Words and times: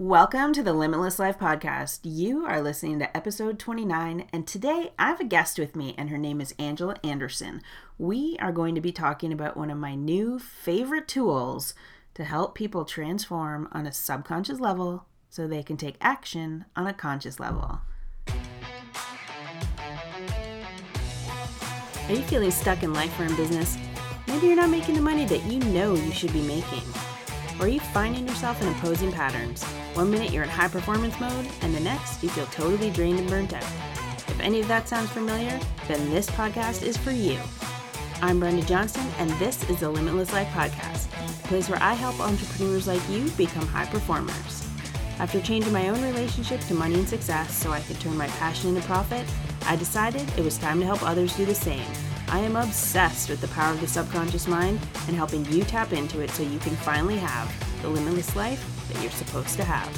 Welcome 0.00 0.54
to 0.54 0.62
the 0.62 0.72
Limitless 0.72 1.18
Life 1.18 1.38
Podcast. 1.38 2.00
You 2.04 2.46
are 2.46 2.62
listening 2.62 3.00
to 3.00 3.14
episode 3.14 3.58
29, 3.58 4.28
and 4.32 4.46
today 4.46 4.94
I 4.98 5.08
have 5.08 5.20
a 5.20 5.24
guest 5.24 5.58
with 5.58 5.76
me, 5.76 5.94
and 5.98 6.08
her 6.08 6.16
name 6.16 6.40
is 6.40 6.54
Angela 6.58 6.96
Anderson. 7.04 7.60
We 7.98 8.38
are 8.40 8.50
going 8.50 8.74
to 8.74 8.80
be 8.80 8.92
talking 8.92 9.30
about 9.30 9.58
one 9.58 9.70
of 9.70 9.76
my 9.76 9.94
new 9.94 10.38
favorite 10.38 11.06
tools 11.06 11.74
to 12.14 12.24
help 12.24 12.54
people 12.54 12.86
transform 12.86 13.68
on 13.72 13.86
a 13.86 13.92
subconscious 13.92 14.58
level 14.58 15.04
so 15.28 15.46
they 15.46 15.62
can 15.62 15.76
take 15.76 15.96
action 16.00 16.64
on 16.74 16.86
a 16.86 16.94
conscious 16.94 17.38
level. 17.38 17.82
Are 22.08 22.14
you 22.14 22.22
feeling 22.22 22.50
stuck 22.50 22.82
in 22.82 22.94
life 22.94 23.20
or 23.20 23.24
in 23.24 23.36
business? 23.36 23.76
Maybe 24.26 24.46
you're 24.46 24.56
not 24.56 24.70
making 24.70 24.94
the 24.94 25.02
money 25.02 25.26
that 25.26 25.44
you 25.44 25.58
know 25.58 25.94
you 25.94 26.10
should 26.10 26.32
be 26.32 26.40
making. 26.40 26.84
Or 27.60 27.64
are 27.64 27.68
you 27.68 27.80
finding 27.80 28.26
yourself 28.26 28.62
in 28.62 28.68
opposing 28.68 29.12
patterns? 29.12 29.62
One 29.92 30.10
minute 30.10 30.32
you're 30.32 30.44
in 30.44 30.48
high 30.48 30.68
performance 30.68 31.20
mode, 31.20 31.46
and 31.60 31.74
the 31.74 31.80
next 31.80 32.22
you 32.22 32.30
feel 32.30 32.46
totally 32.46 32.88
drained 32.88 33.18
and 33.18 33.28
burnt 33.28 33.52
out. 33.52 33.62
If 34.28 34.40
any 34.40 34.60
of 34.60 34.68
that 34.68 34.88
sounds 34.88 35.10
familiar, 35.10 35.60
then 35.86 36.10
this 36.10 36.30
podcast 36.30 36.82
is 36.82 36.96
for 36.96 37.10
you. 37.10 37.38
I'm 38.22 38.40
Brenda 38.40 38.64
Johnson, 38.64 39.06
and 39.18 39.28
this 39.32 39.68
is 39.68 39.80
the 39.80 39.90
Limitless 39.90 40.32
Life 40.32 40.48
Podcast, 40.48 41.08
a 41.44 41.48
place 41.48 41.68
where 41.68 41.82
I 41.82 41.92
help 41.92 42.18
entrepreneurs 42.18 42.86
like 42.86 43.06
you 43.10 43.28
become 43.32 43.66
high 43.66 43.86
performers. 43.86 44.66
After 45.18 45.38
changing 45.38 45.74
my 45.74 45.90
own 45.90 46.00
relationship 46.00 46.62
to 46.62 46.74
money 46.74 46.94
and 46.94 47.08
success 47.08 47.54
so 47.54 47.72
I 47.72 47.80
could 47.80 48.00
turn 48.00 48.16
my 48.16 48.28
passion 48.28 48.70
into 48.74 48.86
profit, 48.86 49.26
I 49.66 49.76
decided 49.76 50.26
it 50.38 50.42
was 50.42 50.56
time 50.56 50.80
to 50.80 50.86
help 50.86 51.02
others 51.02 51.36
do 51.36 51.44
the 51.44 51.54
same. 51.54 51.84
I 52.30 52.38
am 52.38 52.54
obsessed 52.54 53.28
with 53.28 53.40
the 53.40 53.48
power 53.48 53.74
of 53.74 53.80
the 53.80 53.88
subconscious 53.88 54.46
mind 54.46 54.78
and 55.08 55.16
helping 55.16 55.44
you 55.46 55.64
tap 55.64 55.92
into 55.92 56.20
it 56.20 56.30
so 56.30 56.44
you 56.44 56.60
can 56.60 56.76
finally 56.76 57.16
have 57.16 57.52
the 57.82 57.88
limitless 57.88 58.36
life 58.36 58.64
that 58.88 59.02
you're 59.02 59.10
supposed 59.10 59.56
to 59.56 59.64
have. 59.64 59.88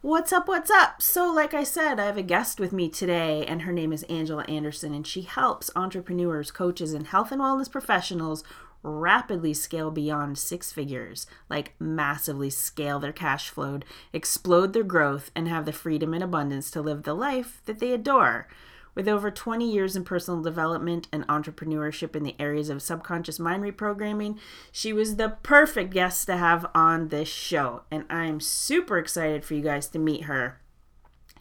What's 0.00 0.32
up? 0.32 0.48
What's 0.48 0.70
up? 0.70 1.02
So, 1.02 1.30
like 1.30 1.52
I 1.52 1.62
said, 1.64 2.00
I 2.00 2.06
have 2.06 2.16
a 2.16 2.22
guest 2.22 2.58
with 2.58 2.72
me 2.72 2.88
today, 2.88 3.44
and 3.46 3.62
her 3.62 3.72
name 3.72 3.92
is 3.92 4.02
Angela 4.04 4.44
Anderson, 4.44 4.94
and 4.94 5.06
she 5.06 5.22
helps 5.22 5.70
entrepreneurs, 5.76 6.50
coaches, 6.50 6.94
and 6.94 7.06
health 7.06 7.32
and 7.32 7.40
wellness 7.40 7.70
professionals 7.70 8.44
rapidly 8.84 9.54
scale 9.54 9.90
beyond 9.90 10.38
six 10.38 10.70
figures, 10.70 11.26
like 11.48 11.74
massively 11.80 12.50
scale 12.50 13.00
their 13.00 13.12
cash 13.12 13.48
flow, 13.48 13.80
explode 14.12 14.72
their 14.72 14.84
growth, 14.84 15.30
and 15.34 15.48
have 15.48 15.64
the 15.64 15.72
freedom 15.72 16.14
and 16.14 16.22
abundance 16.22 16.70
to 16.70 16.82
live 16.82 17.02
the 17.02 17.14
life 17.14 17.60
that 17.64 17.80
they 17.80 17.92
adore. 17.92 18.46
With 18.94 19.08
over 19.08 19.30
20 19.30 19.68
years 19.68 19.96
in 19.96 20.04
personal 20.04 20.40
development 20.40 21.08
and 21.10 21.26
entrepreneurship 21.26 22.14
in 22.14 22.22
the 22.22 22.36
areas 22.38 22.68
of 22.68 22.80
subconscious 22.80 23.40
mind 23.40 23.64
reprogramming, 23.64 24.38
she 24.70 24.92
was 24.92 25.16
the 25.16 25.30
perfect 25.42 25.92
guest 25.92 26.26
to 26.26 26.36
have 26.36 26.66
on 26.74 27.08
this 27.08 27.28
show. 27.28 27.82
And 27.90 28.04
I'm 28.08 28.38
super 28.38 28.98
excited 28.98 29.44
for 29.44 29.54
you 29.54 29.62
guys 29.62 29.88
to 29.88 29.98
meet 29.98 30.24
her. 30.24 30.60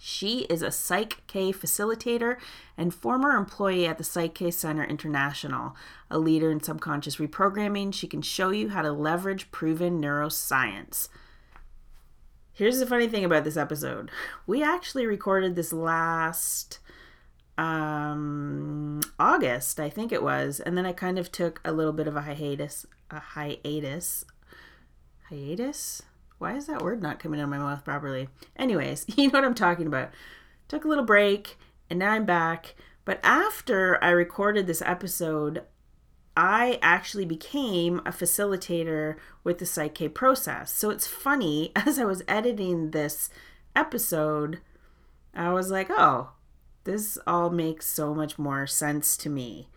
She 0.06 0.40
is 0.50 0.62
a 0.62 0.70
Psych 0.70 1.26
K 1.28 1.54
facilitator 1.54 2.36
and 2.78 2.94
former 2.94 3.38
employee 3.38 3.88
at 3.88 3.98
the 3.98 4.04
Psych 4.04 4.36
K 4.36 4.52
Center 4.52 4.84
International, 4.84 5.78
a 6.12 6.20
leader 6.20 6.52
in 6.52 6.62
subconscious 6.62 7.16
reprogramming. 7.16 7.94
She 7.94 8.08
can 8.08 8.22
show 8.22 8.50
you 8.50 8.68
how 8.68 8.82
to 8.82 8.92
leverage 8.92 9.50
proven 9.52 10.02
neuroscience. 10.02 11.08
Here's 12.52 12.80
the 12.80 12.86
funny 12.86 13.08
thing 13.08 13.24
about 13.24 13.46
this 13.46 13.56
episode. 13.56 14.12
We 14.46 14.62
actually 14.62 15.06
recorded 15.06 15.56
this 15.56 15.72
last 15.72 16.80
um 17.58 19.00
August, 19.18 19.80
I 19.80 19.90
think 19.90 20.12
it 20.12 20.22
was, 20.22 20.60
and 20.60 20.78
then 20.78 20.86
I 20.86 20.92
kind 20.92 21.18
of 21.18 21.32
took 21.32 21.62
a 21.64 21.72
little 21.72 21.94
bit 21.94 22.08
of 22.08 22.18
a 22.18 22.24
hiatus, 22.24 22.86
a 23.10 23.20
hiatus, 23.22 24.26
hiatus. 25.30 26.02
Why 26.38 26.56
is 26.56 26.68
that 26.68 26.82
word 26.82 27.02
not 27.02 27.20
coming 27.20 27.40
out 27.40 27.46
of 27.46 27.50
my 27.50 27.58
mouth 27.58 27.84
properly? 27.84 28.30
Anyways, 28.56 29.06
you 29.16 29.28
know 29.28 29.40
what 29.40 29.46
I'm 29.46 29.56
talking 29.56 29.88
about. 29.88 30.12
Took 30.68 30.86
a 30.86 30.88
little 30.88 31.06
break, 31.06 31.58
and 31.90 32.00
now 32.00 32.12
I'm 32.12 32.26
back. 32.26 32.76
But 33.06 33.20
after 33.24 34.02
I 34.04 34.10
recorded 34.10 34.66
this 34.66 34.82
episode, 34.82 35.64
I 36.36 36.80
actually 36.82 37.26
became 37.26 38.00
a 38.00 38.12
facilitator 38.12 39.18
with 39.44 39.60
the 39.60 39.66
Psych 39.66 39.94
K 39.94 40.10
process. 40.10 40.74
So 40.74 40.90
it's 40.90 41.08
funny, 41.08 41.72
as 41.76 42.00
I 42.00 42.06
was 42.06 42.24
editing 42.28 42.92
this 42.92 43.30
episode, 43.76 44.60
I 45.34 45.52
was 45.52 45.70
like, 45.70 45.88
oh, 45.90 46.32
this 46.84 47.18
all 47.26 47.50
makes 47.50 47.88
so 47.88 48.14
much 48.14 48.38
more 48.38 48.68
sense 48.68 49.16
to 49.18 49.30
me. 49.30 49.70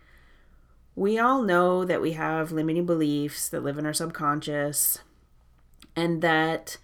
We 0.95 1.19
all 1.19 1.43
know 1.43 1.85
that 1.85 2.01
we 2.01 2.13
have 2.13 2.51
limiting 2.51 2.85
beliefs 2.85 3.49
that 3.49 3.63
live 3.63 3.77
in 3.77 3.85
our 3.85 3.93
subconscious, 3.93 4.99
and 5.97 6.21
that 6.21 6.77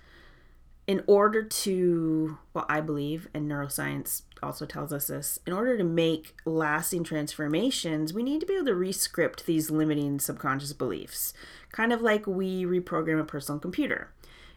in 0.85 1.01
order 1.07 1.41
to, 1.43 2.37
well, 2.53 2.65
I 2.67 2.81
believe, 2.81 3.29
and 3.33 3.49
neuroscience 3.49 4.23
also 4.41 4.65
tells 4.65 4.91
us 4.91 5.07
this, 5.07 5.39
in 5.47 5.53
order 5.53 5.77
to 5.77 5.83
make 5.85 6.35
lasting 6.43 7.05
transformations, 7.05 8.13
we 8.13 8.23
need 8.23 8.41
to 8.41 8.45
be 8.45 8.55
able 8.55 8.65
to 8.65 8.75
rescript 8.75 9.45
these 9.45 9.71
limiting 9.71 10.19
subconscious 10.19 10.73
beliefs, 10.73 11.33
kind 11.71 11.93
of 11.93 12.01
like 12.01 12.27
we 12.27 12.65
reprogram 12.65 13.21
a 13.21 13.23
personal 13.23 13.59
computer. 13.59 14.11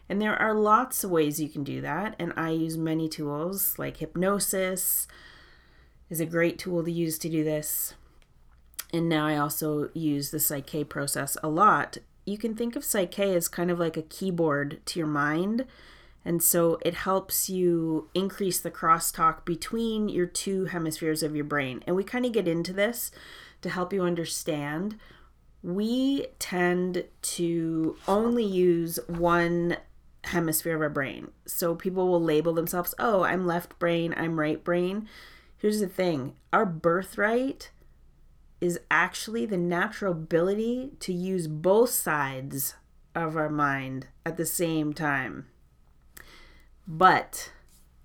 And 0.09 0.21
there 0.21 0.35
are 0.35 0.53
lots 0.53 1.03
of 1.03 1.11
ways 1.11 1.39
you 1.39 1.47
can 1.47 1.63
do 1.63 1.79
that, 1.79 2.15
and 2.19 2.33
I 2.35 2.49
use 2.49 2.77
many 2.77 3.07
tools 3.07 3.79
like 3.79 3.97
hypnosis, 3.97 5.07
is 6.09 6.19
a 6.19 6.25
great 6.25 6.57
tool 6.57 6.83
to 6.83 6.91
use 6.91 7.17
to 7.19 7.29
do 7.29 7.43
this. 7.43 7.93
And 8.91 9.07
now 9.07 9.27
I 9.27 9.37
also 9.37 9.89
use 9.93 10.31
the 10.31 10.39
Psych 10.39 10.65
K 10.65 10.83
process 10.83 11.37
a 11.43 11.47
lot. 11.47 11.97
You 12.27 12.37
can 12.37 12.55
think 12.55 12.75
of 12.75 12.83
Psych 12.83 13.09
K 13.09 13.35
as 13.35 13.47
kind 13.47 13.71
of 13.71 13.79
like 13.79 13.97
a 13.97 14.03
keyboard 14.03 14.79
to 14.85 14.99
your 14.99 15.07
mind. 15.07 15.65
And 16.25 16.43
so 16.43 16.77
it 16.83 16.93
helps 16.93 17.49
you 17.49 18.09
increase 18.13 18.59
the 18.59 18.69
crosstalk 18.69 19.45
between 19.45 20.09
your 20.09 20.25
two 20.25 20.65
hemispheres 20.65 21.23
of 21.23 21.35
your 21.35 21.45
brain. 21.45 21.83
And 21.87 21.95
we 21.95 22.03
kind 22.03 22.25
of 22.25 22.33
get 22.33 22.47
into 22.47 22.73
this 22.73 23.11
to 23.61 23.69
help 23.69 23.93
you 23.93 24.03
understand. 24.03 24.97
We 25.63 26.27
tend 26.37 27.05
to 27.21 27.97
only 28.07 28.43
use 28.43 28.99
one 29.07 29.77
hemisphere 30.25 30.75
of 30.75 30.81
our 30.81 30.89
brain. 30.89 31.29
So 31.45 31.73
people 31.73 32.09
will 32.09 32.21
label 32.21 32.53
themselves, 32.53 32.93
oh, 32.99 33.23
I'm 33.23 33.47
left 33.47 33.79
brain, 33.79 34.13
I'm 34.17 34.39
right 34.39 34.61
brain 34.61 35.07
Here's 35.57 35.79
the 35.79 35.87
thing 35.87 36.35
our 36.53 36.65
birthright 36.65 37.71
is 38.59 38.79
actually 38.89 39.45
the 39.45 39.57
natural 39.57 40.11
ability 40.11 40.91
to 40.99 41.13
use 41.13 41.47
both 41.47 41.91
sides 41.91 42.75
of 43.13 43.35
our 43.35 43.49
mind 43.49 44.07
at 44.25 44.37
the 44.37 44.45
same 44.45 44.93
time. 44.93 45.47
But 46.87 47.51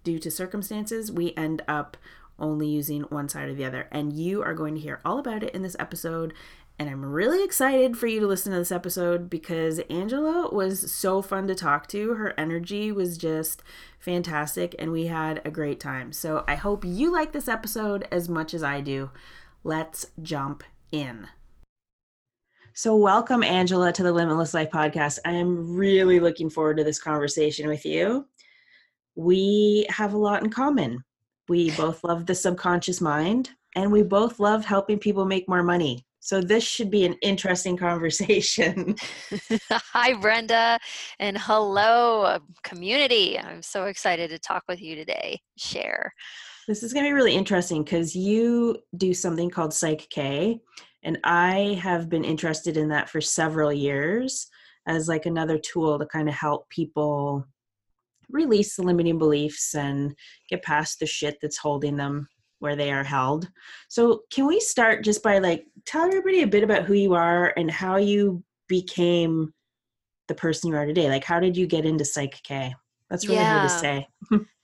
due 0.05 0.19
to 0.19 0.31
circumstances, 0.31 1.13
we 1.13 1.35
end 1.37 1.63
up 1.69 1.97
only 2.39 2.67
using 2.67 3.03
one 3.03 3.29
side 3.29 3.49
or 3.49 3.55
the 3.55 3.65
other. 3.65 3.89
And 3.91 4.13
you 4.13 4.43
are 4.43 4.55
going 4.55 4.75
to 4.75 4.81
hear 4.81 5.01
all 5.05 5.19
about 5.19 5.43
it 5.43 5.55
in 5.55 5.63
this 5.63 5.77
episode. 5.79 6.35
And 6.79 6.91
I'm 6.91 7.05
really 7.05 7.45
excited 7.45 7.97
for 7.97 8.07
you 8.07 8.19
to 8.21 8.27
listen 8.27 8.51
to 8.53 8.59
this 8.59 8.73
episode 8.73 9.31
because 9.31 9.79
Angela 9.91 10.49
was 10.53 10.91
so 10.91 11.23
fun 11.23 11.47
to 11.47 11.55
talk 11.55 11.87
to. 11.89 12.15
Her 12.15 12.35
energy 12.39 12.91
was 12.91 13.17
just 13.19 13.63
fantastic, 14.01 14.75
and 14.79 14.91
we 14.91 15.07
had 15.07 15.41
a 15.45 15.51
great 15.51 15.79
time. 15.79 16.13
So 16.13 16.45
I 16.49 16.57
hope 16.57 16.85
you 16.85 17.13
like 17.13 17.33
this 17.33 17.47
episode 17.47 18.09
as 18.11 18.29
much 18.29 18.53
as 18.55 18.65
I 18.65 18.81
do. 18.81 19.11
Let's 19.65 20.07
jump 20.23 20.65
in. 20.91 21.29
So, 22.75 22.97
welcome, 22.97 23.45
Angela, 23.45 23.93
to 23.93 24.03
the 24.03 24.11
Limitless 24.11 24.55
Life 24.55 24.71
podcast. 24.71 25.21
I 25.25 25.33
am 25.33 25.77
really 25.77 26.19
looking 26.19 26.51
forward 26.51 26.79
to 26.79 26.85
this 26.85 26.99
conversation 26.99 27.69
with 27.69 27.85
you. 27.85 28.27
We 29.15 29.87
have 29.89 30.15
a 30.15 30.19
lot 30.19 30.43
in 30.43 30.51
common. 30.51 31.05
We 31.49 31.71
both 31.73 32.03
love 32.03 32.27
the 32.27 32.35
subconscious 32.35 33.01
mind, 33.01 33.51
and 33.77 33.93
we 33.93 34.03
both 34.03 34.41
love 34.41 34.65
helping 34.65 34.99
people 34.99 35.27
make 35.27 35.49
more 35.49 35.63
money. 35.63 36.05
So 36.19 36.41
this 36.41 36.65
should 36.65 36.91
be 36.91 37.05
an 37.05 37.15
interesting 37.23 37.77
conversation. 37.77 38.97
Hi, 39.71 40.15
Brenda, 40.15 40.79
and 41.21 41.39
hello, 41.39 42.39
community. 42.65 43.39
I'm 43.39 43.63
so 43.63 43.85
excited 43.85 44.31
to 44.31 44.39
talk 44.41 44.65
with 44.69 44.81
you 44.81 44.97
today. 44.97 45.41
Share. 45.57 46.13
This 46.69 46.85
is 46.85 46.93
going 46.93 47.05
to 47.05 47.09
be 47.09 47.15
really 47.15 47.35
interesting 47.35 47.83
because 47.83 48.15
you 48.15 48.77
do 48.97 49.13
something 49.13 49.51
called 49.51 49.75
Psych 49.75 50.07
K, 50.11 50.61
and 51.03 51.19
I 51.25 51.79
have 51.83 52.09
been 52.09 52.25
interested 52.25 52.77
in 52.77 52.89
that 52.91 53.09
for 53.09 53.21
several 53.21 53.73
years 53.73 54.47
as 54.87 55.09
like 55.09 55.27
another 55.27 55.59
tool 55.59 55.99
to 55.99 56.07
kind 56.07 56.29
of 56.29 56.35
help 56.35 56.69
people 56.69 57.45
release 58.31 58.77
the 58.77 58.83
limiting 58.83 59.19
beliefs 59.19 59.75
and 59.75 60.15
get 60.49 60.63
past 60.63 61.01
the 61.01 61.07
shit 61.07 61.39
that's 61.43 61.59
holding 61.59 61.97
them 61.97 62.29
where 62.61 62.77
they 62.77 62.93
are 62.93 63.05
held. 63.05 63.49
So, 63.89 64.23
can 64.33 64.47
we 64.47 64.61
start 64.61 65.03
just 65.03 65.21
by 65.21 65.39
like 65.39 65.67
tell 65.85 66.05
everybody 66.05 66.43
a 66.43 66.47
bit 66.47 66.63
about 66.63 66.85
who 66.85 66.95
you 66.95 67.15
are 67.15 67.53
and 67.57 67.73
how 67.73 67.97
you 67.97 68.45
became 68.69 69.53
the 70.29 70.35
person 70.35 70.71
you 70.71 70.77
are 70.77 70.87
today? 70.87 71.09
Like, 71.09 71.25
how 71.25 71.41
did 71.41 71.57
you 71.57 71.67
get 71.67 71.85
into 71.85 72.05
Psych 72.05 72.41
K? 72.45 72.73
That's 73.13 73.27
really 73.27 73.41
yeah. 73.41 73.59
hard 73.59 73.69
to 73.69 73.79
say. 73.79 74.09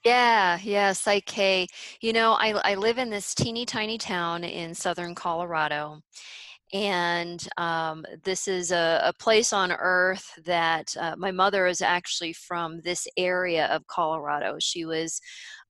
yeah, 0.03 0.57
yeah, 0.63 0.91
Psych 0.91 1.23
K. 1.27 1.67
You 2.01 2.13
know, 2.13 2.31
I, 2.31 2.53
I 2.71 2.73
live 2.73 2.97
in 2.97 3.11
this 3.11 3.35
teeny 3.35 3.63
tiny 3.63 3.99
town 3.99 4.43
in 4.43 4.73
southern 4.73 5.13
Colorado. 5.13 6.01
and 6.73 7.47
um, 7.57 8.03
this 8.23 8.47
is 8.47 8.71
a, 8.71 9.01
a, 9.03 9.13
place 9.13 9.53
on 9.53 9.71
earth 9.71 10.31
that 10.45 10.91
uh, 10.99 11.15
my 11.15 11.31
mother 11.31 11.67
is 11.67 11.83
actually 11.83 12.33
from 12.33 12.81
this 12.81 13.07
area 13.17 13.67
of 13.67 13.85
Colorado. 13.85 14.57
She 14.59 14.83
was 14.85 15.21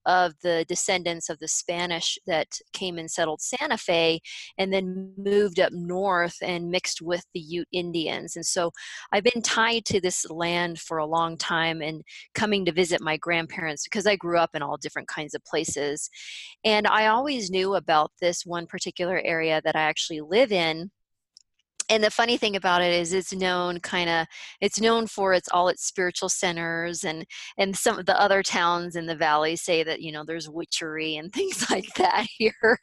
of 0.05 0.33
the 0.41 0.65
descendants 0.67 1.29
of 1.29 1.39
the 1.39 1.47
Spanish 1.47 2.17
that 2.27 2.47
came 2.73 2.97
and 2.97 3.09
settled 3.09 3.41
Santa 3.41 3.77
Fe 3.77 4.19
and 4.57 4.71
then 4.73 5.13
moved 5.17 5.59
up 5.59 5.71
north 5.73 6.37
and 6.41 6.69
mixed 6.69 7.01
with 7.01 7.25
the 7.33 7.39
Ute 7.39 7.67
Indians. 7.71 8.35
And 8.35 8.45
so 8.45 8.71
I've 9.11 9.23
been 9.23 9.41
tied 9.41 9.85
to 9.85 10.01
this 10.01 10.29
land 10.29 10.79
for 10.79 10.97
a 10.97 11.05
long 11.05 11.37
time 11.37 11.81
and 11.81 12.03
coming 12.33 12.65
to 12.65 12.71
visit 12.71 13.01
my 13.01 13.17
grandparents 13.17 13.83
because 13.83 14.07
I 14.07 14.15
grew 14.15 14.37
up 14.37 14.51
in 14.53 14.61
all 14.61 14.77
different 14.77 15.07
kinds 15.07 15.33
of 15.33 15.43
places. 15.45 16.09
And 16.63 16.87
I 16.87 17.07
always 17.07 17.49
knew 17.51 17.75
about 17.75 18.11
this 18.21 18.45
one 18.45 18.67
particular 18.67 19.21
area 19.23 19.61
that 19.63 19.75
I 19.75 19.81
actually 19.81 20.21
live 20.21 20.51
in 20.51 20.91
and 21.89 22.03
the 22.03 22.11
funny 22.11 22.37
thing 22.37 22.55
about 22.55 22.81
it 22.81 22.93
is 22.93 23.13
it's 23.13 23.33
known 23.33 23.79
kind 23.79 24.09
of 24.09 24.27
it's 24.61 24.79
known 24.79 25.07
for 25.07 25.33
its 25.33 25.49
all 25.49 25.67
its 25.67 25.85
spiritual 25.85 26.29
centers 26.29 27.03
and 27.03 27.25
and 27.57 27.75
some 27.75 27.99
of 27.99 28.05
the 28.05 28.19
other 28.19 28.43
towns 28.43 28.95
in 28.95 29.05
the 29.05 29.15
valley 29.15 29.55
say 29.55 29.83
that 29.83 30.01
you 30.01 30.11
know 30.11 30.23
there's 30.23 30.49
witchery 30.49 31.17
and 31.17 31.33
things 31.39 31.69
like 31.69 31.93
that 31.95 32.25
here. 32.37 32.79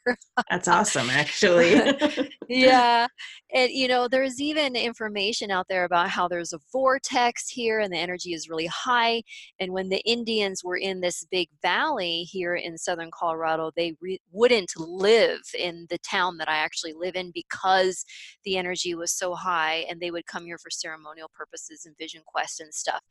That's 0.49 0.67
awesome 0.67 1.09
actually. 1.09 1.75
Yeah 2.49 3.07
and 3.53 3.71
you 3.71 3.87
know 3.87 4.07
there's 4.07 4.41
even 4.41 4.75
information 4.75 5.51
out 5.51 5.67
there 5.69 5.85
about 5.85 6.09
how 6.09 6.27
there's 6.27 6.53
a 6.53 6.59
vortex 6.71 7.49
here 7.49 7.79
and 7.79 7.93
the 7.93 7.97
energy 7.97 8.33
is 8.33 8.49
really 8.49 8.65
high 8.67 9.21
and 9.59 9.71
when 9.71 9.89
the 9.89 10.01
indians 10.05 10.63
were 10.63 10.77
in 10.77 10.99
this 10.99 11.25
big 11.31 11.47
valley 11.61 12.23
here 12.23 12.55
in 12.55 12.77
southern 12.77 13.09
colorado 13.11 13.71
they 13.75 13.93
re- 14.01 14.19
wouldn't 14.31 14.71
live 14.77 15.39
in 15.57 15.85
the 15.89 15.97
town 15.99 16.37
that 16.37 16.49
i 16.49 16.57
actually 16.57 16.93
live 16.93 17.15
in 17.15 17.31
because 17.33 18.05
the 18.43 18.57
energy 18.57 18.95
was 18.97 19.11
so 19.11 19.35
high 19.35 19.85
and 19.89 19.99
they 19.99 20.11
would 20.11 20.25
come 20.25 20.45
here 20.45 20.57
for 20.57 20.69
ceremonial 20.69 21.29
purposes 21.35 21.85
and 21.85 21.95
vision 21.97 22.21
quest 22.25 22.59
and 22.59 22.73
stuff. 22.73 23.01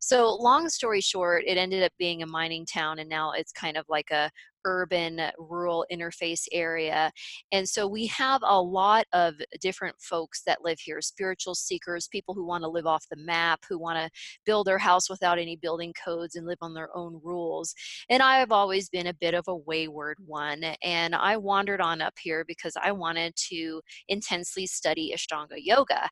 So 0.00 0.34
long 0.34 0.68
story 0.68 1.00
short 1.00 1.44
it 1.46 1.56
ended 1.56 1.82
up 1.82 1.92
being 1.98 2.22
a 2.22 2.26
mining 2.26 2.66
town 2.66 2.98
and 2.98 3.08
now 3.08 3.32
it's 3.32 3.52
kind 3.52 3.76
of 3.76 3.84
like 3.88 4.10
a 4.10 4.30
urban 4.64 5.20
rural 5.38 5.84
interface 5.92 6.46
area. 6.52 7.10
And 7.52 7.68
so 7.68 7.86
we 7.86 8.06
have 8.06 8.42
a 8.44 8.60
lot 8.60 9.06
of 9.12 9.34
different 9.60 9.96
folks 10.00 10.42
that 10.46 10.64
live 10.64 10.78
here 10.80 11.00
spiritual 11.00 11.54
seekers, 11.54 12.08
people 12.08 12.34
who 12.34 12.46
want 12.46 12.62
to 12.62 12.68
live 12.68 12.86
off 12.86 13.04
the 13.10 13.16
map, 13.16 13.60
who 13.68 13.78
want 13.78 13.98
to 13.98 14.10
build 14.46 14.66
their 14.66 14.78
house 14.78 15.10
without 15.10 15.38
any 15.38 15.56
building 15.56 15.92
codes 16.02 16.34
and 16.34 16.46
live 16.46 16.58
on 16.60 16.74
their 16.74 16.94
own 16.96 17.20
rules. 17.22 17.74
And 18.08 18.22
I 18.22 18.38
have 18.38 18.52
always 18.52 18.88
been 18.88 19.08
a 19.08 19.14
bit 19.14 19.34
of 19.34 19.44
a 19.48 19.56
wayward 19.56 20.18
one. 20.24 20.62
And 20.82 21.14
I 21.14 21.36
wandered 21.36 21.80
on 21.80 22.00
up 22.00 22.14
here 22.20 22.44
because 22.46 22.74
I 22.80 22.92
wanted 22.92 23.34
to 23.48 23.80
intensely 24.08 24.66
study 24.66 25.14
Ashtanga 25.14 25.56
Yoga. 25.56 26.08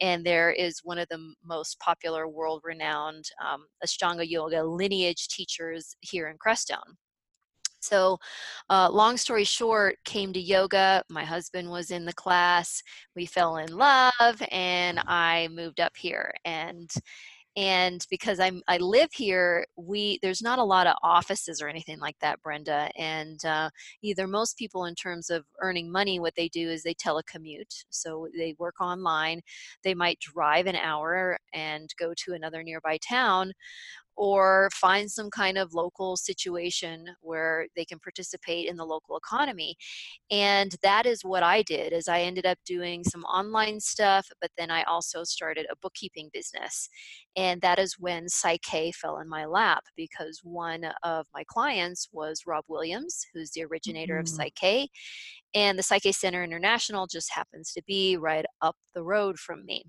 And 0.00 0.24
there 0.24 0.50
is 0.50 0.80
one 0.82 0.98
of 0.98 1.08
the 1.08 1.34
most 1.44 1.78
popular, 1.80 2.28
world 2.28 2.62
renowned 2.64 3.24
um, 3.44 3.66
Ashtanga 3.84 4.28
Yoga 4.28 4.64
lineage 4.64 5.28
teachers 5.28 5.96
here 6.00 6.28
in 6.28 6.36
Crestone. 6.38 6.96
So, 7.84 8.18
uh, 8.70 8.90
long 8.90 9.16
story 9.16 9.44
short, 9.44 9.98
came 10.04 10.32
to 10.32 10.40
yoga. 10.40 11.02
My 11.10 11.24
husband 11.24 11.70
was 11.70 11.90
in 11.90 12.04
the 12.04 12.12
class. 12.12 12.82
We 13.16 13.26
fell 13.26 13.56
in 13.58 13.76
love, 13.76 14.42
and 14.50 15.00
I 15.06 15.48
moved 15.52 15.80
up 15.80 15.96
here. 15.96 16.32
And 16.44 16.90
and 17.56 18.04
because 18.10 18.40
I'm 18.40 18.62
I 18.66 18.78
live 18.78 19.10
here, 19.12 19.64
we 19.76 20.18
there's 20.22 20.42
not 20.42 20.58
a 20.58 20.64
lot 20.64 20.88
of 20.88 20.96
offices 21.04 21.62
or 21.62 21.68
anything 21.68 22.00
like 22.00 22.16
that, 22.20 22.42
Brenda. 22.42 22.90
And 22.98 23.44
uh, 23.44 23.70
either 24.02 24.26
most 24.26 24.58
people, 24.58 24.86
in 24.86 24.94
terms 24.96 25.30
of 25.30 25.44
earning 25.60 25.90
money, 25.90 26.18
what 26.18 26.34
they 26.36 26.48
do 26.48 26.68
is 26.68 26.82
they 26.82 26.94
telecommute. 26.94 27.84
So 27.90 28.26
they 28.36 28.56
work 28.58 28.80
online. 28.80 29.40
They 29.84 29.94
might 29.94 30.18
drive 30.18 30.66
an 30.66 30.76
hour 30.76 31.38
and 31.52 31.88
go 31.98 32.12
to 32.24 32.32
another 32.32 32.62
nearby 32.64 32.98
town, 33.08 33.52
or 34.16 34.68
find 34.72 35.10
some 35.10 35.30
kind 35.30 35.58
of 35.58 35.74
local 35.74 36.16
situation 36.16 37.06
where 37.20 37.66
they 37.76 37.84
can 37.84 37.98
participate 37.98 38.68
in 38.68 38.76
the 38.76 38.84
local 38.84 39.16
economy 39.16 39.76
and 40.30 40.76
that 40.82 41.06
is 41.06 41.24
what 41.24 41.42
i 41.42 41.62
did 41.62 41.92
is 41.92 42.08
i 42.08 42.20
ended 42.20 42.46
up 42.46 42.58
doing 42.66 43.02
some 43.04 43.24
online 43.24 43.80
stuff 43.80 44.26
but 44.40 44.50
then 44.56 44.70
i 44.70 44.82
also 44.84 45.24
started 45.24 45.66
a 45.70 45.76
bookkeeping 45.82 46.30
business 46.32 46.88
and 47.36 47.60
that 47.62 47.78
is 47.80 47.98
when 47.98 48.28
Psych 48.28 48.62
K 48.62 48.92
fell 48.92 49.18
in 49.18 49.28
my 49.28 49.44
lap 49.44 49.82
because 49.96 50.40
one 50.44 50.84
of 51.02 51.26
my 51.34 51.44
clients 51.48 52.08
was 52.12 52.42
rob 52.46 52.64
williams 52.68 53.26
who's 53.32 53.50
the 53.50 53.64
originator 53.64 54.14
mm-hmm. 54.14 54.20
of 54.20 54.28
Psych 54.28 54.54
K 54.54 54.88
and 55.54 55.78
the 55.78 55.82
Psych 55.82 56.02
K 56.02 56.12
center 56.12 56.44
international 56.44 57.06
just 57.06 57.32
happens 57.32 57.72
to 57.72 57.82
be 57.86 58.16
right 58.16 58.44
up 58.62 58.76
the 58.94 59.02
road 59.02 59.38
from 59.38 59.64
me 59.64 59.84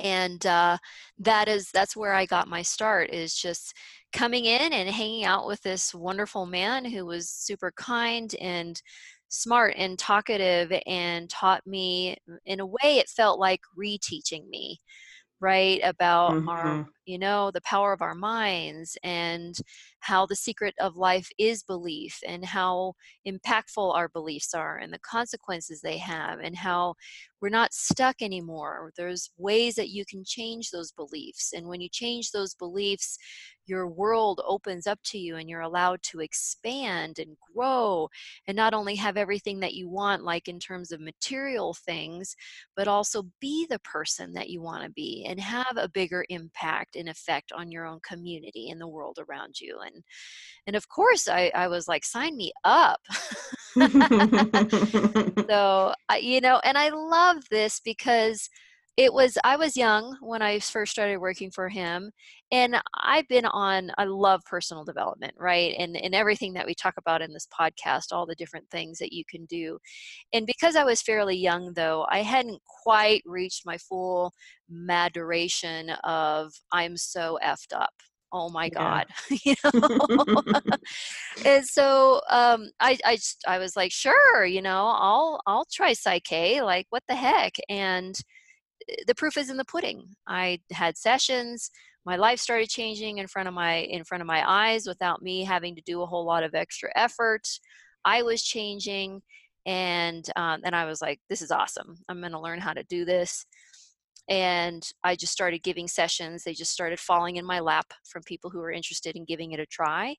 and 0.00 0.44
uh, 0.46 0.76
that 1.18 1.48
is 1.48 1.70
that's 1.72 1.96
where 1.96 2.14
i 2.14 2.26
got 2.26 2.48
my 2.48 2.62
start 2.62 3.10
is 3.10 3.34
just 3.34 3.74
coming 4.12 4.44
in 4.44 4.72
and 4.72 4.88
hanging 4.88 5.24
out 5.24 5.46
with 5.46 5.60
this 5.62 5.94
wonderful 5.94 6.46
man 6.46 6.84
who 6.84 7.06
was 7.06 7.28
super 7.28 7.72
kind 7.76 8.34
and 8.40 8.82
smart 9.28 9.74
and 9.76 9.98
talkative 9.98 10.72
and 10.86 11.30
taught 11.30 11.64
me 11.66 12.16
in 12.46 12.60
a 12.60 12.66
way 12.66 12.98
it 12.98 13.08
felt 13.08 13.38
like 13.38 13.60
reteaching 13.78 14.48
me 14.48 14.80
right 15.40 15.80
about 15.84 16.32
mm-hmm. 16.32 16.48
our 16.48 16.86
you 17.10 17.18
know 17.18 17.50
the 17.50 17.60
power 17.62 17.92
of 17.92 18.02
our 18.02 18.14
minds 18.14 18.96
and 19.02 19.56
how 20.00 20.24
the 20.24 20.36
secret 20.36 20.74
of 20.80 20.96
life 20.96 21.28
is 21.38 21.62
belief 21.62 22.18
and 22.26 22.44
how 22.44 22.94
impactful 23.26 23.94
our 23.94 24.08
beliefs 24.08 24.54
are 24.54 24.78
and 24.78 24.92
the 24.92 24.98
consequences 25.00 25.80
they 25.80 25.98
have 25.98 26.38
and 26.40 26.56
how 26.56 26.94
we're 27.40 27.48
not 27.48 27.72
stuck 27.72 28.20
anymore. 28.20 28.92
There's 28.96 29.30
ways 29.38 29.74
that 29.76 29.88
you 29.88 30.04
can 30.04 30.24
change 30.24 30.70
those 30.70 30.92
beliefs 30.92 31.52
and 31.54 31.66
when 31.66 31.80
you 31.80 31.88
change 31.88 32.30
those 32.30 32.54
beliefs 32.54 33.18
your 33.70 33.88
world 33.88 34.40
opens 34.46 34.86
up 34.86 34.98
to 35.04 35.16
you 35.16 35.36
and 35.36 35.48
you're 35.48 35.60
allowed 35.60 36.02
to 36.02 36.20
expand 36.20 37.20
and 37.20 37.36
grow 37.54 38.08
and 38.48 38.56
not 38.56 38.74
only 38.74 38.96
have 38.96 39.16
everything 39.16 39.60
that 39.60 39.74
you 39.74 39.88
want 39.88 40.24
like 40.24 40.48
in 40.48 40.58
terms 40.58 40.90
of 40.90 41.00
material 41.00 41.72
things 41.72 42.34
but 42.74 42.88
also 42.88 43.22
be 43.40 43.66
the 43.70 43.78
person 43.80 44.32
that 44.32 44.50
you 44.50 44.60
want 44.60 44.82
to 44.82 44.90
be 44.90 45.24
and 45.28 45.38
have 45.38 45.76
a 45.76 45.88
bigger 45.88 46.24
impact 46.28 46.96
and 47.00 47.08
effect 47.08 47.52
on 47.52 47.72
your 47.72 47.86
own 47.86 47.98
community 48.06 48.70
and 48.70 48.80
the 48.80 48.88
world 48.88 49.18
around 49.28 49.60
you 49.60 49.78
and 49.84 50.04
and 50.66 50.76
of 50.76 50.88
course 50.88 51.28
i, 51.28 51.50
I 51.54 51.68
was 51.68 51.88
like 51.88 52.04
sign 52.04 52.36
me 52.36 52.52
up. 52.64 53.00
So 55.48 55.94
you 56.20 56.40
know 56.40 56.60
and 56.64 56.76
i 56.78 56.90
love 56.90 57.38
this 57.50 57.80
because 57.80 58.48
it 59.00 59.14
was 59.14 59.38
i 59.44 59.56
was 59.56 59.78
young 59.78 60.14
when 60.20 60.42
i 60.42 60.58
first 60.58 60.92
started 60.92 61.16
working 61.16 61.50
for 61.50 61.70
him 61.70 62.10
and 62.52 62.76
i've 63.02 63.26
been 63.28 63.46
on 63.46 63.90
i 63.96 64.04
love 64.04 64.42
personal 64.44 64.84
development 64.84 65.32
right 65.38 65.74
and 65.78 65.96
and 65.96 66.14
everything 66.14 66.52
that 66.52 66.66
we 66.66 66.74
talk 66.74 66.92
about 66.98 67.22
in 67.22 67.32
this 67.32 67.48
podcast 67.58 68.12
all 68.12 68.26
the 68.26 68.34
different 68.34 68.68
things 68.70 68.98
that 68.98 69.10
you 69.10 69.24
can 69.24 69.46
do 69.46 69.78
and 70.34 70.46
because 70.46 70.76
i 70.76 70.84
was 70.84 71.00
fairly 71.00 71.34
young 71.34 71.72
though 71.72 72.06
i 72.10 72.20
hadn't 72.20 72.60
quite 72.82 73.22
reached 73.24 73.64
my 73.64 73.78
full 73.78 74.34
maturation 74.68 75.88
of 76.04 76.52
i'm 76.70 76.96
so 76.96 77.38
effed 77.42 77.72
up. 77.74 77.94
Oh 78.32 78.50
my 78.50 78.66
yeah. 78.66 78.70
god 78.70 79.06
you 79.44 79.54
know? 79.64 80.42
And 81.44 81.66
so 81.66 82.20
um 82.28 82.68
i 82.78 82.98
i 83.04 83.16
just 83.16 83.42
i 83.48 83.58
was 83.58 83.76
like 83.76 83.90
sure 83.90 84.44
you 84.44 84.62
know 84.62 84.94
i'll 84.94 85.40
i'll 85.48 85.66
try 85.72 85.94
Psych 85.94 86.22
K 86.22 86.62
like 86.62 86.86
what 86.90 87.02
the 87.08 87.16
heck? 87.16 87.54
And 87.68 88.14
the 89.06 89.14
proof 89.14 89.36
is 89.36 89.50
in 89.50 89.56
the 89.56 89.64
pudding 89.64 90.04
i 90.26 90.58
had 90.72 90.96
sessions 90.96 91.70
my 92.06 92.16
life 92.16 92.40
started 92.40 92.68
changing 92.68 93.18
in 93.18 93.26
front 93.26 93.48
of 93.48 93.54
my 93.54 93.76
in 93.76 94.04
front 94.04 94.20
of 94.20 94.26
my 94.26 94.42
eyes 94.48 94.86
without 94.86 95.22
me 95.22 95.44
having 95.44 95.74
to 95.74 95.82
do 95.82 96.02
a 96.02 96.06
whole 96.06 96.24
lot 96.24 96.42
of 96.42 96.54
extra 96.54 96.90
effort 96.96 97.46
i 98.04 98.22
was 98.22 98.42
changing 98.42 99.20
and 99.66 100.26
um, 100.36 100.60
and 100.64 100.74
i 100.74 100.84
was 100.84 101.02
like 101.02 101.20
this 101.28 101.42
is 101.42 101.50
awesome 101.50 101.96
i'm 102.08 102.20
going 102.20 102.32
to 102.32 102.40
learn 102.40 102.60
how 102.60 102.72
to 102.72 102.84
do 102.84 103.04
this 103.04 103.44
and 104.30 104.88
I 105.02 105.16
just 105.16 105.32
started 105.32 105.64
giving 105.64 105.88
sessions. 105.88 106.44
They 106.44 106.54
just 106.54 106.70
started 106.70 107.00
falling 107.00 107.36
in 107.36 107.44
my 107.44 107.58
lap 107.58 107.92
from 108.06 108.22
people 108.22 108.48
who 108.48 108.60
were 108.60 108.70
interested 108.70 109.16
in 109.16 109.24
giving 109.24 109.50
it 109.50 109.60
a 109.60 109.66
try. 109.66 110.14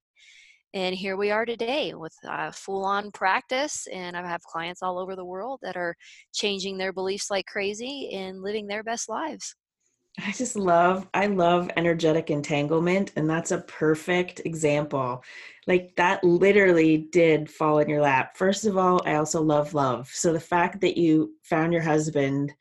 And 0.74 0.96
here 0.96 1.18
we 1.18 1.32
are 1.32 1.46
today 1.46 1.94
with 1.94 2.13
uh, 2.28 2.51
full 2.51 2.86
on 2.86 3.12
practice. 3.12 3.88
And 3.92 4.16
I 4.16 4.25
have 4.25 4.42
clients 4.44 4.82
all 4.82 5.00
over 5.00 5.16
the 5.16 5.25
world 5.25 5.60
that 5.63 5.75
are 5.75 5.96
changing 6.34 6.78
their 6.78 6.94
beliefs 6.94 7.30
like 7.30 7.46
crazy 7.46 8.12
and 8.13 8.42
living 8.42 8.68
their 8.68 8.84
best 8.84 9.10
lives. 9.10 9.56
I 10.20 10.32
just 10.32 10.58
love, 10.58 11.08
I 11.13 11.28
love 11.28 11.70
energetic 11.78 12.30
entanglement. 12.30 13.13
And 13.16 13.30
that's 13.30 13.51
a 13.51 13.60
perfect 13.62 14.42
example. 14.46 15.24
Like 15.68 15.96
that 15.96 16.24
literally 16.24 17.08
did 17.12 17.50
fall 17.50 17.80
in 17.80 17.90
your 17.90 18.01
lap. 18.01 18.36
First 18.36 18.66
of 18.66 18.78
all, 18.78 19.01
I 19.06 19.16
also 19.16 19.42
love 19.42 19.74
love. 19.74 20.10
So 20.10 20.34
the 20.34 20.40
fact 20.40 20.82
that 20.82 20.98
you 20.98 21.36
found 21.44 21.72
your 21.72 21.82
husband 21.82 22.54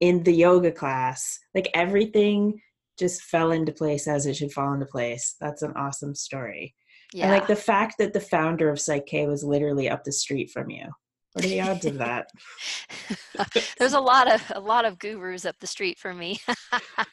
in 0.00 0.22
the 0.22 0.32
yoga 0.32 0.72
class 0.72 1.38
like 1.54 1.70
everything 1.74 2.60
just 2.98 3.22
fell 3.22 3.52
into 3.52 3.72
place 3.72 4.08
as 4.08 4.26
it 4.26 4.34
should 4.34 4.52
fall 4.52 4.72
into 4.72 4.86
place 4.86 5.36
that's 5.40 5.62
an 5.62 5.72
awesome 5.76 6.14
story 6.14 6.74
yeah. 7.12 7.24
and 7.24 7.32
like 7.32 7.46
the 7.46 7.56
fact 7.56 7.96
that 7.98 8.12
the 8.12 8.20
founder 8.20 8.68
of 8.68 8.80
Psych 8.80 9.06
K 9.06 9.26
was 9.26 9.44
literally 9.44 9.88
up 9.88 10.04
the 10.04 10.12
street 10.12 10.50
from 10.50 10.70
you 10.70 10.86
What 11.32 11.44
are 11.44 11.48
the 11.48 11.60
odds 11.60 11.86
of 11.86 11.98
that? 11.98 12.28
There's 13.78 13.94
a 13.94 14.00
lot 14.00 14.32
of 14.32 14.42
a 14.54 14.60
lot 14.60 14.84
of 14.84 14.98
gurus 14.98 15.44
up 15.44 15.56
the 15.60 15.66
street 15.66 15.98
for 15.98 16.14
me. 16.14 16.40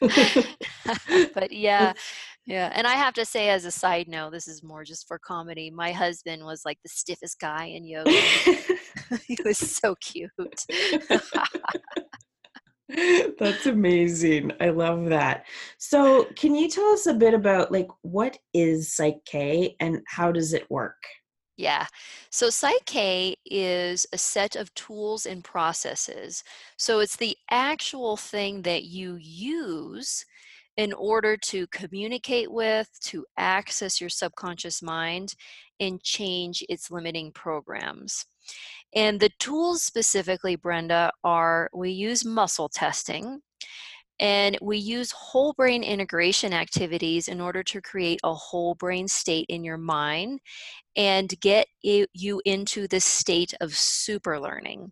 but 1.34 1.52
yeah, 1.52 1.92
yeah. 2.46 2.72
And 2.74 2.86
I 2.86 2.94
have 2.94 3.14
to 3.14 3.24
say 3.24 3.50
as 3.50 3.64
a 3.64 3.70
side 3.70 4.08
note, 4.08 4.32
this 4.32 4.48
is 4.48 4.62
more 4.62 4.84
just 4.84 5.06
for 5.06 5.18
comedy. 5.18 5.70
My 5.70 5.92
husband 5.92 6.44
was 6.44 6.62
like 6.64 6.78
the 6.82 6.88
stiffest 6.88 7.38
guy 7.38 7.66
in 7.66 7.84
yoga. 7.84 8.10
he 9.26 9.38
was 9.44 9.58
so 9.58 9.94
cute. 9.96 10.30
That's 13.38 13.66
amazing. 13.66 14.52
I 14.60 14.70
love 14.70 15.06
that. 15.06 15.46
So, 15.78 16.24
can 16.36 16.54
you 16.54 16.68
tell 16.68 16.86
us 16.92 17.06
a 17.06 17.14
bit 17.14 17.34
about 17.34 17.72
like 17.72 17.88
what 18.02 18.38
is 18.54 18.94
Psych 18.94 19.18
K 19.24 19.76
and 19.80 20.00
how 20.06 20.32
does 20.32 20.52
it 20.52 20.70
work? 20.70 20.96
Yeah. 21.58 21.86
So 22.30 22.50
Psych 22.50 22.84
K 22.86 23.34
is 23.44 24.06
a 24.12 24.18
set 24.18 24.54
of 24.54 24.72
tools 24.74 25.26
and 25.26 25.42
processes. 25.42 26.44
So 26.76 27.00
it's 27.00 27.16
the 27.16 27.36
actual 27.50 28.16
thing 28.16 28.62
that 28.62 28.84
you 28.84 29.16
use 29.16 30.24
in 30.76 30.92
order 30.92 31.36
to 31.36 31.66
communicate 31.66 32.50
with, 32.52 32.88
to 33.02 33.26
access 33.36 34.00
your 34.00 34.08
subconscious 34.08 34.80
mind 34.80 35.34
and 35.80 36.00
change 36.00 36.64
its 36.68 36.92
limiting 36.92 37.32
programs. 37.32 38.24
And 38.94 39.20
the 39.20 39.30
tools 39.38 39.82
specifically, 39.82 40.56
Brenda, 40.56 41.12
are 41.22 41.68
we 41.74 41.90
use 41.90 42.24
muscle 42.24 42.68
testing 42.68 43.40
and 44.20 44.58
we 44.60 44.78
use 44.78 45.12
whole 45.12 45.52
brain 45.52 45.84
integration 45.84 46.52
activities 46.52 47.28
in 47.28 47.40
order 47.40 47.62
to 47.62 47.80
create 47.80 48.20
a 48.24 48.34
whole 48.34 48.74
brain 48.74 49.06
state 49.06 49.46
in 49.48 49.62
your 49.62 49.76
mind 49.76 50.40
and 50.96 51.32
get 51.40 51.68
you 51.80 52.42
into 52.44 52.88
the 52.88 53.00
state 53.00 53.54
of 53.60 53.76
super 53.76 54.40
learning 54.40 54.90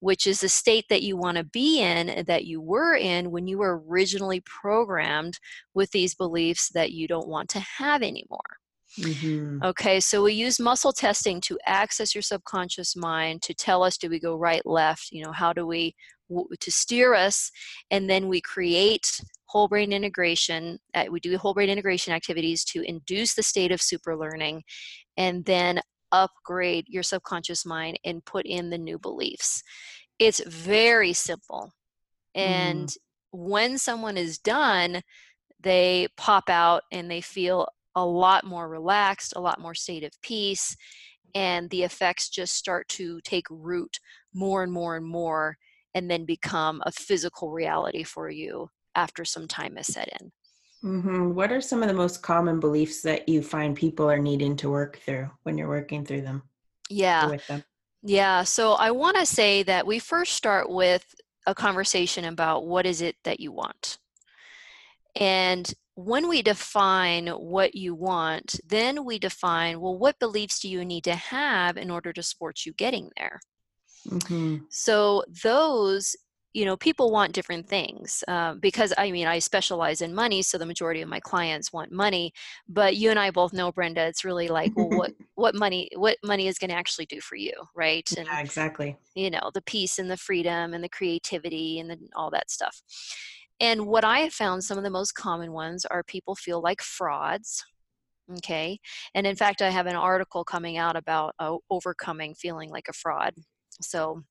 which 0.00 0.26
is 0.26 0.40
the 0.40 0.48
state 0.50 0.84
that 0.90 1.02
you 1.02 1.16
want 1.16 1.38
to 1.38 1.44
be 1.44 1.80
in 1.80 2.24
that 2.26 2.44
you 2.44 2.60
were 2.60 2.94
in 2.94 3.30
when 3.30 3.46
you 3.46 3.56
were 3.56 3.82
originally 3.88 4.40
programmed 4.40 5.38
with 5.72 5.90
these 5.92 6.14
beliefs 6.14 6.68
that 6.70 6.92
you 6.92 7.08
don't 7.08 7.28
want 7.28 7.48
to 7.48 7.60
have 7.60 8.02
anymore 8.02 8.58
Mm-hmm. 8.98 9.62
Okay, 9.64 9.98
so 9.98 10.22
we 10.22 10.34
use 10.34 10.60
muscle 10.60 10.92
testing 10.92 11.40
to 11.42 11.58
access 11.66 12.14
your 12.14 12.22
subconscious 12.22 12.94
mind 12.94 13.42
to 13.42 13.54
tell 13.54 13.82
us 13.82 13.96
do 13.96 14.08
we 14.08 14.20
go 14.20 14.36
right, 14.36 14.64
left, 14.64 15.08
you 15.10 15.24
know, 15.24 15.32
how 15.32 15.52
do 15.52 15.66
we 15.66 15.94
to 16.60 16.70
steer 16.70 17.14
us, 17.14 17.50
and 17.90 18.08
then 18.08 18.28
we 18.28 18.40
create 18.40 19.20
whole 19.46 19.68
brain 19.68 19.92
integration. 19.92 20.78
Uh, 20.94 21.04
we 21.10 21.20
do 21.20 21.36
whole 21.36 21.54
brain 21.54 21.68
integration 21.68 22.12
activities 22.12 22.64
to 22.64 22.82
induce 22.82 23.34
the 23.34 23.42
state 23.42 23.70
of 23.70 23.82
super 23.82 24.16
learning, 24.16 24.62
and 25.16 25.44
then 25.44 25.80
upgrade 26.12 26.86
your 26.88 27.02
subconscious 27.02 27.66
mind 27.66 27.98
and 28.04 28.24
put 28.24 28.46
in 28.46 28.70
the 28.70 28.78
new 28.78 28.98
beliefs. 28.98 29.62
It's 30.18 30.42
very 30.46 31.12
simple, 31.12 31.72
and 32.34 32.88
mm. 32.88 32.96
when 33.32 33.76
someone 33.76 34.16
is 34.16 34.38
done, 34.38 35.02
they 35.60 36.08
pop 36.16 36.48
out 36.48 36.82
and 36.92 37.10
they 37.10 37.20
feel 37.20 37.66
a 37.96 38.04
lot 38.04 38.44
more 38.44 38.68
relaxed, 38.68 39.34
a 39.36 39.40
lot 39.40 39.60
more 39.60 39.74
state 39.74 40.04
of 40.04 40.12
peace, 40.22 40.76
and 41.34 41.68
the 41.70 41.82
effects 41.82 42.28
just 42.28 42.54
start 42.54 42.88
to 42.88 43.20
take 43.22 43.46
root 43.50 43.98
more 44.32 44.62
and 44.62 44.72
more 44.72 44.96
and 44.96 45.06
more 45.06 45.56
and 45.94 46.10
then 46.10 46.24
become 46.24 46.82
a 46.86 46.92
physical 46.92 47.50
reality 47.50 48.02
for 48.02 48.28
you 48.28 48.68
after 48.94 49.24
some 49.24 49.46
time 49.46 49.76
has 49.76 49.86
set 49.88 50.08
in. 50.20 50.32
Mm-hmm. 50.84 51.34
What 51.34 51.50
are 51.50 51.60
some 51.60 51.82
of 51.82 51.88
the 51.88 51.94
most 51.94 52.22
common 52.22 52.60
beliefs 52.60 53.00
that 53.02 53.28
you 53.28 53.42
find 53.42 53.74
people 53.74 54.10
are 54.10 54.18
needing 54.18 54.54
to 54.56 54.70
work 54.70 54.98
through 54.98 55.30
when 55.42 55.56
you're 55.56 55.68
working 55.68 56.04
through 56.04 56.22
them? 56.22 56.42
Yeah. 56.90 57.30
With 57.30 57.46
them? 57.46 57.64
Yeah. 58.02 58.42
So 58.42 58.72
I 58.72 58.90
want 58.90 59.16
to 59.16 59.24
say 59.24 59.62
that 59.62 59.86
we 59.86 59.98
first 59.98 60.34
start 60.34 60.68
with 60.68 61.14
a 61.46 61.54
conversation 61.54 62.26
about 62.26 62.66
what 62.66 62.86
is 62.86 63.00
it 63.00 63.16
that 63.24 63.40
you 63.40 63.50
want. 63.50 63.98
And 65.16 65.72
when 65.96 66.28
we 66.28 66.42
define 66.42 67.28
what 67.28 67.74
you 67.74 67.94
want, 67.94 68.60
then 68.66 69.04
we 69.04 69.18
define, 69.18 69.80
well, 69.80 69.96
what 69.96 70.18
beliefs 70.18 70.60
do 70.60 70.68
you 70.68 70.84
need 70.84 71.04
to 71.04 71.14
have 71.14 71.76
in 71.76 71.90
order 71.90 72.12
to 72.12 72.22
support 72.22 72.66
you 72.66 72.72
getting 72.72 73.10
there? 73.16 73.40
Mm-hmm. 74.08 74.56
So 74.70 75.24
those, 75.42 76.16
you 76.52 76.64
know, 76.64 76.76
people 76.76 77.10
want 77.10 77.32
different 77.32 77.68
things 77.68 78.22
uh, 78.28 78.54
because 78.54 78.92
I 78.98 79.10
mean, 79.12 79.26
I 79.26 79.38
specialize 79.38 80.02
in 80.02 80.14
money, 80.14 80.42
so 80.42 80.58
the 80.58 80.66
majority 80.66 81.00
of 81.00 81.08
my 81.08 81.20
clients 81.20 81.72
want 81.72 81.90
money. 81.90 82.32
But 82.68 82.96
you 82.96 83.10
and 83.10 83.18
I 83.18 83.30
both 83.30 83.52
know, 83.52 83.72
Brenda, 83.72 84.06
it's 84.06 84.24
really 84.24 84.48
like, 84.48 84.72
well, 84.76 84.90
what 84.90 85.12
what 85.36 85.54
money 85.54 85.90
what 85.96 86.16
money 86.22 86.48
is 86.48 86.58
going 86.58 86.70
to 86.70 86.76
actually 86.76 87.06
do 87.06 87.20
for 87.20 87.36
you, 87.36 87.54
right? 87.74 88.08
And 88.16 88.26
yeah, 88.26 88.40
exactly. 88.40 88.96
You 89.14 89.30
know, 89.30 89.50
the 89.54 89.62
peace 89.62 89.98
and 89.98 90.10
the 90.10 90.16
freedom 90.16 90.74
and 90.74 90.84
the 90.84 90.88
creativity 90.88 91.78
and 91.78 91.90
the, 91.90 91.98
all 92.14 92.30
that 92.30 92.50
stuff. 92.50 92.82
And 93.60 93.86
what 93.86 94.04
I 94.04 94.20
have 94.20 94.32
found 94.32 94.64
some 94.64 94.78
of 94.78 94.84
the 94.84 94.90
most 94.90 95.12
common 95.12 95.52
ones 95.52 95.84
are 95.84 96.02
people 96.02 96.34
feel 96.34 96.60
like 96.60 96.82
frauds. 96.82 97.64
Okay. 98.38 98.78
And 99.14 99.26
in 99.26 99.36
fact, 99.36 99.62
I 99.62 99.70
have 99.70 99.86
an 99.86 99.96
article 99.96 100.44
coming 100.44 100.76
out 100.76 100.96
about 100.96 101.34
uh, 101.38 101.56
overcoming 101.70 102.34
feeling 102.34 102.70
like 102.70 102.88
a 102.88 102.92
fraud. 102.92 103.34
So, 103.80 104.22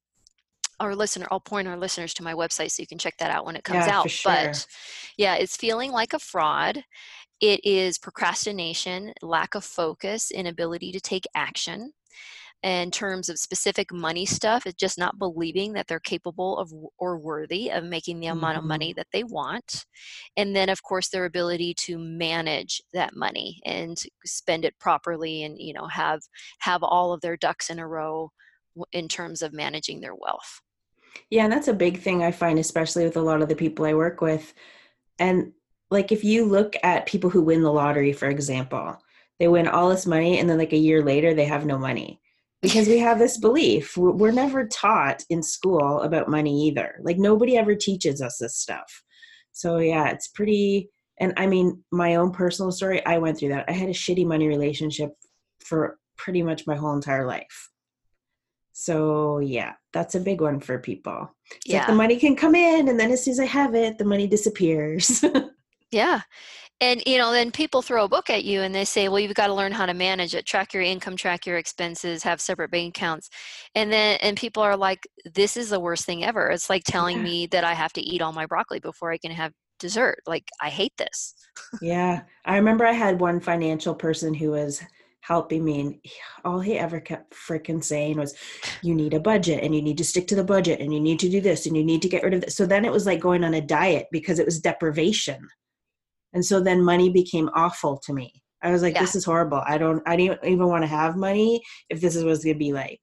our 0.80 0.96
listener, 0.96 1.28
I'll 1.30 1.40
point 1.40 1.68
our 1.68 1.78
listeners 1.78 2.14
to 2.16 2.24
my 2.24 2.34
website 2.34 2.72
so 2.72 2.82
you 2.82 2.88
can 2.88 2.98
check 2.98 3.16
that 3.20 3.30
out 3.30 3.46
when 3.46 3.56
it 3.56 3.64
comes 3.64 3.86
yeah, 3.86 4.00
out. 4.00 4.10
Sure. 4.10 4.34
But 4.34 4.66
yeah, 5.18 5.36
it's 5.36 5.56
feeling 5.56 5.92
like 5.92 6.14
a 6.14 6.20
fraud. 6.20 6.84
It 7.40 7.64
is 7.64 8.00
procrastination, 8.00 9.14
lack 9.22 9.54
of 9.54 9.64
focus, 9.64 10.32
inability 10.32 10.92
to 10.92 11.00
take 11.00 11.26
action 11.36 11.94
in 12.64 12.90
terms 12.90 13.28
of 13.28 13.38
specific 13.38 13.92
money 13.92 14.26
stuff 14.26 14.66
it's 14.66 14.80
just 14.80 14.98
not 14.98 15.20
believing 15.20 15.74
that 15.74 15.86
they're 15.88 16.00
capable 16.00 16.58
of 16.58 16.72
or 16.98 17.18
worthy 17.18 17.70
of 17.70 17.84
making 17.84 18.20
the 18.20 18.28
amount 18.28 18.56
mm-hmm. 18.56 18.64
of 18.64 18.68
money 18.68 18.94
that 18.94 19.08
they 19.12 19.24
want. 19.24 19.86
And 20.38 20.56
then 20.56 20.70
of 20.70 20.82
course 20.82 21.10
their 21.10 21.26
ability 21.26 21.76
to 21.82 21.98
manage 22.00 22.82
that 22.94 23.16
money 23.16 23.62
and 23.66 23.98
spend 24.26 24.66
it 24.66 24.80
properly 24.80 25.44
and 25.44 25.60
you 25.60 25.74
know 25.74 25.88
have 25.88 26.22
have 26.60 26.84
all 26.84 27.14
of 27.14 27.22
their 27.22 27.38
ducks 27.38 27.70
in 27.70 27.80
a 27.80 27.88
row 27.88 28.32
in 28.92 29.08
terms 29.08 29.42
of 29.42 29.54
managing 29.54 30.00
their 30.00 30.16
wealth. 30.16 30.62
Yeah 31.30 31.44
and 31.44 31.52
that's 31.52 31.68
a 31.68 31.74
big 31.74 32.00
thing 32.00 32.24
i 32.24 32.32
find 32.32 32.58
especially 32.58 33.04
with 33.04 33.18
a 33.18 33.22
lot 33.22 33.42
of 33.42 33.50
the 33.50 33.56
people 33.56 33.86
i 33.86 33.94
work 33.94 34.22
with. 34.22 34.54
And 35.20 35.52
like 35.92 36.12
if 36.12 36.24
you 36.24 36.46
look 36.46 36.76
at 36.82 37.06
people 37.06 37.30
who 37.30 37.42
win 37.42 37.62
the 37.62 37.72
lottery 37.72 38.14
for 38.14 38.30
example 38.30 38.98
they 39.40 39.48
win 39.48 39.68
all 39.68 39.90
this 39.90 40.06
money 40.06 40.40
and 40.40 40.50
then 40.50 40.58
like 40.58 40.74
a 40.74 40.78
year 40.78 41.04
later 41.04 41.34
they 41.34 41.46
have 41.46 41.66
no 41.66 41.78
money 41.78 42.22
because 42.64 42.88
we 42.88 42.98
have 42.98 43.20
this 43.20 43.38
belief. 43.38 43.98
We're 43.98 44.32
never 44.32 44.66
taught 44.66 45.24
in 45.30 45.44
school 45.44 46.02
about 46.02 46.30
money 46.30 46.68
either. 46.68 46.96
Like 47.04 47.18
nobody 47.18 47.58
ever 47.58 47.76
teaches 47.76 48.22
us 48.22 48.38
this 48.40 48.58
stuff. 48.58 49.04
So 49.52 49.78
yeah 49.78 50.10
it's 50.10 50.30
pretty 50.30 50.90
and 51.20 51.32
i 51.38 51.46
mean 51.46 51.84
my 51.92 52.16
own 52.16 52.32
personal 52.32 52.72
story 52.72 53.06
i 53.06 53.20
went 53.20 53.38
through 53.38 53.50
that. 53.50 53.66
I 53.68 53.74
had 53.74 53.90
a 53.90 53.94
shitty 53.94 54.26
money 54.26 54.48
relationship 54.48 55.12
for 55.60 56.00
pretty 56.18 56.42
much 56.42 56.66
my 56.66 56.76
whole 56.76 56.96
entire 56.96 57.28
life. 57.28 57.70
So 58.72 59.40
yeah 59.40 59.74
that's 59.92 60.16
a 60.16 60.20
big 60.20 60.42
one 60.42 60.60
for 60.60 60.80
people. 60.80 61.36
It's 61.52 61.68
yeah. 61.68 61.80
like 61.80 61.88
the 61.88 61.94
money 61.94 62.18
can 62.18 62.36
come 62.36 62.56
in 62.56 62.88
and 62.88 63.00
then 63.00 63.12
as 63.12 63.24
soon 63.24 63.34
as 63.34 63.40
i 63.40 63.46
have 63.46 63.76
it 63.76 63.98
the 63.98 64.06
money 64.06 64.26
disappears. 64.26 65.24
Yeah 65.92 66.22
and 66.84 67.02
you 67.08 67.18
know 67.18 67.32
then 67.32 67.50
people 67.50 67.82
throw 67.82 68.04
a 68.04 68.10
book 68.10 68.30
at 68.30 68.44
you 68.44 68.62
and 68.62 68.76
they 68.76 68.84
say 68.84 69.08
well 69.08 69.20
you've 69.20 69.34
got 69.34 69.48
to 69.48 69.54
learn 69.54 69.72
how 69.72 69.86
to 69.86 69.94
manage 69.94 70.36
it 70.36 70.46
track 70.46 70.74
your 70.74 70.84
income 70.84 71.16
track 71.16 71.46
your 71.46 71.58
expenses 71.58 72.24
have 72.24 72.42
separate 72.42 72.72
bank 72.72 72.98
accounts. 72.98 73.30
And 73.74 73.92
then 73.92 74.20
and 74.22 74.36
people 74.38 74.62
are 74.62 74.76
like 74.76 75.08
this 75.34 75.56
is 75.56 75.70
the 75.70 75.80
worst 75.80 76.06
thing 76.06 76.24
ever. 76.24 76.50
It's 76.50 76.70
like 76.70 76.84
telling 76.84 77.18
yeah. 77.18 77.24
me 77.24 77.48
that 77.48 77.64
i 77.64 77.74
have 77.74 77.94
to 77.94 78.02
eat 78.02 78.22
all 78.22 78.34
my 78.34 78.46
broccoli 78.46 78.80
before 78.80 79.12
i 79.12 79.18
can 79.18 79.32
have 79.32 79.54
dessert. 79.80 80.20
Like 80.28 80.48
i 80.62 80.70
hate 80.70 80.94
this. 80.98 81.36
Yeah. 81.82 82.24
I 82.46 82.58
remember 82.58 82.86
i 82.86 82.92
had 82.92 83.20
one 83.20 83.40
financial 83.40 83.96
person 83.96 84.34
who 84.34 84.52
was 84.52 84.82
helping 85.22 85.64
me 85.64 85.80
and 85.80 85.96
all 86.44 86.60
he 86.60 86.78
ever 86.78 87.00
kept 87.00 87.34
freaking 87.34 87.82
saying 87.82 88.18
was 88.18 88.36
you 88.82 88.94
need 88.94 89.14
a 89.14 89.22
budget 89.22 89.64
and 89.64 89.74
you 89.74 89.82
need 89.82 89.98
to 89.98 90.04
stick 90.04 90.28
to 90.28 90.36
the 90.36 90.44
budget 90.44 90.82
and 90.82 90.94
you 90.94 91.00
need 91.00 91.18
to 91.18 91.30
do 91.30 91.40
this 91.40 91.66
and 91.66 91.78
you 91.78 91.84
need 91.86 92.02
to 92.02 92.10
get 92.10 92.24
rid 92.24 92.34
of 92.34 92.42
this 92.42 92.58
so 92.58 92.66
then 92.66 92.84
it 92.84 92.92
was 92.92 93.06
like 93.06 93.22
going 93.22 93.42
on 93.46 93.54
a 93.54 93.62
diet 93.62 94.08
because 94.12 94.38
it 94.38 94.46
was 94.46 94.60
deprivation 94.60 95.48
and 96.34 96.46
so 96.46 96.60
then 96.60 96.84
money 96.84 97.10
became 97.10 97.50
awful 97.56 97.98
to 98.06 98.14
me. 98.14 98.34
I 98.62 98.72
was 98.72 98.82
like 98.82 98.96
yeah. 98.96 99.02
this 99.02 99.16
is 99.16 99.26
horrible. 99.26 99.62
I 99.66 99.78
don't 99.78 100.02
i 100.06 100.16
don't 100.16 100.40
even 100.44 100.68
want 100.68 100.84
to 100.84 100.88
have 100.88 101.16
money 101.16 101.62
if 101.90 102.02
this 102.02 102.16
is 102.16 102.24
what 102.24 102.34
it's 102.34 102.44
going 102.44 102.56
to 102.56 102.60
be 102.60 102.74
like. 102.74 103.02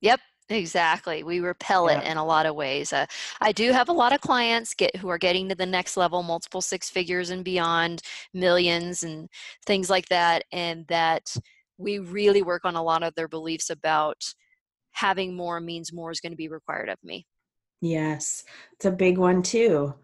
Yep 0.00 0.20
exactly. 0.50 1.22
We 1.22 1.40
repel 1.40 1.88
it 1.88 2.02
in 2.04 2.16
a 2.16 2.24
lot 2.24 2.46
of 2.46 2.54
ways. 2.54 2.92
Uh, 2.92 3.06
i 3.40 3.52
do 3.52 3.72
have 3.72 3.88
a 3.88 3.92
lot 3.92 4.12
of 4.12 4.20
clients 4.20 4.74
get 4.74 4.96
who 4.96 5.08
are 5.08 5.18
getting 5.18 5.48
to 5.48 5.54
the 5.54 5.66
next 5.66 5.96
level 5.96 6.22
multiple 6.22 6.60
six 6.60 6.88
figures 6.90 7.30
and 7.30 7.44
beyond 7.44 8.02
millions 8.34 9.02
and 9.02 9.28
things 9.66 9.90
like 9.90 10.08
that 10.08 10.44
and 10.52 10.86
that 10.88 11.22
we 11.76 11.98
really 11.98 12.42
work 12.42 12.64
on 12.64 12.76
a 12.76 12.82
lot 12.82 13.02
of 13.02 13.14
their 13.14 13.28
beliefs 13.28 13.70
about 13.70 14.20
having 14.92 15.36
more 15.36 15.60
means 15.60 15.92
more 15.92 16.10
is 16.10 16.20
going 16.20 16.32
to 16.32 16.36
be 16.36 16.48
required 16.48 16.88
of 16.88 16.98
me. 17.04 17.24
Yes. 17.80 18.42
It's 18.72 18.86
a 18.86 18.90
big 18.90 19.18
one 19.18 19.42
too 19.42 19.94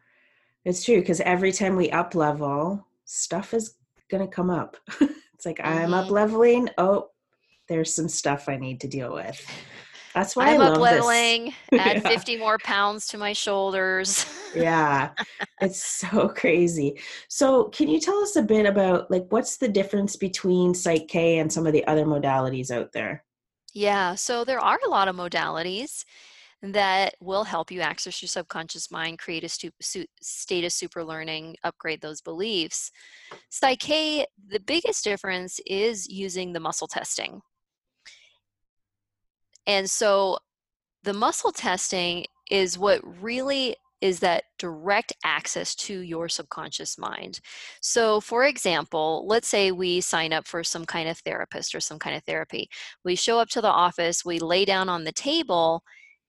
it's 0.65 0.85
true 0.85 1.01
because 1.01 1.21
every 1.21 1.53
time 1.53 1.77
we 1.77 1.91
up 1.91 2.15
level, 2.15 2.87
stuff 3.05 3.55
is 3.55 3.77
going 4.11 4.23
to 4.23 4.35
come 4.35 4.51
up. 4.51 4.77
it's 5.01 5.47
like 5.47 5.59
mm-hmm. 5.59 5.79
I'm 5.79 5.95
up 5.95 6.07
mm-hmm. 6.07 6.15
leveling. 6.15 6.69
Oh, 6.79 7.09
there's 7.69 7.95
some 7.95 8.09
stuff 8.09 8.49
I 8.49 8.57
need 8.57 8.81
to 8.81 8.89
deal 8.89 9.13
with. 9.13 9.45
That's 10.15 10.37
why 10.37 10.55
I'm 10.55 10.61
I 10.61 10.67
up 10.67 10.79
leveling, 10.79 11.55
add 11.73 11.97
Yeah. 11.97 12.09
50 12.09 12.37
more 12.37 12.57
pounds 12.59 13.09
to 13.09 13.19
my 13.19 13.33
shoulders. 13.33 14.25
Yeah, 14.55 15.11
it's 15.61 15.85
so 15.85 16.29
crazy. 16.29 17.01
So, 17.29 17.65
can 17.65 17.89
you 17.89 17.99
tell 17.99 18.19
us 18.23 18.37
a 18.37 18.43
bit 18.43 18.65
about 18.65 19.11
like 19.11 19.27
what's 19.31 19.57
the 19.57 19.67
difference 19.67 20.15
between 20.15 20.73
Psych 20.73 21.09
K 21.09 21.39
and 21.39 21.53
some 21.53 21.67
of 21.67 21.73
the 21.73 21.85
other 21.89 22.05
modalities 22.05 22.71
out 22.71 22.93
there? 22.93 23.25
Yeah, 23.73 24.15
so 24.15 24.45
there 24.45 24.61
are 24.61 24.79
a 24.87 24.89
lot 24.89 25.09
of 25.09 25.17
modalities 25.17 26.05
that 26.73 27.15
will 27.21 27.45
help 27.45 27.71
you 27.71 27.81
access 27.81 28.23
your 28.23 28.29
subconscious 28.29 28.91
mind, 28.91 29.19
create 29.19 29.45
a 29.45 29.49
stu- 29.49 29.71
su- 29.81 30.07
state 30.23 30.65
of 30.65 30.73
super 30.73 31.05
learning, 31.05 31.57
upgrade 31.65 32.01
those 32.01 32.21
beliefs. 32.21 32.91
Psych 33.51 33.79
K, 33.81 34.27
the 34.49 34.61
biggest 34.61 35.05
difference 35.05 35.61
is 35.67 36.09
using 36.09 36.53
the 36.53 36.61
muscle 36.61 36.87
testing. 36.87 37.43
And 39.67 39.91
so 39.91 40.39
the 41.03 41.13
muscle 41.13 41.53
testing 41.53 42.25
is 42.51 42.79
what 42.79 43.01
really 43.23 43.77
is 44.01 44.21
that 44.21 44.45
direct 44.59 45.15
access 45.25 45.75
to 45.75 46.01
your 46.01 46.29
subconscious 46.29 46.99
mind. 46.99 47.41
So, 47.81 48.21
for 48.21 48.45
example, 48.45 49.25
let's 49.27 49.49
say 49.49 49.73
we 49.73 50.03
sign 50.03 50.33
up 50.33 50.47
for 50.47 50.63
some 50.63 50.85
kind 50.85 51.09
of 51.09 51.19
therapist 51.19 51.75
or 51.75 51.81
some 51.81 51.99
kind 51.99 52.15
of 52.15 52.23
therapy. 52.25 52.69
We 53.03 53.17
show 53.17 53.39
up 53.39 53.49
to 53.51 53.63
the 53.63 53.69
office, 53.69 54.23
we 54.23 54.39
lay 54.39 54.67
down 54.67 54.91
on 54.91 55.05
the 55.05 55.13
table, 55.13 55.83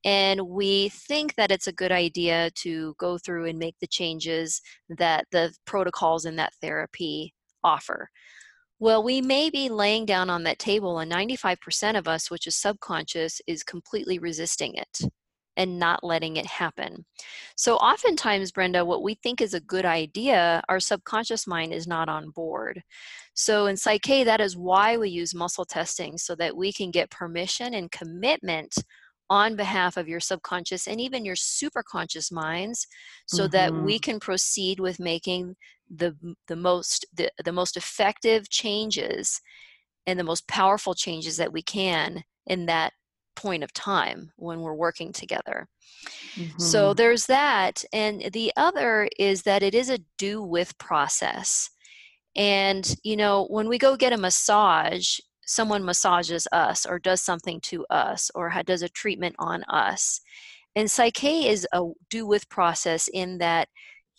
and 0.05 0.39
we 0.39 0.89
think 0.89 1.33
that 1.35 1.51
it's 1.51 1.67
a 1.67 1.73
good 1.73 1.91
idea 1.91 2.51
to 2.51 2.93
go 2.99 3.17
through 3.17 3.45
and 3.45 3.57
make 3.57 3.75
the 3.81 3.87
changes 3.87 4.61
that 4.87 5.25
the 5.31 5.51
protocols 5.65 6.25
in 6.25 6.35
that 6.35 6.53
therapy 6.61 7.33
offer. 7.63 8.09
Well, 8.79 9.03
we 9.03 9.19
may 9.19 9.49
be 9.49 9.67
laying 9.67 10.05
down 10.05 10.29
on 10.29 10.43
that 10.43 10.59
table, 10.59 10.99
and 10.99 11.11
95% 11.11 11.97
of 11.97 12.07
us, 12.07 12.29
which 12.29 12.45
is 12.45 12.55
subconscious, 12.55 13.41
is 13.47 13.63
completely 13.63 14.19
resisting 14.19 14.75
it 14.75 15.09
and 15.57 15.79
not 15.79 16.03
letting 16.03 16.35
it 16.35 16.45
happen. 16.45 17.05
So, 17.55 17.77
oftentimes, 17.77 18.51
Brenda, 18.51 18.83
what 18.85 19.01
we 19.01 19.15
think 19.15 19.41
is 19.41 19.53
a 19.53 19.61
good 19.61 19.85
idea, 19.85 20.61
our 20.67 20.81
subconscious 20.81 21.47
mind 21.47 21.73
is 21.73 21.87
not 21.87 22.09
on 22.09 22.29
board. 22.29 22.83
So, 23.33 23.65
in 23.67 23.77
Psych 23.77 24.01
K, 24.01 24.23
that 24.25 24.41
is 24.41 24.57
why 24.57 24.97
we 24.97 25.09
use 25.09 25.33
muscle 25.33 25.65
testing 25.65 26.17
so 26.17 26.35
that 26.35 26.55
we 26.55 26.73
can 26.73 26.91
get 26.91 27.09
permission 27.09 27.73
and 27.73 27.89
commitment 27.89 28.75
on 29.29 29.55
behalf 29.55 29.97
of 29.97 30.07
your 30.07 30.19
subconscious 30.19 30.87
and 30.87 31.01
even 31.01 31.25
your 31.25 31.35
superconscious 31.35 32.31
minds 32.31 32.87
so 33.25 33.47
that 33.47 33.75
hmm 33.75 33.85
we 33.85 33.99
can 33.99 34.19
proceed 34.19 34.79
with 34.79 34.99
making 34.99 35.55
the 35.89 36.15
the 36.47 36.55
most 36.55 37.05
the, 37.13 37.29
the 37.43 37.51
most 37.51 37.77
effective 37.77 38.49
changes 38.49 39.41
and 40.07 40.19
the 40.19 40.23
most 40.23 40.47
powerful 40.47 40.93
changes 40.93 41.37
that 41.37 41.53
we 41.53 41.61
can 41.61 42.23
in 42.47 42.65
that 42.65 42.93
point 43.35 43.63
of 43.63 43.73
time 43.73 44.31
when 44.37 44.61
we're 44.61 44.73
working 44.73 45.11
together. 45.11 45.67
So 46.57 46.93
hmm 46.93 46.95
there's 46.95 47.25
that 47.27 47.83
and 47.93 48.21
the 48.33 48.51
other 48.57 49.09
is 49.19 49.43
that 49.43 49.63
it 49.63 49.75
is 49.75 49.89
a 49.89 49.99
do 50.17 50.41
with 50.43 50.77
process. 50.77 51.69
And 52.35 52.95
you 53.03 53.17
know, 53.17 53.45
when 53.49 53.67
we 53.69 53.77
go 53.77 53.95
get 53.97 54.13
a 54.13 54.17
massage, 54.17 55.19
someone 55.45 55.85
massages 55.85 56.47
us 56.51 56.85
or 56.85 56.99
does 56.99 57.21
something 57.21 57.59
to 57.61 57.85
us 57.89 58.31
or 58.35 58.51
does 58.65 58.81
a 58.81 58.89
treatment 58.89 59.35
on 59.39 59.63
us. 59.65 60.21
And 60.75 60.89
Psych 60.91 61.13
K 61.13 61.47
is 61.49 61.67
a 61.73 61.83
do 62.09 62.25
with 62.27 62.49
process 62.49 63.07
in 63.13 63.37
that 63.39 63.69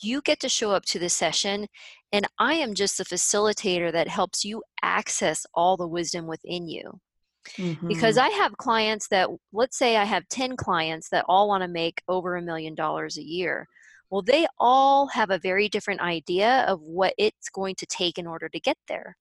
you 0.00 0.21
get 0.23 0.40
to 0.40 0.49
show 0.49 0.73
up 0.73 0.85
to 0.87 0.99
the 0.99 1.09
session, 1.09 1.68
and 2.12 2.26
I 2.38 2.54
am 2.54 2.75
just 2.75 2.99
the 2.99 3.04
facilitator 3.04 3.90
that 3.92 4.09
helps 4.09 4.45
you 4.45 4.62
access 4.83 5.47
all 5.54 5.76
the 5.76 5.88
wisdom 5.88 6.26
within 6.26 6.68
you. 6.68 7.00
Because 7.88 8.16
hmm 8.16 8.18
I 8.18 8.28
have 8.30 8.56
clients 8.56 9.09
that, 9.09 9.28
let's 9.52 9.78
say 9.78 9.97
I 9.97 10.04
have 10.04 10.28
10 10.28 10.56
clients 10.56 11.09
that 11.11 11.25
all 11.28 11.49
want 11.49 11.62
to 11.62 11.68
make 11.68 12.02
over 12.09 12.37
a 12.37 12.42
million 12.42 12.75
dollars 12.75 13.16
a 13.18 13.23
year. 13.23 13.68
Well, 14.11 14.23
they 14.23 14.47
all 14.59 15.09
have 15.09 15.30
a 15.30 15.38
very 15.38 15.68
different 15.68 16.00
idea 16.00 16.64
of 16.68 16.80
what 16.80 17.14
it's 17.18 17.49
going 17.50 17.75
to 17.76 17.86
take 17.86 18.19
in 18.19 18.26
order 18.26 18.49
to 18.49 18.60
get 18.60 18.76
there. 18.89 19.17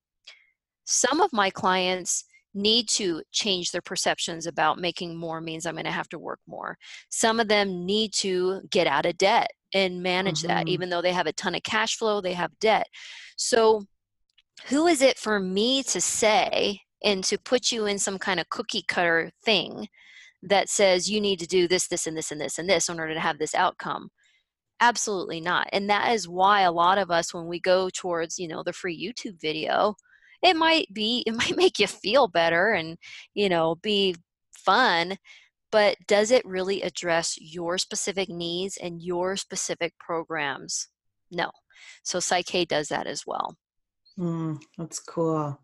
Some 0.85 1.21
of 1.21 1.33
my 1.33 1.49
clients 1.49 2.25
need 2.53 2.87
to 2.87 3.21
change 3.31 3.71
their 3.71 3.81
perceptions 3.81 4.47
about 4.47 4.79
making 4.79 5.15
more 5.17 5.41
means 5.41 5.65
I'm 5.65 5.75
going 5.75 5.85
to 5.85 5.91
have 5.91 6.09
to 6.09 6.19
work 6.19 6.39
more. 6.47 6.77
Some 7.09 7.39
of 7.39 7.49
them 7.49 7.85
need 7.85 8.13
to 8.13 8.61
get 8.71 8.87
out 8.87 9.05
of 9.05 9.17
debt 9.17 9.49
and 9.73 10.01
manage 10.01 10.41
that. 10.43 10.63
hmm 10.63 10.69
Even 10.69 10.89
though 10.89 11.01
they 11.01 11.11
have 11.11 11.27
a 11.27 11.33
ton 11.33 11.55
of 11.55 11.63
cash 11.63 11.97
flow, 11.97 12.21
they 12.21 12.33
have 12.33 12.57
debt. 12.59 12.87
So, 13.35 13.85
who 14.67 14.87
is 14.87 15.01
it 15.01 15.17
for 15.17 15.39
me 15.39 15.83
to 15.83 15.99
say 15.99 16.79
and 17.03 17.23
to 17.25 17.37
put 17.37 17.71
you 17.73 17.85
in 17.87 17.99
some 17.99 18.17
kind 18.17 18.39
of 18.39 18.49
cookie 18.49 18.85
cutter 18.87 19.31
thing 19.43 19.87
that 20.41 20.69
says 20.69 21.09
you 21.09 21.19
need 21.19 21.39
to 21.39 21.47
do 21.47 21.67
this, 21.67 21.87
this, 21.87 22.07
and 22.07 22.15
this, 22.15 22.31
and 22.31 22.39
this, 22.39 22.57
and 22.57 22.69
this 22.69 22.87
in 22.87 22.99
order 22.99 23.13
to 23.13 23.19
have 23.19 23.37
this 23.37 23.53
outcome? 23.53 24.09
Absolutely 24.79 25.41
not. 25.41 25.67
And 25.73 25.89
that 25.89 26.13
is 26.13 26.27
why 26.27 26.61
a 26.61 26.71
lot 26.71 26.97
of 26.97 27.11
us, 27.11 27.33
when 27.33 27.47
we 27.47 27.59
go 27.59 27.89
towards, 27.89 28.39
you 28.39 28.47
know, 28.47 28.63
the 28.63 28.73
free 28.73 28.97
YouTube 28.97 29.41
video, 29.41 29.95
it 30.45 30.55
might 30.55 30.87
be, 30.93 31.23
it 31.25 31.33
might 31.35 31.57
make 31.57 31.79
you 31.79 31.87
feel 31.87 32.27
better 32.27 32.71
and, 32.71 32.97
you 33.33 33.49
know, 33.49 33.75
be 33.75 34.15
fun, 34.57 35.17
but 35.71 35.97
does 36.07 36.31
it 36.31 36.45
really 36.45 36.81
address 36.81 37.35
your 37.39 37.77
specific 37.77 38.29
needs 38.29 38.77
and 38.77 39.01
your 39.01 39.35
specific 39.35 39.93
programs? 39.99 40.87
No. 41.31 41.51
So 42.03 42.19
Psych 42.19 42.45
K 42.45 42.65
does 42.65 42.87
that 42.89 43.07
as 43.07 43.23
well. 43.27 43.55
Mm, 44.17 44.61
that's 44.77 44.99
cool. 44.99 45.59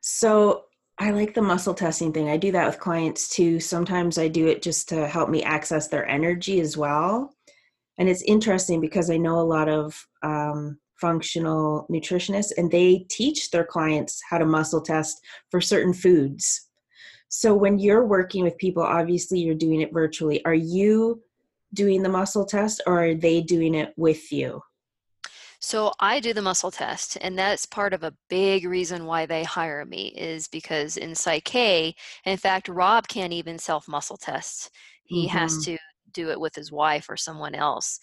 So 0.00 0.64
I 0.98 1.10
like 1.10 1.34
the 1.34 1.42
muscle 1.42 1.74
testing 1.74 2.12
thing. 2.12 2.28
I 2.28 2.36
do 2.36 2.52
that 2.52 2.66
with 2.66 2.78
clients 2.78 3.28
too. 3.28 3.58
Sometimes 3.58 4.18
I 4.18 4.28
do 4.28 4.46
it 4.46 4.62
just 4.62 4.88
to 4.90 5.06
help 5.06 5.30
me 5.30 5.42
access 5.42 5.88
their 5.88 6.06
energy 6.06 6.60
as 6.60 6.76
well. 6.76 7.34
And 7.98 8.08
it's 8.08 8.22
interesting 8.22 8.80
because 8.80 9.10
I 9.10 9.16
know 9.16 9.40
a 9.40 9.42
lot 9.42 9.68
of 9.68 10.06
um, 10.22 10.78
functional 11.00 11.86
nutritionists 11.90 12.52
and 12.56 12.70
they 12.70 13.06
teach 13.10 13.50
their 13.50 13.64
clients 13.64 14.20
how 14.28 14.38
to 14.38 14.46
muscle 14.46 14.80
test 14.80 15.20
for 15.50 15.60
certain 15.60 15.92
foods. 15.92 16.68
So 17.28 17.54
when 17.54 17.78
you're 17.78 18.06
working 18.06 18.44
with 18.44 18.56
people, 18.58 18.82
obviously 18.82 19.40
you're 19.40 19.54
doing 19.54 19.80
it 19.80 19.92
virtually. 19.92 20.44
Are 20.44 20.54
you 20.54 21.22
doing 21.74 22.02
the 22.02 22.08
muscle 22.08 22.44
test 22.46 22.82
or 22.86 23.04
are 23.04 23.14
they 23.14 23.40
doing 23.42 23.74
it 23.74 23.92
with 23.96 24.30
you? 24.30 24.62
So 25.60 25.92
I 26.00 26.20
do 26.20 26.34
the 26.34 26.42
muscle 26.42 26.70
test, 26.70 27.16
and 27.20 27.38
that's 27.38 27.64
part 27.66 27.94
of 27.94 28.02
a 28.02 28.14
big 28.28 28.66
reason 28.66 29.06
why 29.06 29.26
they 29.26 29.42
hire 29.44 29.84
me 29.86 30.08
is 30.08 30.46
because 30.48 30.96
in 30.98 31.14
Psych 31.14 31.44
K, 31.44 31.94
in 32.26 32.36
fact, 32.36 32.68
Rob 32.68 33.08
can't 33.08 33.32
even 33.32 33.58
self 33.58 33.88
muscle 33.88 34.16
test. 34.18 34.70
He 35.06 35.26
has 35.28 35.56
hmm 35.56 35.60
to 35.60 35.78
do 36.12 36.30
it 36.30 36.38
with 36.38 36.54
his 36.54 36.70
wife 36.70 37.06
or 37.08 37.16
someone 37.16 37.54
else. 37.54 37.98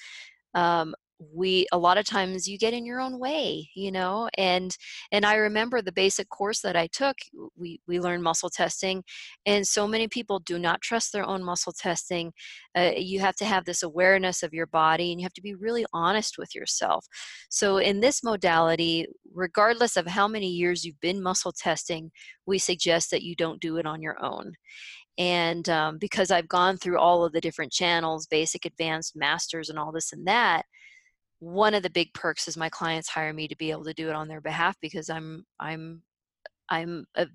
um, 0.55 0.95
we 1.33 1.67
a 1.71 1.77
lot 1.77 1.97
of 1.97 2.05
times 2.05 2.47
you 2.47 2.57
get 2.57 2.73
in 2.73 2.85
your 2.85 2.99
own 2.99 3.19
way 3.19 3.69
you 3.75 3.91
know 3.91 4.29
and 4.37 4.75
and 5.11 5.25
i 5.25 5.35
remember 5.35 5.81
the 5.81 5.91
basic 5.91 6.27
course 6.29 6.61
that 6.61 6.75
i 6.75 6.87
took 6.87 7.17
we 7.55 7.79
we 7.87 7.99
learned 7.99 8.23
muscle 8.23 8.49
testing 8.49 9.03
and 9.45 9.67
so 9.67 9.87
many 9.87 10.07
people 10.07 10.39
do 10.39 10.59
not 10.59 10.81
trust 10.81 11.11
their 11.11 11.25
own 11.25 11.43
muscle 11.43 11.73
testing. 11.73 12.31
Uh, 12.75 12.91
you 12.95 13.19
have 13.19 13.35
to 13.37 13.45
have 13.45 13.65
this 13.65 13.83
awareness 13.83 14.43
of 14.43 14.53
your 14.53 14.67
body 14.67 15.11
and 15.11 15.19
you 15.19 15.25
have 15.25 15.33
to 15.33 15.41
be 15.41 15.55
really 15.55 15.85
honest 15.93 16.37
with 16.37 16.53
yourself. 16.53 17.05
So 17.49 17.77
in 17.77 17.99
this 17.99 18.23
modality 18.23 19.07
regardless 19.33 19.97
of 19.97 20.07
how 20.07 20.27
many 20.27 20.47
years 20.47 20.83
you've 20.83 20.99
been 20.99 21.21
muscle 21.21 21.53
testing 21.53 22.11
we 22.45 22.57
suggest 22.57 23.11
that 23.11 23.23
you 23.23 23.35
don't 23.35 23.61
do 23.61 23.77
it 23.77 23.85
on 23.85 24.01
your 24.01 24.23
own. 24.23 24.53
And 25.17 25.67
um, 25.69 25.97
because 25.97 26.31
I've 26.31 26.47
gone 26.47 26.77
through 26.77 26.97
all 26.97 27.23
of 27.23 27.33
the 27.33 27.41
different 27.41 27.71
channels, 27.71 28.27
basic, 28.27 28.65
advanced, 28.65 29.15
masters, 29.15 29.69
and 29.69 29.77
all 29.77 29.91
this 29.91 30.13
and 30.13 30.25
that, 30.27 30.65
one 31.41 31.73
of 31.73 31.81
the 31.81 31.89
big 31.89 32.13
perks 32.13 32.47
is 32.47 32.55
my 32.55 32.69
clients 32.69 33.09
hire 33.09 33.33
me 33.33 33.47
to 33.47 33.57
be 33.57 33.71
able 33.71 33.83
to 33.83 33.93
do 33.93 34.09
it 34.09 34.15
on 34.15 34.27
their 34.27 34.41
behalf 34.41 34.77
because 34.79 35.09
I'm 35.09 35.43
I'm 35.59 36.03
I'm 36.69 37.05
a- 37.15 37.27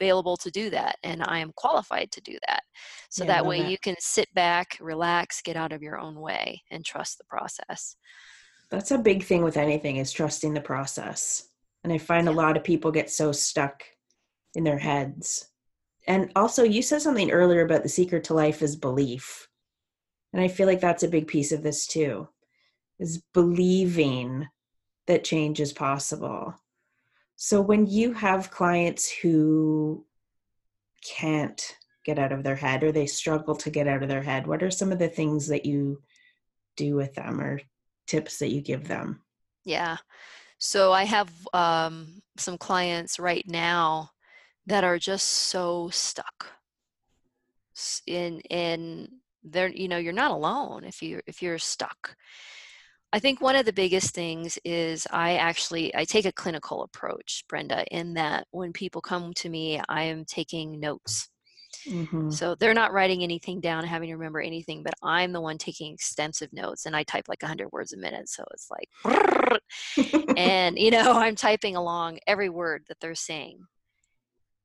available 0.00 0.36
to 0.38 0.50
do 0.50 0.70
that 0.70 0.96
and 1.02 1.22
I 1.24 1.40
am 1.40 1.52
qualified 1.56 2.10
to 2.12 2.20
do 2.22 2.38
that. 2.48 2.62
So 3.10 3.24
Yeah, 3.24 3.32
that 3.32 3.46
way 3.46 3.58
it. 3.58 3.68
you 3.70 3.78
can 3.78 3.96
sit 3.98 4.32
back, 4.32 4.78
relax, 4.80 5.42
get 5.42 5.56
out 5.56 5.72
of 5.72 5.82
your 5.82 5.98
own 5.98 6.20
way, 6.20 6.62
and 6.70 6.84
trust 6.84 7.18
the 7.18 7.24
process. 7.24 7.96
That's 8.70 8.92
a 8.92 8.96
big 8.98 9.24
thing 9.24 9.42
with 9.42 9.58
anything 9.58 9.96
is 9.96 10.12
trusting 10.12 10.54
the 10.54 10.60
process. 10.62 11.48
And 11.84 11.92
I 11.92 11.98
find 11.98 12.28
a 12.28 12.32
lot 12.32 12.56
of 12.56 12.64
people 12.64 12.92
get 12.92 13.10
so 13.10 13.32
stuck 13.32 13.82
in 14.54 14.64
their 14.64 14.78
heads. 14.78 15.48
And 16.06 16.30
also, 16.34 16.62
you 16.62 16.80
said 16.80 17.02
something 17.02 17.30
earlier 17.30 17.62
about 17.62 17.82
the 17.82 17.88
secret 17.88 18.24
to 18.24 18.34
life 18.34 18.62
is 18.62 18.76
belief. 18.76 19.48
And 20.32 20.40
I 20.40 20.48
feel 20.48 20.66
like 20.66 20.80
that's 20.80 21.02
a 21.02 21.08
big 21.08 21.26
piece 21.26 21.52
of 21.52 21.62
this 21.62 21.86
too, 21.86 22.28
is 22.98 23.22
believing 23.34 24.46
that 25.06 25.24
change 25.24 25.60
is 25.60 25.72
possible. 25.72 26.54
So 27.36 27.60
when 27.60 27.86
you 27.86 28.12
have 28.12 28.50
clients 28.50 29.10
who 29.10 30.06
can't 31.04 31.76
get 32.04 32.18
out 32.18 32.32
of 32.32 32.42
their 32.42 32.56
head 32.56 32.82
or 32.82 32.92
they 32.92 33.06
struggle 33.06 33.56
to 33.56 33.70
get 33.70 33.88
out 33.88 34.02
of 34.02 34.08
their 34.08 34.22
head, 34.22 34.46
what 34.46 34.62
are 34.62 34.70
some 34.70 34.92
of 34.92 34.98
the 34.98 35.08
things 35.08 35.48
that 35.48 35.66
you 35.66 36.00
do 36.76 36.94
with 36.94 37.14
them 37.14 37.40
or 37.40 37.60
tips 38.06 38.38
that 38.38 38.50
you 38.50 38.60
give 38.60 38.86
them? 38.86 39.22
Yeah. 39.64 39.96
So 40.58 40.92
I 40.92 41.04
have 41.04 41.30
um, 41.52 42.22
some 42.36 42.58
clients 42.58 43.18
right 43.18 43.44
now 43.48 44.10
that 44.66 44.84
are 44.84 44.98
just 44.98 45.26
so 45.26 45.88
stuck 45.90 46.46
in 48.06 48.40
in 48.50 49.08
there 49.42 49.68
you 49.68 49.88
know 49.88 49.96
you're 49.96 50.12
not 50.12 50.30
alone 50.30 50.84
if 50.84 51.02
you 51.02 51.20
if 51.26 51.42
you're 51.42 51.58
stuck 51.58 52.14
i 53.12 53.18
think 53.18 53.40
one 53.40 53.56
of 53.56 53.64
the 53.64 53.72
biggest 53.72 54.14
things 54.14 54.58
is 54.64 55.06
i 55.10 55.36
actually 55.36 55.94
i 55.94 56.04
take 56.04 56.24
a 56.24 56.32
clinical 56.32 56.82
approach 56.82 57.44
brenda 57.48 57.84
in 57.94 58.14
that 58.14 58.46
when 58.50 58.72
people 58.72 59.00
come 59.00 59.32
to 59.34 59.48
me 59.48 59.80
i 59.88 60.02
am 60.02 60.24
taking 60.24 60.78
notes 60.80 61.28
mm-hmm. 61.86 62.30
so 62.30 62.54
they're 62.54 62.74
not 62.74 62.92
writing 62.92 63.22
anything 63.22 63.60
down 63.60 63.84
having 63.84 64.08
to 64.08 64.16
remember 64.16 64.40
anything 64.40 64.82
but 64.82 64.94
i'm 65.02 65.32
the 65.32 65.40
one 65.40 65.58
taking 65.58 65.92
extensive 65.92 66.52
notes 66.52 66.86
and 66.86 66.94
i 66.94 67.02
type 67.02 67.28
like 67.28 67.42
100 67.42 67.70
words 67.72 67.92
a 67.92 67.96
minute 67.96 68.28
so 68.28 68.44
it's 68.52 68.68
like 68.70 69.60
and 70.36 70.78
you 70.78 70.90
know 70.90 71.12
i'm 71.18 71.36
typing 71.36 71.76
along 71.76 72.18
every 72.26 72.48
word 72.48 72.82
that 72.88 72.98
they're 73.00 73.14
saying 73.14 73.58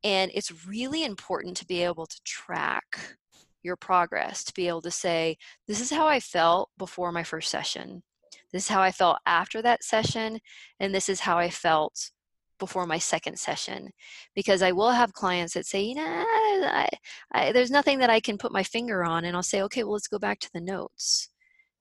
and 0.03 0.31
it's 0.33 0.65
really 0.65 1.03
important 1.03 1.57
to 1.57 1.65
be 1.65 1.83
able 1.83 2.05
to 2.05 2.19
track 2.23 3.17
your 3.63 3.75
progress, 3.75 4.43
to 4.45 4.53
be 4.53 4.67
able 4.67 4.81
to 4.81 4.91
say, 4.91 5.37
this 5.67 5.81
is 5.81 5.91
how 5.91 6.07
I 6.07 6.19
felt 6.19 6.69
before 6.77 7.11
my 7.11 7.23
first 7.23 7.49
session. 7.49 8.03
This 8.51 8.63
is 8.63 8.69
how 8.69 8.81
I 8.81 8.91
felt 8.91 9.17
after 9.25 9.61
that 9.61 9.83
session. 9.83 10.39
And 10.79 10.93
this 10.93 11.09
is 11.09 11.21
how 11.21 11.37
I 11.37 11.49
felt 11.49 12.11
before 12.59 12.87
my 12.87 12.97
second 12.97 13.37
session 13.37 13.89
because 14.35 14.61
I 14.61 14.71
will 14.71 14.91
have 14.91 15.13
clients 15.13 15.53
that 15.53 15.65
say, 15.65 15.81
you 15.81 15.95
know, 15.95 16.03
I, 16.03 16.89
I, 17.31 17.51
there's 17.51 17.71
nothing 17.71 17.99
that 17.99 18.09
I 18.09 18.19
can 18.19 18.37
put 18.37 18.51
my 18.51 18.63
finger 18.63 19.03
on. 19.03 19.25
And 19.25 19.35
I'll 19.35 19.43
say, 19.43 19.61
okay, 19.63 19.83
well, 19.83 19.93
let's 19.93 20.07
go 20.07 20.19
back 20.19 20.39
to 20.39 20.49
the 20.53 20.61
notes. 20.61 21.29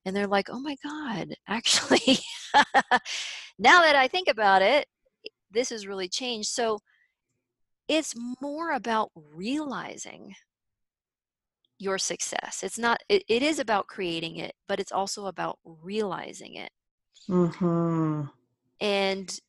And 0.05 0.15
they're 0.15 0.27
like, 0.27 0.49
oh 0.51 0.61
my 0.61 0.77
God, 0.83 1.35
actually, 1.49 2.19
now 3.59 3.81
that 3.81 3.97
I 3.97 4.09
think 4.09 4.29
about 4.29 4.63
it, 4.63 4.87
this 5.51 5.71
has 5.71 5.87
really 5.87 6.09
changed. 6.09 6.49
So 6.49 6.79
it's 7.89 8.15
more 8.41 8.73
about 8.73 9.11
realizing 9.15 10.35
your 11.79 11.99
success. 11.99 12.63
It's 12.63 12.79
not, 12.79 13.03
it, 13.09 13.23
it 13.29 13.43
is 13.43 13.59
about 13.59 13.87
creating 13.87 14.37
it, 14.37 14.55
but 14.67 14.81
it's 14.81 14.93
also 14.93 15.27
about 15.27 15.59
realizing 15.65 16.55
it. 16.55 16.71
Mm-hmm. 17.29 18.23
And 18.81 19.41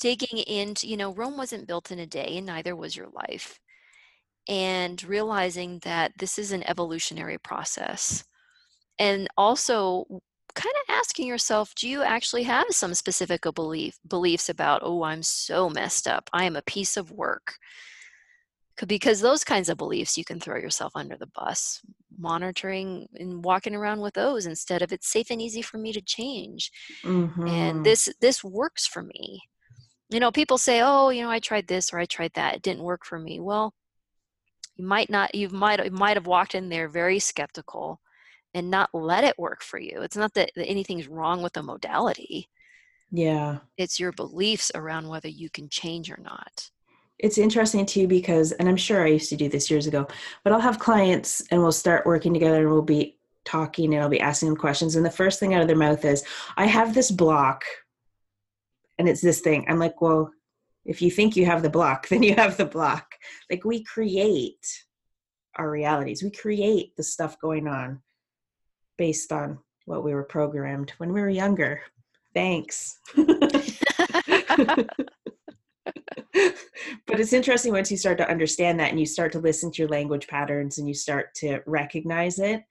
digging 0.00 0.38
into, 0.38 0.86
you 0.86 0.96
know, 0.96 1.12
Rome 1.14 1.36
wasn't 1.36 1.66
built 1.66 1.90
in 1.90 1.98
a 1.98 2.06
day, 2.06 2.36
and 2.36 2.46
neither 2.46 2.76
was 2.76 2.96
your 2.96 3.08
life. 3.08 3.58
And 4.48 5.02
realizing 5.02 5.80
that 5.80 6.12
this 6.18 6.38
is 6.38 6.52
an 6.52 6.68
evolutionary 6.68 7.38
process. 7.38 8.24
And 8.98 9.28
also 9.36 10.06
kind 10.54 10.74
of 10.88 10.94
asking 10.94 11.26
yourself, 11.26 11.74
do 11.74 11.88
you 11.88 12.02
actually 12.02 12.44
have 12.44 12.66
some 12.70 12.94
specific 12.94 13.42
belief 13.54 13.98
beliefs 14.08 14.48
about, 14.48 14.80
oh, 14.84 15.02
I'm 15.02 15.22
so 15.22 15.68
messed 15.68 16.08
up. 16.08 16.30
I 16.32 16.44
am 16.44 16.56
a 16.56 16.62
piece 16.62 16.96
of 16.96 17.10
work 17.10 17.56
because 18.84 19.20
those 19.20 19.44
kinds 19.44 19.68
of 19.68 19.78
beliefs 19.78 20.18
you 20.18 20.24
can 20.24 20.38
throw 20.38 20.56
yourself 20.56 20.92
under 20.94 21.16
the 21.16 21.28
bus 21.28 21.80
monitoring 22.18 23.08
and 23.14 23.44
walking 23.44 23.74
around 23.74 24.00
with 24.00 24.14
those 24.14 24.46
instead 24.46 24.82
of 24.82 24.92
it's 24.92 25.08
safe 25.08 25.30
and 25.30 25.40
easy 25.40 25.62
for 25.62 25.78
me 25.78 25.92
to 25.92 26.00
change 26.00 26.70
mm-hmm. 27.02 27.46
and 27.46 27.84
this 27.84 28.08
this 28.20 28.44
works 28.44 28.86
for 28.86 29.02
me. 29.02 29.40
You 30.10 30.20
know 30.20 30.30
people 30.30 30.58
say 30.58 30.82
oh 30.82 31.08
you 31.08 31.22
know 31.22 31.30
i 31.30 31.38
tried 31.38 31.66
this 31.66 31.92
or 31.92 31.98
i 31.98 32.04
tried 32.04 32.32
that 32.34 32.54
it 32.54 32.62
didn't 32.62 32.82
work 32.82 33.04
for 33.04 33.18
me. 33.18 33.40
Well 33.40 33.74
you 34.76 34.86
might 34.86 35.08
not 35.08 35.34
you 35.34 35.48
might 35.48 35.82
you 35.84 35.90
might 35.90 36.16
have 36.16 36.26
walked 36.26 36.54
in 36.54 36.68
there 36.68 36.88
very 36.88 37.18
skeptical 37.18 38.00
and 38.54 38.70
not 38.70 38.90
let 38.94 39.24
it 39.24 39.38
work 39.38 39.62
for 39.62 39.78
you. 39.78 40.00
It's 40.00 40.16
not 40.16 40.32
that, 40.34 40.50
that 40.56 40.66
anything's 40.66 41.08
wrong 41.08 41.42
with 41.42 41.52
the 41.52 41.62
modality. 41.62 42.48
Yeah. 43.10 43.58
It's 43.76 44.00
your 44.00 44.12
beliefs 44.12 44.72
around 44.74 45.08
whether 45.08 45.28
you 45.28 45.50
can 45.50 45.68
change 45.68 46.10
or 46.10 46.18
not 46.22 46.70
it's 47.18 47.38
interesting 47.38 47.86
too 47.86 48.06
because 48.06 48.52
and 48.52 48.68
i'm 48.68 48.76
sure 48.76 49.04
i 49.04 49.08
used 49.08 49.30
to 49.30 49.36
do 49.36 49.48
this 49.48 49.70
years 49.70 49.86
ago 49.86 50.06
but 50.44 50.52
i'll 50.52 50.60
have 50.60 50.78
clients 50.78 51.42
and 51.50 51.60
we'll 51.60 51.72
start 51.72 52.06
working 52.06 52.34
together 52.34 52.60
and 52.60 52.70
we'll 52.70 52.82
be 52.82 53.16
talking 53.46 53.94
and 53.94 54.02
i'll 54.02 54.10
be 54.10 54.20
asking 54.20 54.48
them 54.48 54.56
questions. 54.56 54.96
And 54.96 55.06
the 55.06 55.10
first 55.10 55.40
thing 55.40 55.54
out 55.54 55.62
of 55.62 55.68
their 55.68 55.76
mouth 55.76 56.04
is 56.04 56.24
i 56.58 56.66
have 56.66 56.92
this 56.92 57.10
block. 57.10 57.64
And 58.98 59.08
it's 59.08 59.20
this 59.20 59.40
thing. 59.40 59.64
I'm 59.68 59.78
like 59.78 60.02
well 60.02 60.30
if 60.84 61.02
you 61.02 61.10
think 61.10 61.36
you 61.36 61.46
have 61.46 61.62
the 61.62 61.70
block 61.70 62.08
then 62.08 62.22
you 62.22 62.34
have 62.34 62.58
the 62.58 62.66
block. 62.66 63.14
Like 63.50 63.64
we 63.64 63.82
create 63.84 64.84
our 65.54 65.70
realities. 65.70 66.22
We 66.22 66.30
create 66.30 66.94
the 66.96 67.02
stuff 67.02 67.40
going 67.40 67.66
on 67.66 68.02
based 68.98 69.32
on 69.32 69.58
what 69.86 70.04
we 70.04 70.12
were 70.12 70.24
programmed 70.24 70.92
when 70.98 71.12
we 71.12 71.20
were 71.20 71.30
younger. 71.30 71.80
Thanks 72.34 72.98
but 77.06 77.20
it's 77.20 77.32
interesting 77.32 77.72
once 77.72 77.90
you 77.90 77.96
start 77.96 78.18
to 78.18 78.30
understand 78.30 78.80
that 78.80 78.90
and 78.90 79.00
you 79.00 79.06
start 79.06 79.32
to 79.32 79.38
listen 79.38 79.70
to 79.70 79.82
your 79.82 79.88
language 79.88 80.26
patterns 80.26 80.78
and 80.78 80.88
you 80.88 80.94
start 80.94 81.34
to 81.36 81.60
recognize 81.66 82.38
it. 82.38 82.62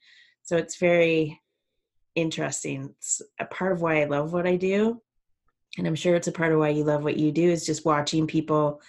So 0.43 0.57
it's 0.57 0.77
very 0.77 1.39
interesting. 2.15 2.93
It's 2.97 3.21
a 3.39 3.45
part 3.45 3.71
of 3.71 3.81
why 3.81 4.01
I 4.01 4.05
love 4.05 4.33
what 4.33 4.47
I 4.47 4.55
do. 4.55 5.01
And 5.77 5.87
I'm 5.87 5.95
sure 5.95 6.15
it's 6.15 6.27
a 6.27 6.31
part 6.31 6.53
of 6.53 6.59
why 6.59 6.69
you 6.69 6.83
love 6.83 7.03
what 7.03 7.17
you 7.17 7.31
do 7.31 7.49
is 7.49 7.65
just 7.65 7.85
watching 7.85 8.27
people 8.27 8.81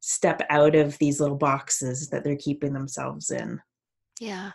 step 0.00 0.42
out 0.50 0.74
of 0.74 0.98
these 0.98 1.20
little 1.20 1.36
boxes 1.36 2.10
that 2.10 2.24
they're 2.24 2.36
keeping 2.36 2.74
themselves 2.74 3.30
in. 3.30 3.60
Yeah. 4.20 4.52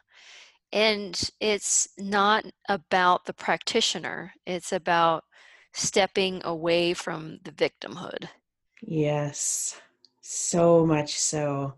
And 0.72 1.20
it's 1.39 1.88
not 1.98 2.46
about 2.68 3.26
the 3.26 3.34
practitioner, 3.34 4.32
it's 4.46 4.72
about 4.72 5.24
stepping 5.74 6.42
away 6.46 6.94
from 6.94 7.39
the 7.44 7.52
victimhood. 7.52 8.30
Yes, 8.82 9.80
so 10.22 10.86
much 10.86 11.18
so. 11.18 11.74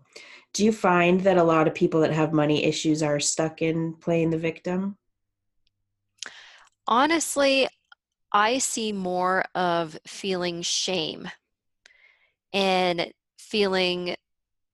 Do 0.52 0.64
you 0.64 0.72
find 0.72 1.20
that 1.22 1.38
a 1.38 1.44
lot 1.44 1.66
of 1.66 1.74
people 1.74 2.00
that 2.00 2.12
have 2.12 2.32
money 2.32 2.64
issues 2.64 3.02
are 3.02 3.18
stuck 3.18 3.62
in 3.62 3.94
playing 3.94 4.30
the 4.30 4.38
victim? 4.38 4.96
Honestly, 6.86 7.68
I 8.32 8.58
see 8.58 8.92
more 8.92 9.44
of 9.54 9.98
feeling 10.06 10.62
shame 10.62 11.30
and 12.52 13.12
feeling 13.38 14.16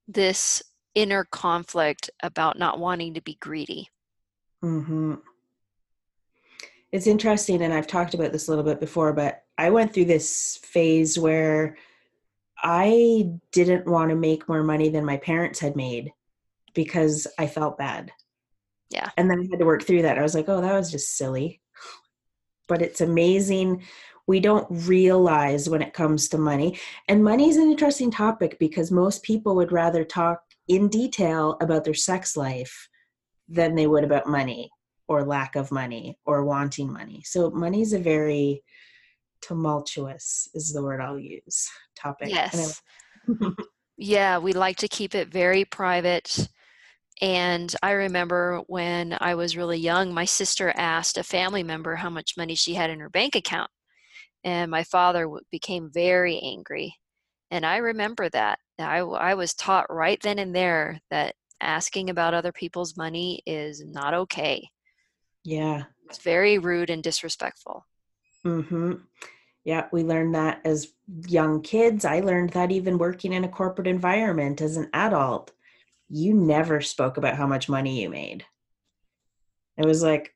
this 0.06 0.62
inner 0.94 1.24
conflict 1.24 2.10
about 2.22 2.58
not 2.58 2.78
wanting 2.78 3.14
to 3.14 3.20
be 3.20 3.36
greedy. 3.40 3.88
Mm-hmm. 4.64 5.14
It's 6.90 7.06
interesting, 7.06 7.62
and 7.62 7.72
I've 7.72 7.86
talked 7.86 8.14
about 8.14 8.32
this 8.32 8.48
a 8.48 8.50
little 8.50 8.64
bit 8.64 8.80
before, 8.80 9.12
but 9.12 9.44
I 9.58 9.70
went 9.70 9.92
through 9.92 10.06
this 10.06 10.58
phase 10.62 11.18
where 11.18 11.76
I 12.62 13.30
didn't 13.52 13.86
want 13.86 14.10
to 14.10 14.16
make 14.16 14.48
more 14.48 14.62
money 14.62 14.88
than 14.88 15.04
my 15.04 15.16
parents 15.16 15.60
had 15.60 15.76
made 15.76 16.12
because 16.74 17.26
I 17.38 17.46
felt 17.46 17.78
bad. 17.78 18.12
Yeah. 18.90 19.10
And 19.16 19.30
then 19.30 19.40
I 19.40 19.48
had 19.50 19.58
to 19.60 19.66
work 19.66 19.84
through 19.84 20.02
that. 20.02 20.18
I 20.18 20.22
was 20.22 20.34
like, 20.34 20.48
oh, 20.48 20.60
that 20.60 20.74
was 20.74 20.90
just 20.90 21.16
silly. 21.16 21.60
But 22.66 22.82
it's 22.82 23.00
amazing. 23.00 23.82
We 24.26 24.40
don't 24.40 24.66
realize 24.70 25.68
when 25.68 25.82
it 25.82 25.94
comes 25.94 26.28
to 26.28 26.38
money. 26.38 26.78
And 27.08 27.24
money 27.24 27.48
is 27.48 27.56
an 27.56 27.70
interesting 27.70 28.10
topic 28.10 28.58
because 28.58 28.90
most 28.90 29.22
people 29.22 29.54
would 29.56 29.72
rather 29.72 30.04
talk 30.04 30.42
in 30.68 30.88
detail 30.88 31.56
about 31.60 31.84
their 31.84 31.94
sex 31.94 32.36
life 32.36 32.88
than 33.48 33.74
they 33.74 33.86
would 33.86 34.04
about 34.04 34.26
money 34.26 34.70
or 35.06 35.24
lack 35.24 35.56
of 35.56 35.72
money 35.72 36.18
or 36.26 36.44
wanting 36.44 36.92
money. 36.92 37.22
So 37.24 37.50
money 37.50 37.80
is 37.80 37.94
a 37.94 37.98
very 37.98 38.62
tumultuous 39.40 40.48
is 40.54 40.72
the 40.72 40.82
word 40.82 41.00
I'll 41.00 41.18
use 41.18 41.68
topic. 41.96 42.28
Yes. 42.28 42.80
yeah, 43.96 44.38
we 44.38 44.52
like 44.52 44.78
to 44.78 44.88
keep 44.88 45.14
it 45.14 45.28
very 45.28 45.64
private. 45.64 46.48
And 47.20 47.74
I 47.82 47.92
remember 47.92 48.62
when 48.66 49.16
I 49.20 49.34
was 49.34 49.56
really 49.56 49.78
young, 49.78 50.14
my 50.14 50.24
sister 50.24 50.72
asked 50.76 51.18
a 51.18 51.24
family 51.24 51.62
member 51.62 51.96
how 51.96 52.10
much 52.10 52.36
money 52.36 52.54
she 52.54 52.74
had 52.74 52.90
in 52.90 53.00
her 53.00 53.10
bank 53.10 53.34
account. 53.34 53.70
And 54.44 54.70
my 54.70 54.84
father 54.84 55.28
became 55.50 55.90
very 55.92 56.38
angry. 56.38 56.94
And 57.50 57.66
I 57.66 57.78
remember 57.78 58.28
that. 58.28 58.60
I, 58.78 58.98
I 58.98 59.34
was 59.34 59.54
taught 59.54 59.92
right 59.92 60.20
then 60.22 60.38
and 60.38 60.54
there 60.54 61.00
that 61.10 61.34
asking 61.60 62.10
about 62.10 62.34
other 62.34 62.52
people's 62.52 62.96
money 62.96 63.42
is 63.46 63.84
not 63.84 64.14
okay. 64.14 64.68
Yeah. 65.44 65.84
It's 66.08 66.18
very 66.18 66.58
rude 66.58 66.90
and 66.90 67.02
disrespectful. 67.02 67.84
Mm-hmm. 68.46 68.92
Yeah, 69.64 69.86
we 69.92 70.02
learned 70.02 70.34
that 70.34 70.60
as 70.64 70.92
young 71.26 71.60
kids. 71.60 72.04
I 72.04 72.20
learned 72.20 72.50
that 72.50 72.70
even 72.70 72.98
working 72.98 73.32
in 73.32 73.44
a 73.44 73.48
corporate 73.48 73.86
environment 73.86 74.60
as 74.60 74.76
an 74.76 74.88
adult. 74.92 75.50
You 76.08 76.32
never 76.32 76.80
spoke 76.80 77.16
about 77.16 77.36
how 77.36 77.46
much 77.46 77.68
money 77.68 78.02
you 78.02 78.08
made. 78.08 78.44
It 79.76 79.84
was 79.84 80.02
like, 80.02 80.34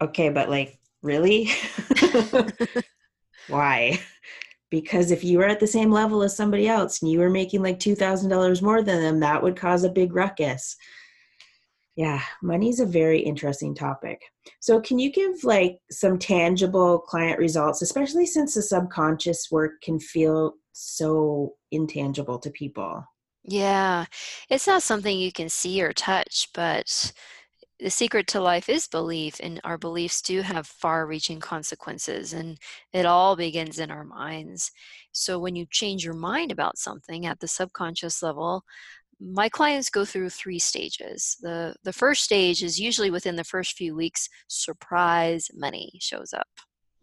okay, 0.00 0.30
but 0.30 0.50
like, 0.50 0.78
really? 1.02 1.50
Why? 3.48 4.00
Because 4.70 5.10
if 5.10 5.22
you 5.24 5.38
were 5.38 5.48
at 5.48 5.60
the 5.60 5.66
same 5.66 5.90
level 5.90 6.22
as 6.22 6.36
somebody 6.36 6.68
else 6.68 7.02
and 7.02 7.10
you 7.10 7.18
were 7.18 7.30
making 7.30 7.62
like 7.62 7.78
$2,000 7.78 8.62
more 8.62 8.82
than 8.82 9.00
them, 9.00 9.20
that 9.20 9.42
would 9.42 9.56
cause 9.56 9.84
a 9.84 9.88
big 9.88 10.14
ruckus 10.14 10.76
yeah 11.96 12.20
money 12.42 12.68
is 12.68 12.80
a 12.80 12.86
very 12.86 13.20
interesting 13.20 13.74
topic 13.74 14.20
so 14.60 14.80
can 14.80 14.98
you 14.98 15.10
give 15.12 15.44
like 15.44 15.78
some 15.90 16.18
tangible 16.18 16.98
client 16.98 17.38
results 17.38 17.82
especially 17.82 18.26
since 18.26 18.54
the 18.54 18.62
subconscious 18.62 19.48
work 19.50 19.72
can 19.82 19.98
feel 19.98 20.54
so 20.72 21.54
intangible 21.70 22.38
to 22.38 22.50
people 22.50 23.04
Yeah. 23.42 24.04
It's 24.48 24.66
not 24.66 24.82
something 24.82 25.18
you 25.18 25.32
can 25.32 25.48
see 25.48 25.82
or 25.82 25.92
touch, 25.92 26.48
but 26.54 27.12
the 27.78 27.90
secret 27.90 28.26
to 28.28 28.40
life 28.40 28.68
is 28.68 28.86
belief, 28.86 29.40
and 29.42 29.60
our 29.64 29.78
beliefs 29.78 30.20
do 30.20 30.42
have 30.42 30.66
far 30.66 31.06
reaching 31.06 31.40
consequences, 31.40 32.34
and 32.34 32.58
it 32.92 33.06
all 33.06 33.36
begins 33.36 33.78
in 33.78 33.90
our 33.90 34.04
minds. 34.04 34.70
So, 35.12 35.38
when 35.38 35.56
you 35.56 35.66
change 35.70 36.04
your 36.04 36.14
mind 36.14 36.52
about 36.52 36.78
something 36.78 37.24
at 37.24 37.40
the 37.40 37.48
subconscious 37.48 38.22
level, 38.22 38.64
my 39.20 39.48
clients 39.48 39.90
go 39.90 40.04
through 40.04 40.30
three 40.30 40.58
stages. 40.58 41.36
The, 41.42 41.74
the 41.84 41.92
first 41.92 42.24
stage 42.24 42.62
is 42.62 42.80
usually 42.80 43.10
within 43.10 43.36
the 43.36 43.44
first 43.44 43.76
few 43.76 43.94
weeks, 43.94 44.28
surprise 44.48 45.48
money 45.54 45.92
shows 46.00 46.32
up. 46.32 46.48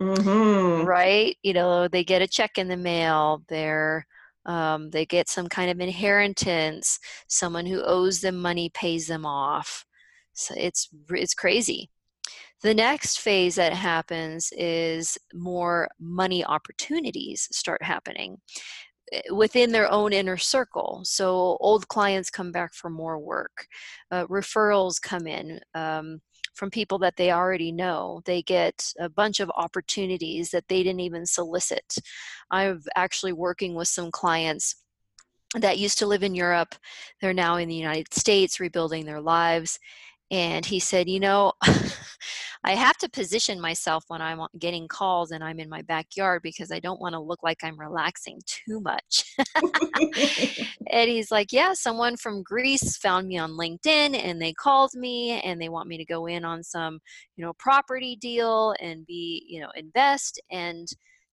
Mm-hmm. 0.01 0.86
Right? 0.86 1.38
You 1.43 1.53
know, 1.53 1.88
they 1.88 2.03
get 2.03 2.21
a 2.21 2.27
check 2.27 2.58
in 2.58 2.67
the 2.67 2.77
mail, 2.77 3.43
they're 3.47 4.06
um, 4.47 4.89
they 4.91 5.06
get 5.06 5.27
some 5.27 5.47
kind 5.47 5.69
of 5.69 5.82
inheritance. 5.82 6.99
Someone 7.27 7.65
who 7.65 7.84
owes 7.84 8.21
them 8.21 8.38
money 8.38 8.69
pays 8.73 9.06
them 9.08 9.25
off. 9.25 9.86
So 10.34 10.53
it's 10.58 10.88
it's 11.10 11.34
crazy. 11.34 11.89
The 12.63 12.73
next 12.73 13.19
phase 13.19 13.56
that 13.56 13.73
happens 13.73 14.51
is 14.58 15.17
more 15.34 15.89
money 15.99 16.43
opportunities 16.43 17.47
start 17.51 17.84
happening 17.84 18.38
within 19.32 19.72
their 19.72 19.91
own 19.91 20.13
inner 20.13 20.38
circle. 20.38 21.02
So 21.04 21.58
old 21.60 21.88
clients 21.88 22.30
come 22.30 22.52
back 22.52 22.74
for 22.74 22.89
more 22.89 23.20
work, 23.20 23.67
uh, 24.12 24.26
referrals 24.28 25.02
come 25.02 25.28
in. 25.28 25.60
Um, 25.74 26.22
from 26.54 26.72
people 26.72 26.98
that 26.98 27.15
they 27.15 27.32
already 27.32 27.72
know. 27.72 28.22
They 28.26 28.41
get 28.41 28.91
a 29.00 29.08
bunch 29.08 29.39
of 29.39 29.52
opportunities 29.56 30.50
that 30.50 30.67
they 30.67 30.82
didn't 30.82 31.02
even 31.02 31.26
solicit. 31.26 31.98
I'm 32.50 32.82
actually 32.96 33.34
working 33.34 33.76
with 33.76 33.88
some 33.88 34.10
clients 34.10 34.76
that 35.56 35.78
used 35.78 35.98
to 36.00 36.08
live 36.08 36.24
in 36.24 36.36
Europe. 36.36 36.76
They're 37.22 37.34
now 37.34 37.58
in 37.58 37.70
the 37.70 37.76
United 37.76 38.13
States 38.13 38.60
rebuilding 38.60 39.06
their 39.06 39.22
lives. 39.22 39.80
And 40.31 40.65
he 40.65 40.79
said, 40.79 41.09
You 41.09 41.19
know, 41.19 41.53
I 42.63 42.71
have 42.71 42.97
to 42.97 43.09
position 43.09 43.61
myself 43.61 44.03
when 44.07 44.21
I'm 44.21 44.41
getting 44.59 44.87
calls 44.87 45.31
and 45.31 45.43
I'm 45.43 45.59
in 45.59 45.69
my 45.69 45.81
backyard 45.83 46.41
because 46.41 46.71
I 46.71 46.79
don't 46.79 46.99
want 46.99 47.13
to 47.13 47.19
look 47.19 47.43
like 47.43 47.63
I'm 47.63 47.79
relaxing 47.79 48.39
too 48.45 48.81
much. 48.81 49.35
and 50.91 51.09
he's 51.09 51.31
like, 51.31 51.51
Yeah, 51.51 51.73
someone 51.73 52.17
from 52.17 52.43
Greece 52.43 52.97
found 52.97 53.27
me 53.27 53.37
on 53.37 53.51
LinkedIn 53.51 54.15
and 54.15 54.41
they 54.41 54.53
called 54.53 54.91
me 54.95 55.41
and 55.41 55.61
they 55.61 55.69
want 55.69 55.87
me 55.87 55.97
to 55.97 56.05
go 56.05 56.25
in 56.25 56.43
on 56.43 56.63
some, 56.63 56.99
you 57.35 57.45
know, 57.45 57.53
property 57.53 58.15
deal 58.15 58.75
and 58.81 59.05
be, 59.05 59.45
you 59.47 59.61
know, 59.61 59.69
invest 59.75 60.41
and 60.51 60.87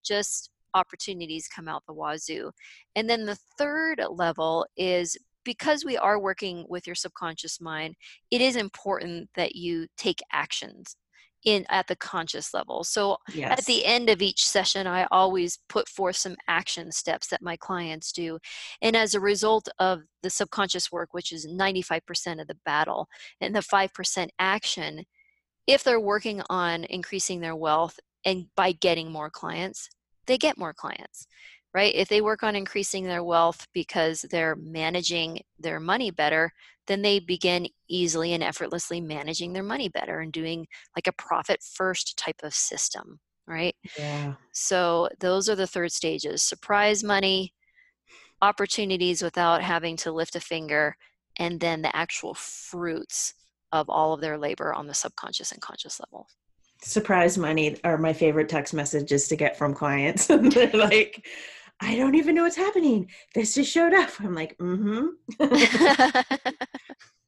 just 0.04 0.50
opportunities 0.74 1.48
come 1.48 1.68
out 1.68 1.82
the 1.86 1.94
wazoo. 1.94 2.50
And 2.96 3.08
then 3.08 3.24
the 3.26 3.38
third 3.58 4.02
level 4.10 4.66
is 4.76 5.16
because 5.44 5.84
we 5.84 5.96
are 5.96 6.18
working 6.18 6.66
with 6.68 6.86
your 6.86 6.96
subconscious 6.96 7.60
mind, 7.60 7.94
it 8.30 8.40
is 8.40 8.56
important 8.56 9.28
that 9.34 9.54
you 9.54 9.86
take 9.96 10.20
actions 10.32 10.96
in 11.44 11.66
at 11.68 11.86
the 11.86 11.96
conscious 11.96 12.54
level. 12.54 12.82
So 12.84 13.18
yes. 13.32 13.58
at 13.58 13.66
the 13.66 13.84
end 13.84 14.08
of 14.08 14.22
each 14.22 14.46
session 14.46 14.86
I 14.86 15.06
always 15.10 15.58
put 15.68 15.88
forth 15.88 16.16
some 16.16 16.36
action 16.48 16.90
steps 16.90 17.28
that 17.28 17.42
my 17.42 17.56
clients 17.56 18.12
do. 18.12 18.38
And 18.80 18.96
as 18.96 19.14
a 19.14 19.20
result 19.20 19.68
of 19.78 20.02
the 20.22 20.30
subconscious 20.30 20.90
work 20.90 21.10
which 21.12 21.32
is 21.32 21.46
95% 21.46 22.40
of 22.40 22.46
the 22.46 22.56
battle 22.64 23.08
and 23.40 23.54
the 23.54 23.60
5% 23.60 24.28
action 24.38 25.04
if 25.66 25.82
they're 25.82 26.00
working 26.00 26.42
on 26.50 26.84
increasing 26.84 27.40
their 27.40 27.56
wealth 27.56 27.98
and 28.24 28.46
by 28.54 28.72
getting 28.72 29.10
more 29.10 29.30
clients, 29.30 29.88
they 30.26 30.36
get 30.38 30.58
more 30.58 30.74
clients 30.74 31.26
right? 31.74 31.94
If 31.94 32.08
they 32.08 32.20
work 32.20 32.44
on 32.44 32.54
increasing 32.54 33.04
their 33.04 33.24
wealth 33.24 33.66
because 33.74 34.24
they're 34.30 34.54
managing 34.54 35.40
their 35.58 35.80
money 35.80 36.12
better, 36.12 36.52
then 36.86 37.02
they 37.02 37.18
begin 37.18 37.66
easily 37.88 38.32
and 38.32 38.44
effortlessly 38.44 39.00
managing 39.00 39.52
their 39.52 39.64
money 39.64 39.88
better 39.88 40.20
and 40.20 40.32
doing 40.32 40.66
like 40.94 41.08
a 41.08 41.12
profit 41.12 41.60
first 41.62 42.16
type 42.16 42.40
of 42.44 42.54
system, 42.54 43.18
right? 43.48 43.74
Yeah. 43.98 44.34
So 44.52 45.08
those 45.18 45.48
are 45.48 45.56
the 45.56 45.66
third 45.66 45.90
stages 45.90 46.42
surprise 46.42 47.02
money, 47.02 47.52
opportunities 48.40 49.20
without 49.20 49.60
having 49.62 49.96
to 49.98 50.12
lift 50.12 50.36
a 50.36 50.40
finger, 50.40 50.96
and 51.38 51.58
then 51.58 51.82
the 51.82 51.94
actual 51.96 52.34
fruits 52.34 53.34
of 53.72 53.90
all 53.90 54.12
of 54.12 54.20
their 54.20 54.38
labor 54.38 54.72
on 54.72 54.86
the 54.86 54.94
subconscious 54.94 55.50
and 55.50 55.60
conscious 55.60 55.98
level 55.98 56.28
surprise 56.82 57.38
money 57.38 57.78
are 57.82 57.96
my 57.96 58.12
favorite 58.12 58.48
text 58.48 58.74
messages 58.74 59.26
to 59.28 59.36
get 59.36 59.56
from 59.56 59.72
clients. 59.74 60.26
They're 60.26 60.70
like, 60.72 61.26
I 61.80 61.96
don't 61.96 62.14
even 62.14 62.34
know 62.34 62.44
what's 62.44 62.56
happening. 62.56 63.10
This 63.34 63.54
just 63.54 63.70
showed 63.70 63.94
up. 63.94 64.10
I'm 64.20 64.34
like, 64.34 64.56
mm-hmm. 64.58 65.06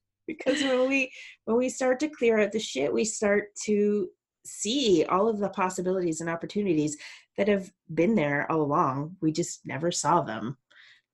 because 0.26 0.62
when 0.62 0.88
we 0.88 1.12
when 1.44 1.56
we 1.56 1.68
start 1.68 2.00
to 2.00 2.08
clear 2.08 2.38
out 2.38 2.52
the 2.52 2.60
shit, 2.60 2.92
we 2.92 3.04
start 3.04 3.54
to 3.64 4.08
see 4.44 5.04
all 5.08 5.28
of 5.28 5.38
the 5.38 5.48
possibilities 5.48 6.20
and 6.20 6.30
opportunities 6.30 6.96
that 7.36 7.48
have 7.48 7.70
been 7.94 8.14
there 8.14 8.50
all 8.50 8.62
along. 8.62 9.16
We 9.20 9.32
just 9.32 9.66
never 9.66 9.90
saw 9.90 10.22
them. 10.22 10.56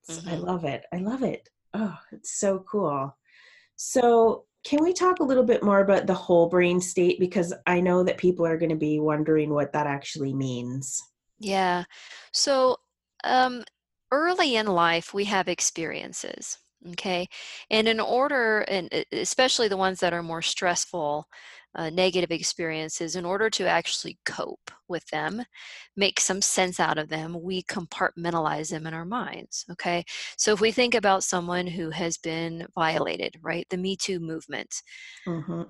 Mm-hmm. 0.08 0.28
I 0.28 0.34
love 0.36 0.64
it. 0.64 0.84
I 0.92 0.98
love 0.98 1.22
it. 1.22 1.48
Oh, 1.74 1.96
it's 2.12 2.38
so 2.38 2.64
cool. 2.70 3.16
So, 3.76 4.44
can 4.64 4.82
we 4.82 4.92
talk 4.92 5.18
a 5.18 5.24
little 5.24 5.42
bit 5.42 5.64
more 5.64 5.80
about 5.80 6.06
the 6.06 6.14
whole 6.14 6.48
brain 6.48 6.80
state? 6.80 7.18
Because 7.18 7.52
I 7.66 7.80
know 7.80 8.04
that 8.04 8.18
people 8.18 8.46
are 8.46 8.58
going 8.58 8.70
to 8.70 8.76
be 8.76 9.00
wondering 9.00 9.50
what 9.50 9.72
that 9.72 9.86
actually 9.86 10.32
means. 10.32 11.02
Yeah. 11.38 11.84
So, 12.32 12.76
um, 13.24 13.64
early 14.10 14.56
in 14.56 14.66
life, 14.66 15.14
we 15.14 15.24
have 15.24 15.48
experiences. 15.48 16.58
Okay. 16.90 17.28
And 17.70 17.86
in 17.86 18.00
order, 18.00 18.60
and 18.62 18.88
especially 19.12 19.68
the 19.68 19.76
ones 19.76 20.00
that 20.00 20.12
are 20.12 20.22
more 20.22 20.42
stressful, 20.42 21.26
uh, 21.76 21.90
negative 21.90 22.32
experiences, 22.32 23.14
in 23.14 23.24
order 23.24 23.48
to 23.50 23.68
actually 23.68 24.18
cope 24.24 24.70
with 24.88 25.06
them, 25.06 25.44
make 25.96 26.18
some 26.18 26.42
sense 26.42 26.80
out 26.80 26.98
of 26.98 27.08
them, 27.08 27.40
we 27.40 27.62
compartmentalize 27.62 28.70
them 28.70 28.86
in 28.86 28.94
our 28.94 29.04
minds. 29.04 29.64
Okay. 29.70 30.04
So 30.36 30.52
if 30.52 30.60
we 30.60 30.72
think 30.72 30.94
about 30.96 31.22
someone 31.22 31.68
who 31.68 31.90
has 31.90 32.18
been 32.18 32.66
violated, 32.74 33.36
right, 33.42 33.66
the 33.70 33.76
Me 33.76 33.96
Too 33.96 34.18
movement, 34.18 34.82
mm-hmm 35.26 35.62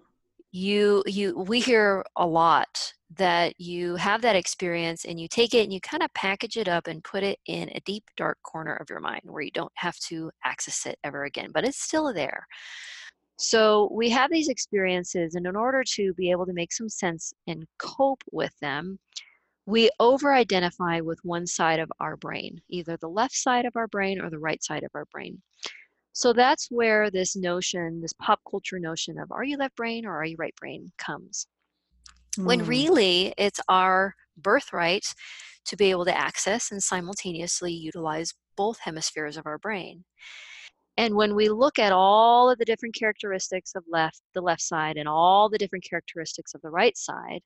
you 0.52 1.02
you 1.06 1.34
we 1.34 1.60
hear 1.60 2.04
a 2.16 2.26
lot 2.26 2.92
that 3.16 3.58
you 3.60 3.96
have 3.96 4.22
that 4.22 4.36
experience 4.36 5.04
and 5.04 5.20
you 5.20 5.28
take 5.28 5.54
it 5.54 5.64
and 5.64 5.72
you 5.72 5.80
kind 5.80 6.02
of 6.02 6.12
package 6.14 6.56
it 6.56 6.68
up 6.68 6.86
and 6.86 7.04
put 7.04 7.22
it 7.22 7.38
in 7.46 7.68
a 7.70 7.80
deep 7.84 8.04
dark 8.16 8.38
corner 8.42 8.74
of 8.76 8.88
your 8.88 9.00
mind 9.00 9.22
where 9.24 9.42
you 9.42 9.50
don't 9.50 9.72
have 9.74 9.96
to 9.98 10.30
access 10.44 10.86
it 10.86 10.98
ever 11.04 11.24
again 11.24 11.50
but 11.52 11.64
it's 11.64 11.80
still 11.82 12.12
there. 12.12 12.46
So 13.38 13.90
we 13.92 14.08
have 14.10 14.30
these 14.30 14.48
experiences 14.48 15.34
and 15.34 15.46
in 15.46 15.56
order 15.56 15.82
to 15.94 16.14
be 16.14 16.30
able 16.30 16.46
to 16.46 16.52
make 16.52 16.72
some 16.72 16.88
sense 16.88 17.32
and 17.46 17.66
cope 17.78 18.22
with 18.30 18.52
them 18.60 18.98
we 19.66 19.90
over 20.00 20.34
identify 20.34 21.00
with 21.00 21.20
one 21.22 21.46
side 21.46 21.78
of 21.78 21.90
our 22.00 22.16
brain 22.16 22.60
either 22.68 22.96
the 22.96 23.08
left 23.08 23.34
side 23.34 23.64
of 23.64 23.76
our 23.76 23.86
brain 23.86 24.20
or 24.20 24.28
the 24.28 24.38
right 24.38 24.62
side 24.62 24.82
of 24.82 24.90
our 24.94 25.04
brain. 25.06 25.40
So 26.14 26.32
that's 26.32 26.68
where 26.70 27.10
this 27.10 27.36
notion, 27.36 28.00
this 28.00 28.12
pop 28.14 28.40
culture 28.48 28.78
notion 28.78 29.18
of 29.18 29.30
are 29.32 29.44
you 29.44 29.56
left 29.56 29.76
brain 29.76 30.04
or 30.04 30.16
are 30.16 30.24
you 30.24 30.36
right 30.38 30.54
brain? 30.56 30.92
comes. 30.98 31.46
Mm. 32.38 32.44
When 32.44 32.66
really 32.66 33.34
it's 33.36 33.60
our 33.68 34.14
birthright 34.36 35.14
to 35.66 35.76
be 35.76 35.90
able 35.90 36.04
to 36.04 36.16
access 36.16 36.72
and 36.72 36.82
simultaneously 36.82 37.72
utilize 37.72 38.34
both 38.56 38.78
hemispheres 38.80 39.36
of 39.36 39.46
our 39.46 39.58
brain. 39.58 40.04
And 40.96 41.14
when 41.14 41.34
we 41.34 41.48
look 41.48 41.78
at 41.78 41.92
all 41.92 42.50
of 42.50 42.58
the 42.58 42.64
different 42.64 42.94
characteristics 42.94 43.74
of 43.74 43.84
left, 43.88 44.20
the 44.34 44.42
left 44.42 44.60
side, 44.60 44.96
and 44.96 45.08
all 45.08 45.48
the 45.48 45.58
different 45.58 45.86
characteristics 45.88 46.54
of 46.54 46.60
the 46.60 46.70
right 46.70 46.96
side, 46.96 47.40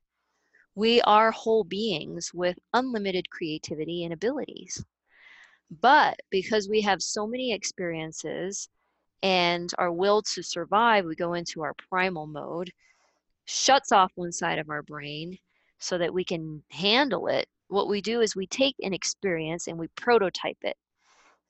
we 0.75 1.01
are 1.03 1.31
whole 1.31 1.65
beings 1.65 2.33
with 2.35 2.59
unlimited 2.75 3.31
creativity 3.31 4.05
and 4.05 4.13
abilities. 4.13 4.85
But 5.81 6.19
because 6.31 6.69
we 6.69 6.81
have 6.83 7.03
so 7.03 7.27
many 7.27 7.53
experiences 7.53 8.69
and 9.23 9.71
our 9.79 9.93
will 9.93 10.23
to 10.35 10.43
survive, 10.43 11.05
we 11.05 11.15
go 11.15 11.35
into 11.35 11.63
our 11.63 11.75
primal 11.89 12.27
mode, 12.27 12.71
shuts 13.47 13.93
off 13.93 14.13
one 14.15 14.33
side 14.33 14.59
of 14.59 14.71
our 14.71 14.83
brain 14.83 15.39
so 15.79 15.99
that 15.99 16.13
we 16.13 16.25
can 16.25 16.63
handle 16.71 17.29
it. 17.29 17.47
What 17.69 17.89
we 17.89 18.01
do 18.01 18.21
is 18.21 18.37
we 18.37 18.47
take 18.47 18.77
an 18.83 18.93
experience 18.95 19.67
and 19.67 19.79
we 19.79 19.89
prototype 19.97 20.59
it. 20.63 20.77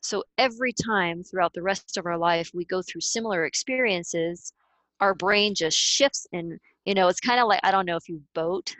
So 0.01 0.25
every 0.39 0.73
time 0.73 1.25
throughout 1.25 1.53
the 1.53 1.63
rest 1.63 1.97
of 1.97 2.07
our 2.07 2.19
life 2.19 2.51
we 2.55 2.65
go 2.65 2.83
through 2.83 3.01
similar 3.01 3.45
experiences, 3.45 4.53
our 5.01 5.15
brain 5.15 5.55
just 5.55 5.77
shifts 5.77 6.27
and 6.33 6.59
you 6.85 6.95
know 6.95 7.09
it's 7.09 7.21
kind 7.21 7.41
of 7.41 7.49
like 7.49 7.61
i 7.63 7.71
don't 7.71 7.87
know 7.87 7.97
if 7.97 8.09
you 8.09 8.21
boat 8.35 8.75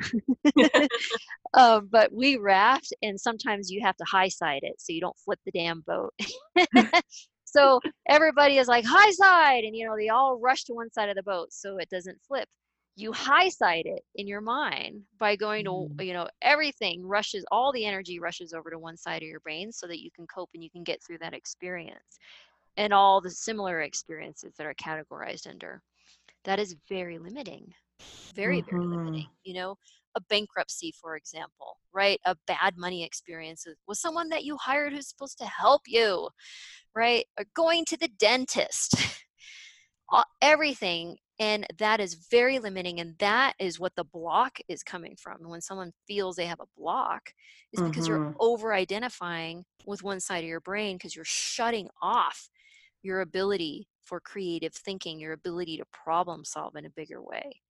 um, 1.55 1.89
but 1.91 2.13
we 2.13 2.37
raft 2.37 2.93
and 3.03 3.21
sometimes 3.21 3.71
you 3.71 3.81
have 3.83 3.97
to 3.97 4.05
high 4.05 4.29
side 4.29 4.61
it 4.63 4.75
so 4.79 4.93
you 4.93 5.01
don't 5.01 5.19
flip 5.19 5.39
the 5.45 5.53
damn 5.53 5.81
boat 5.83 6.15
so 7.45 7.81
everybody 8.09 8.59
is 8.59 8.69
like 8.69 8.85
high 8.85 9.11
side 9.11 9.65
and 9.65 9.77
you 9.77 9.87
know 9.87 9.97
they 9.97 10.09
all 10.09 10.39
rush 10.39 10.65
to 10.65 10.73
one 10.73 10.91
side 10.91 11.09
of 11.09 11.17
the 11.17 11.23
boat 11.23 11.53
so 11.53 11.77
it 11.79 11.89
doesn't 11.91 12.19
flip 12.27 12.49
you 12.97 13.13
high 13.13 13.49
side 13.49 13.85
it 13.85 14.03
in 14.15 14.27
your 14.27 14.41
mind 14.41 15.03
by 15.19 15.37
going 15.37 15.65
to 15.65 15.71
mm. 15.71 16.05
you 16.05 16.15
know 16.15 16.27
everything 16.43 17.07
rushes 17.07 17.45
all 17.53 17.71
the 17.73 17.85
energy 17.85 18.19
rushes 18.19 18.53
over 18.55 18.71
to 18.71 18.79
one 18.79 18.97
side 18.97 19.23
of 19.23 19.29
your 19.29 19.41
brain 19.41 19.71
so 19.71 19.87
that 19.87 20.03
you 20.03 20.11
can 20.17 20.27
cope 20.27 20.51
and 20.55 20.65
you 20.65 20.71
can 20.71 20.83
get 20.83 21.03
through 21.03 21.19
that 21.19 21.35
experience 21.35 22.19
and 22.77 22.93
all 22.93 23.21
the 23.21 23.31
similar 23.31 23.83
experiences 23.83 24.55
that 24.57 24.67
are 24.67 24.75
categorized 24.75 25.47
under. 25.47 25.83
That 26.45 26.59
is 26.59 26.77
very 26.89 27.19
limiting. 27.19 27.73
Very, 28.35 28.61
very 28.61 28.81
Mm-hmm. 28.81 28.97
limiting. 28.97 29.27
You 29.45 29.55
know, 29.55 29.77
a 30.15 30.21
bankruptcy, 30.29 30.93
for 31.01 31.17
example, 31.17 31.79
right? 31.93 32.21
A 32.27 32.37
bad 32.47 32.77
money 32.77 33.05
experience 33.05 33.65
with- 33.67 33.79
with 33.87 33.99
someone 33.99 34.29
that 34.31 34.45
you 34.45 34.57
hired 34.57 34.93
who's 34.93 35.09
supposed 35.09 35.39
to 35.39 35.47
help 35.47 35.83
you, 35.87 36.29
right? 36.95 37.27
Or 37.39 37.45
going 37.55 37.85
to 37.87 37.97
the 37.97 38.09
dentist. 38.09 38.95
Everything. 40.41 41.19
And 41.39 41.67
that 41.79 42.01
is 42.01 42.15
very 42.15 42.59
limiting. 42.59 43.01
And 43.01 43.19
that 43.19 43.55
is 43.59 43.79
what 43.79 43.95
the 43.95 44.05
block 44.05 44.59
is 44.69 44.83
coming 44.83 45.17
from. 45.17 45.41
And 45.41 45.51
when 45.51 45.61
someone 45.61 45.93
feels 46.07 46.37
they 46.37 46.47
have 46.47 46.61
a 46.61 46.69
block, 46.77 47.33
is 47.73 47.83
because 47.83 48.09
you're 48.09 48.21
Mhm. 48.21 48.37
over 48.39 48.73
identifying 48.73 49.65
with 49.85 50.03
one 50.03 50.21
side 50.21 50.45
of 50.45 50.49
your 50.49 50.61
brain 50.61 50.97
because 50.97 51.15
you're 51.15 51.25
shutting 51.25 51.89
off 52.01 52.49
your 53.03 53.21
ability 53.21 53.89
for 54.03 54.21
creative 54.21 54.75
thinking, 54.75 55.19
your 55.19 55.33
ability 55.33 55.77
to 55.79 55.85
problem 55.93 56.45
solve 56.45 56.77
in 56.77 56.87
a 56.87 56.91
bigger 56.91 57.21
way. 57.21 57.61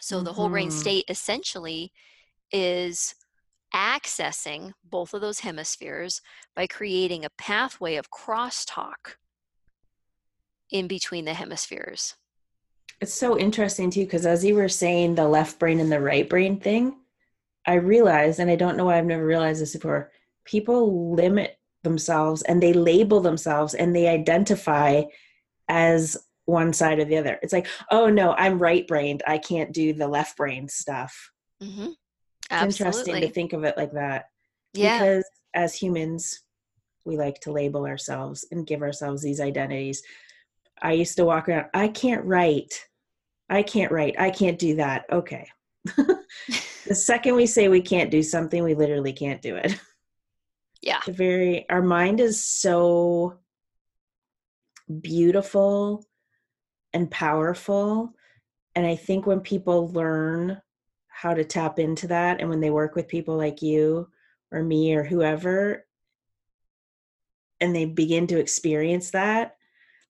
So 0.00 0.22
the 0.22 0.32
whole 0.32 0.48
brain 0.48 0.70
Mhm. 0.70 0.72
state 0.72 1.04
essentially 1.08 1.92
is 2.52 3.14
accessing 3.74 4.72
both 4.84 5.14
of 5.14 5.20
those 5.20 5.40
hemispheres 5.40 6.20
by 6.56 6.66
creating 6.66 7.24
a 7.24 7.30
pathway 7.30 7.96
of 7.96 8.10
crosstalk 8.10 9.16
in 10.70 10.86
between 10.86 11.24
the 11.24 11.34
hemispheres. 11.34 12.14
It's 13.00 13.14
so 13.14 13.38
interesting 13.38 13.90
too, 13.90 14.04
because 14.04 14.26
as 14.26 14.44
you 14.44 14.54
were 14.54 14.68
saying 14.68 15.14
the 15.14 15.28
left 15.28 15.58
brain 15.58 15.80
and 15.80 15.90
the 15.90 16.00
right 16.00 16.28
brain 16.28 16.60
thing, 16.60 16.96
I 17.66 17.74
realized, 17.74 18.40
and 18.40 18.50
I 18.50 18.56
don't 18.56 18.76
know 18.76 18.86
why 18.86 18.98
I've 18.98 19.06
never 19.06 19.24
realized 19.24 19.62
this 19.62 19.74
before, 19.74 20.10
people 20.44 21.14
limit 21.14 21.58
themselves 21.82 22.42
and 22.42 22.62
they 22.62 22.72
label 22.72 23.20
themselves 23.20 23.74
and 23.74 23.94
they 23.94 24.06
identify 24.06 25.02
as 25.68 26.16
one 26.44 26.72
side 26.72 26.98
or 26.98 27.04
the 27.04 27.16
other. 27.16 27.38
It's 27.42 27.52
like, 27.52 27.68
oh 27.90 28.08
no, 28.08 28.32
I'm 28.32 28.58
right 28.58 28.86
brained. 28.86 29.22
I 29.26 29.38
can't 29.38 29.72
do 29.72 29.92
the 29.92 30.08
left 30.08 30.36
brain 30.36 30.68
stuff. 30.68 31.30
hmm 31.62 31.92
It's 32.50 32.62
interesting 32.62 33.20
to 33.20 33.30
think 33.30 33.52
of 33.52 33.64
it 33.64 33.76
like 33.76 33.92
that. 33.92 34.26
Yeah. 34.74 34.98
Because 34.98 35.24
as 35.54 35.74
humans, 35.74 36.42
we 37.04 37.16
like 37.16 37.40
to 37.40 37.52
label 37.52 37.86
ourselves 37.86 38.46
and 38.50 38.66
give 38.66 38.82
ourselves 38.82 39.22
these 39.22 39.40
identities. 39.40 40.02
I 40.82 40.92
used 40.92 41.16
to 41.16 41.24
walk 41.24 41.48
around, 41.48 41.66
I 41.74 41.88
can't 41.88 42.24
write. 42.24 42.86
I 43.48 43.62
can't 43.62 43.92
write. 43.92 44.14
I 44.18 44.30
can't 44.30 44.58
do 44.58 44.76
that. 44.76 45.04
Okay. 45.10 45.48
the 45.96 46.94
second 46.94 47.34
we 47.34 47.46
say 47.46 47.68
we 47.68 47.82
can't 47.82 48.10
do 48.10 48.22
something, 48.22 48.62
we 48.62 48.74
literally 48.74 49.12
can't 49.12 49.42
do 49.42 49.56
it. 49.56 49.78
Yeah. 50.82 51.00
The 51.04 51.12
very 51.12 51.68
our 51.68 51.82
mind 51.82 52.20
is 52.20 52.42
so 52.42 53.38
beautiful 55.00 56.06
and 56.92 57.10
powerful. 57.10 58.14
And 58.74 58.86
I 58.86 58.96
think 58.96 59.26
when 59.26 59.40
people 59.40 59.90
learn 59.90 60.60
how 61.08 61.34
to 61.34 61.44
tap 61.44 61.78
into 61.78 62.06
that 62.08 62.40
and 62.40 62.48
when 62.48 62.60
they 62.60 62.70
work 62.70 62.94
with 62.94 63.08
people 63.08 63.36
like 63.36 63.60
you 63.60 64.08
or 64.52 64.62
me 64.62 64.94
or 64.94 65.04
whoever 65.04 65.84
and 67.60 67.76
they 67.76 67.84
begin 67.84 68.26
to 68.28 68.38
experience 68.38 69.10
that 69.10 69.56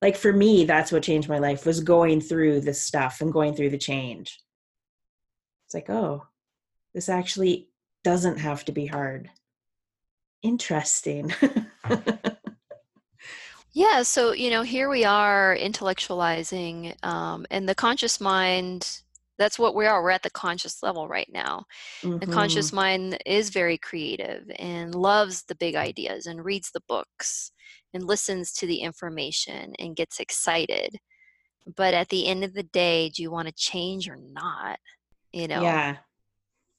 like 0.03 0.17
for 0.17 0.33
me 0.33 0.65
that's 0.65 0.93
what 0.93 1.03
changed 1.03 1.29
my 1.29 1.39
life 1.39 1.67
was 1.67 1.81
going 1.81 2.21
through 2.21 2.61
this 2.61 2.81
stuff 2.81 3.21
and 3.21 3.33
going 3.33 3.55
through 3.55 3.71
the 3.71 3.79
change 3.79 4.41
it's 5.67 5.75
like 5.75 5.91
oh 5.91 6.27
this 6.95 7.09
actually 7.09 7.69
doesn't 8.05 8.39
have 8.39 8.65
to 8.65 8.73
be 8.73 8.87
hard 8.87 9.31
interesting 10.43 11.33
Yeah, 13.73 14.03
so 14.03 14.33
you 14.33 14.51
know, 14.51 14.63
here 14.63 14.89
we 14.89 15.05
are 15.05 15.57
intellectualizing, 15.57 16.93
um, 17.05 17.47
and 17.51 17.69
the 17.69 17.75
conscious 17.75 18.21
mind, 18.21 19.01
that's 19.39 19.59
what 19.59 19.77
we 19.77 19.87
are. 19.87 20.03
We're 20.03 20.11
at 20.11 20.25
the 20.25 20.31
conscious 20.31 20.83
level 20.83 21.07
right 21.07 21.29
now. 21.33 21.65
The 22.03 22.27
Mhm. 22.27 22.33
conscious 22.33 22.73
mind 22.73 23.19
is 23.25 23.51
very 23.51 23.79
creative 23.79 24.51
and 24.59 24.95
loves 24.95 25.45
the 25.45 25.55
big 25.55 25.77
ideas 25.77 26.27
and 26.27 26.45
reads 26.45 26.73
the 26.73 26.83
books 26.89 27.53
and 27.95 28.05
listens 28.05 28.53
to 28.53 28.67
the 28.67 28.79
information 28.79 29.75
and 29.79 29.97
gets 29.97 30.21
excited. 30.21 30.97
But 31.77 31.95
at 31.95 32.09
the 32.09 32.27
end 32.27 32.45
of 32.45 32.55
the 32.55 32.63
day, 32.63 33.11
do 33.11 33.23
you 33.23 33.31
want 33.31 33.49
to 33.49 33.55
change 33.55 34.09
or 34.09 34.17
not? 34.17 34.79
You 35.33 35.49
know? 35.49 35.63
Yeah. 35.63 35.97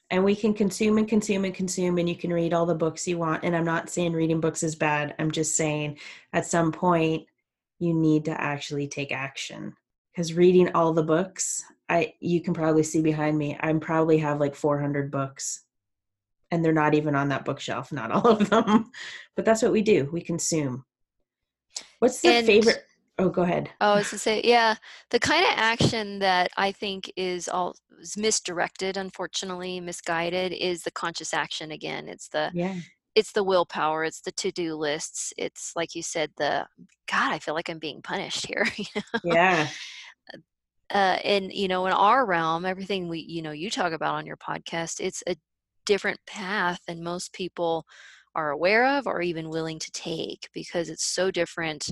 And 0.10 0.26
we 0.26 0.36
can 0.36 0.54
consume 0.54 0.98
and 0.98 1.08
consume 1.08 1.46
and 1.46 1.54
consume, 1.54 1.98
and 1.98 2.10
you 2.10 2.16
can 2.16 2.34
read 2.34 2.54
all 2.54 2.66
the 2.66 2.76
books 2.76 3.08
you 3.08 3.18
want. 3.18 3.44
And 3.44 3.56
I'm 3.56 3.64
not 3.64 3.90
saying 3.90 4.12
reading 4.12 4.42
books 4.42 4.62
is 4.62 4.76
bad. 4.76 5.16
I'm 5.20 5.32
just 5.32 5.56
saying 5.56 6.00
at 6.34 6.46
some 6.46 6.72
point 6.72 7.28
you 7.80 7.94
need 7.94 8.26
to 8.26 8.42
actually 8.42 8.88
take 8.88 9.12
action. 9.12 9.74
Because 10.12 10.34
reading 10.34 10.70
all 10.76 10.92
the 10.92 11.04
books, 11.04 11.64
I 11.88 12.14
you 12.20 12.42
can 12.42 12.54
probably 12.54 12.84
see 12.84 13.02
behind 13.02 13.38
me, 13.38 13.58
I 13.62 13.72
probably 13.74 14.18
have 14.18 14.42
like 14.42 14.56
400 14.56 15.10
books. 15.10 15.64
And 16.52 16.66
they're 16.66 16.74
not 16.74 16.94
even 16.94 17.16
on 17.16 17.30
that 17.30 17.46
bookshelf, 17.46 17.94
not 17.94 18.12
all 18.12 18.28
of 18.28 18.50
them. 18.50 18.92
But 19.38 19.46
that's 19.46 19.62
what 19.62 19.72
we 19.72 19.82
do. 19.82 20.10
We 20.12 20.20
consume. 20.20 20.84
What's 22.00 22.22
the 22.22 22.30
And- 22.30 22.46
favorite? 22.48 22.86
Oh, 23.20 23.30
go 23.30 23.44
ahead. 23.44 23.70
Oh, 23.82 23.92
I 23.92 23.96
was 23.98 24.10
to 24.12 24.18
say, 24.18 24.42
yeah, 24.44 24.76
the 25.12 25.20
kind 25.20 25.46
of 25.46 25.52
action 25.56 26.20
that 26.20 26.50
I 26.58 26.72
think 26.72 27.12
is 27.16 27.48
all 27.48 27.76
is 28.00 28.18
misdirected, 28.18 28.98
unfortunately, 28.98 29.80
misguided, 29.80 30.54
is 30.54 30.82
the 30.84 30.92
conscious 30.92 31.32
action 31.34 31.70
again. 31.72 32.08
It's 32.08 32.30
the 32.30 32.50
Yeah. 32.54 32.78
it's 33.14 33.32
the 33.34 33.44
willpower, 33.44 34.06
it's 34.06 34.22
the 34.22 34.32
to-do 34.32 34.76
lists, 34.76 35.34
it's 35.38 35.74
like 35.76 35.94
you 35.94 36.02
said, 36.02 36.32
the 36.38 36.66
God, 37.12 37.32
I 37.34 37.38
feel 37.40 37.54
like 37.54 37.70
I'm 37.70 37.78
being 37.80 38.02
punished 38.02 38.48
here. 38.48 38.66
you 38.78 38.86
know? 38.96 39.20
Yeah. 39.36 39.68
uh, 40.90 41.18
and 41.24 41.52
you 41.54 41.68
know, 41.68 41.86
in 41.86 41.94
our 41.94 42.26
realm, 42.26 42.66
everything 42.66 43.08
we 43.08 43.20
you 43.20 43.42
know 43.42 43.52
you 43.52 43.70
talk 43.70 43.94
about 43.94 44.16
on 44.16 44.26
your 44.26 44.38
podcast, 44.38 45.00
it's 45.00 45.22
a 45.28 45.36
different 45.86 46.20
path 46.26 46.80
than 46.88 47.04
most 47.04 47.34
people 47.34 47.86
are 48.36 48.52
aware 48.52 48.98
of 48.98 49.08
or 49.08 49.22
even 49.22 49.50
willing 49.50 49.80
to 49.80 49.92
take 49.92 50.50
because 50.54 50.90
it's 50.90 51.06
so 51.06 51.32
different. 51.32 51.92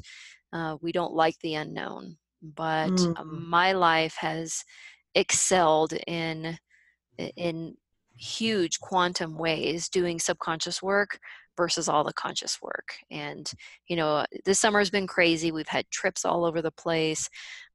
Uh, 0.53 0.77
we 0.81 0.91
don't 0.91 1.13
like 1.13 1.37
the 1.39 1.55
unknown, 1.55 2.17
but 2.41 3.07
uh, 3.15 3.23
Mm. 3.23 3.29
my 3.29 3.71
life 3.73 4.15
has 4.19 4.63
excelled 5.15 5.93
in 6.07 6.57
in 7.35 7.75
huge 8.17 8.79
quantum 8.79 9.37
ways 9.37 9.87
doing 9.89 10.19
subconscious 10.19 10.81
work 10.83 11.19
versus 11.55 11.87
all 11.87 12.03
the 12.03 12.13
conscious 12.13 12.61
work 12.61 12.89
and 13.11 13.51
you 13.87 13.95
know 13.95 14.25
this 14.45 14.59
summer 14.59 14.79
has 14.79 14.89
been 14.89 15.07
crazy 15.07 15.51
we've 15.51 15.67
had 15.69 15.89
trips 15.89 16.25
all 16.25 16.43
over 16.45 16.61
the 16.61 16.71
place 16.71 17.29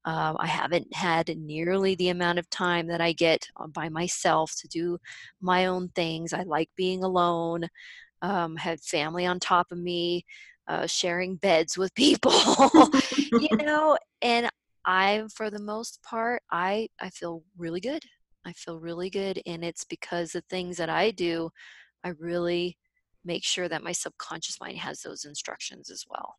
um, 0.05 0.37
i 0.39 0.47
haven't 0.47 0.93
had 0.95 1.35
nearly 1.39 1.95
the 1.95 2.11
amount 2.11 2.39
of 2.39 2.49
time 2.51 2.87
that 2.87 3.01
i 3.01 3.13
get 3.13 3.47
uh, 3.57 3.67
by 3.69 3.89
myself 3.89 4.53
to 4.59 4.69
do 4.69 4.99
my 5.41 5.65
own 5.67 5.89
things 5.95 6.35
i 6.35 6.43
like 6.43 6.69
being 6.77 7.03
alone 7.03 7.65
um, 8.23 8.57
had 8.57 8.81
family 8.81 9.27
on 9.27 9.39
top 9.39 9.71
of 9.71 9.79
me 9.79 10.25
uh, 10.69 10.87
sharing 10.87 11.37
beds 11.37 11.77
with 11.77 11.95
people 11.97 12.33
you 13.39 13.49
know 13.63 13.97
and 14.23 14.49
i 14.87 15.23
for 15.35 15.51
the 15.51 15.61
most 15.61 16.03
part 16.03 16.43
i 16.51 16.89
i 17.01 17.11
feel 17.11 17.43
really 17.59 17.81
good 17.81 18.03
i 18.47 18.53
feel 18.53 18.79
really 18.79 19.11
good 19.11 19.41
and 19.47 19.65
it's 19.65 19.85
because 19.85 20.33
the 20.33 20.43
things 20.49 20.77
that 20.77 20.89
i 20.89 21.11
do 21.11 21.51
i 22.05 22.09
really 22.19 22.77
make 23.25 23.45
sure 23.45 23.69
that 23.69 23.83
my 23.83 23.93
subconscious 23.93 24.61
mind 24.61 24.79
has 24.79 25.01
those 25.01 25.25
instructions 25.25 25.91
as 25.91 26.05
well 26.09 26.37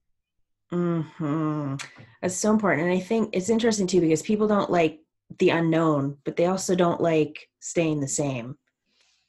hmm 0.72 1.76
That's 2.22 2.36
so 2.36 2.52
important. 2.52 2.88
And 2.88 2.94
I 2.94 3.00
think 3.00 3.30
it's 3.34 3.50
interesting 3.50 3.88
too 3.88 4.02
because 4.02 4.22
people 4.22 4.48
don't 4.48 4.72
like 4.72 5.00
the 5.40 5.50
unknown, 5.50 6.18
but 6.26 6.36
they 6.36 6.46
also 6.46 6.76
don't 6.76 7.02
like 7.02 7.48
staying 7.60 8.00
the 8.00 8.08
same. 8.08 8.56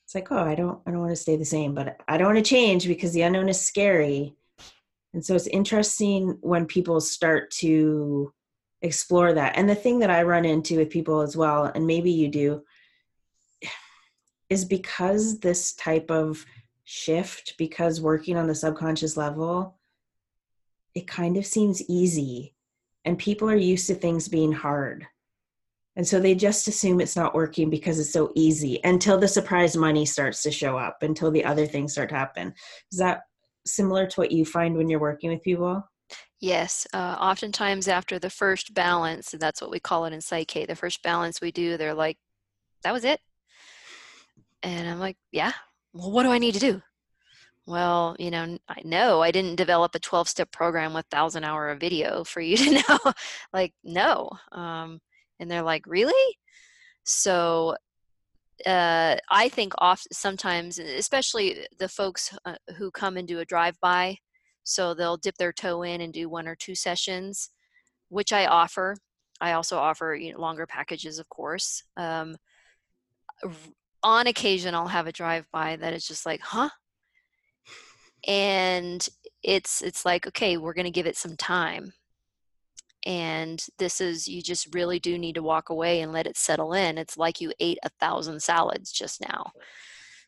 It's 0.06 0.14
like, 0.14 0.30
oh, 0.30 0.38
I 0.38 0.54
don't 0.54 0.80
I 0.86 0.92
don't 0.92 1.00
want 1.00 1.10
to 1.10 1.16
stay 1.16 1.34
the 1.34 1.44
same, 1.44 1.74
but 1.74 2.00
I 2.06 2.16
don't 2.16 2.32
want 2.32 2.38
to 2.38 2.48
change 2.48 2.86
because 2.86 3.12
the 3.12 3.22
unknown 3.22 3.48
is 3.48 3.60
scary. 3.60 4.36
And 5.12 5.24
so 5.24 5.34
it's 5.34 5.48
interesting 5.48 6.38
when 6.42 6.66
people 6.66 7.00
start 7.00 7.50
to 7.62 8.32
explore 8.82 9.32
that. 9.32 9.56
And 9.56 9.68
the 9.68 9.74
thing 9.74 9.98
that 9.98 10.10
I 10.10 10.22
run 10.22 10.44
into 10.44 10.78
with 10.78 10.90
people 10.90 11.22
as 11.22 11.36
well, 11.36 11.64
and 11.64 11.88
maybe 11.88 12.12
you 12.12 12.28
do, 12.28 12.62
is 14.48 14.64
because 14.64 15.40
this 15.40 15.72
type 15.74 16.08
of 16.08 16.46
shift, 16.84 17.54
because 17.58 18.00
working 18.00 18.36
on 18.36 18.46
the 18.46 18.54
subconscious 18.54 19.16
level, 19.16 19.76
it 20.94 21.08
kind 21.08 21.36
of 21.36 21.44
seems 21.44 21.82
easy 21.90 22.54
and 23.04 23.18
people 23.18 23.50
are 23.50 23.56
used 23.56 23.88
to 23.88 23.94
things 23.96 24.28
being 24.28 24.52
hard 24.52 25.04
and 25.96 26.06
so 26.06 26.20
they 26.20 26.34
just 26.34 26.68
assume 26.68 27.00
it's 27.00 27.16
not 27.16 27.34
working 27.34 27.70
because 27.70 27.98
it's 27.98 28.12
so 28.12 28.30
easy 28.34 28.78
until 28.84 29.18
the 29.18 29.26
surprise 29.26 29.76
money 29.76 30.04
starts 30.04 30.42
to 30.42 30.50
show 30.50 30.76
up 30.76 30.98
until 31.02 31.30
the 31.30 31.44
other 31.44 31.66
things 31.66 31.92
start 31.92 32.10
to 32.10 32.14
happen 32.14 32.52
is 32.92 32.98
that 32.98 33.22
similar 33.64 34.06
to 34.06 34.20
what 34.20 34.30
you 34.30 34.44
find 34.44 34.76
when 34.76 34.88
you're 34.88 35.00
working 35.00 35.30
with 35.30 35.42
people 35.42 35.82
yes 36.40 36.86
uh, 36.92 37.16
oftentimes 37.18 37.88
after 37.88 38.18
the 38.18 38.30
first 38.30 38.74
balance 38.74 39.32
and 39.32 39.42
that's 39.42 39.60
what 39.60 39.70
we 39.70 39.80
call 39.80 40.04
it 40.04 40.12
in 40.12 40.20
Psych 40.20 40.46
K 40.48 40.66
the 40.66 40.76
first 40.76 41.02
balance 41.02 41.40
we 41.40 41.50
do 41.50 41.76
they're 41.76 41.94
like 41.94 42.18
that 42.82 42.92
was 42.92 43.04
it 43.04 43.20
and 44.62 44.88
i'm 44.88 44.98
like 44.98 45.16
yeah 45.32 45.52
well 45.92 46.10
what 46.10 46.22
do 46.22 46.30
i 46.30 46.38
need 46.38 46.54
to 46.54 46.60
do 46.60 46.80
well, 47.66 48.14
you 48.20 48.30
know, 48.30 48.58
I 48.68 48.80
know 48.84 49.20
I 49.22 49.32
didn't 49.32 49.56
develop 49.56 49.94
a 49.96 49.98
12 49.98 50.28
step 50.28 50.52
program 50.52 50.94
with 50.94 51.04
thousand 51.06 51.42
hour 51.42 51.68
of 51.68 51.80
video 51.80 52.22
for 52.22 52.40
you 52.40 52.56
to 52.56 52.70
know. 52.88 53.12
like, 53.52 53.74
no. 53.82 54.30
Um, 54.52 55.00
and 55.40 55.50
they're 55.50 55.62
like, 55.62 55.86
really? 55.86 56.36
So 57.04 57.76
uh, 58.64 59.16
I 59.30 59.48
think 59.48 59.74
off 59.78 60.02
sometimes, 60.12 60.78
especially 60.78 61.66
the 61.78 61.88
folks 61.88 62.36
uh, 62.44 62.56
who 62.76 62.90
come 62.90 63.16
and 63.16 63.28
do 63.28 63.40
a 63.40 63.44
drive 63.44 63.78
by, 63.80 64.16
so 64.64 64.94
they'll 64.94 65.16
dip 65.16 65.36
their 65.36 65.52
toe 65.52 65.82
in 65.82 66.00
and 66.00 66.12
do 66.12 66.28
one 66.28 66.48
or 66.48 66.56
two 66.56 66.74
sessions, 66.74 67.50
which 68.08 68.32
I 68.32 68.46
offer. 68.46 68.96
I 69.40 69.52
also 69.52 69.78
offer 69.78 70.14
you 70.14 70.32
know, 70.32 70.40
longer 70.40 70.66
packages, 70.66 71.18
of 71.18 71.28
course. 71.28 71.82
Um, 71.96 72.36
on 74.02 74.26
occasion, 74.26 74.74
I'll 74.74 74.88
have 74.88 75.06
a 75.06 75.12
drive 75.12 75.46
by 75.52 75.76
that 75.76 75.92
is 75.92 76.06
just 76.06 76.24
like, 76.26 76.40
huh? 76.40 76.70
And 78.26 79.06
it's 79.42 79.82
it's 79.82 80.04
like, 80.04 80.26
okay, 80.26 80.56
we're 80.56 80.74
going 80.74 80.86
to 80.86 80.90
give 80.90 81.06
it 81.06 81.16
some 81.16 81.36
time 81.36 81.92
and 83.06 83.64
this 83.78 84.00
is 84.00 84.26
you 84.26 84.42
just 84.42 84.74
really 84.74 84.98
do 84.98 85.16
need 85.16 85.36
to 85.36 85.42
walk 85.42 85.70
away 85.70 86.00
and 86.00 86.12
let 86.12 86.26
it 86.26 86.36
settle 86.36 86.74
in 86.74 86.98
it's 86.98 87.16
like 87.16 87.40
you 87.40 87.52
ate 87.60 87.78
a 87.84 87.88
thousand 88.00 88.42
salads 88.42 88.92
just 88.92 89.20
now. 89.20 89.52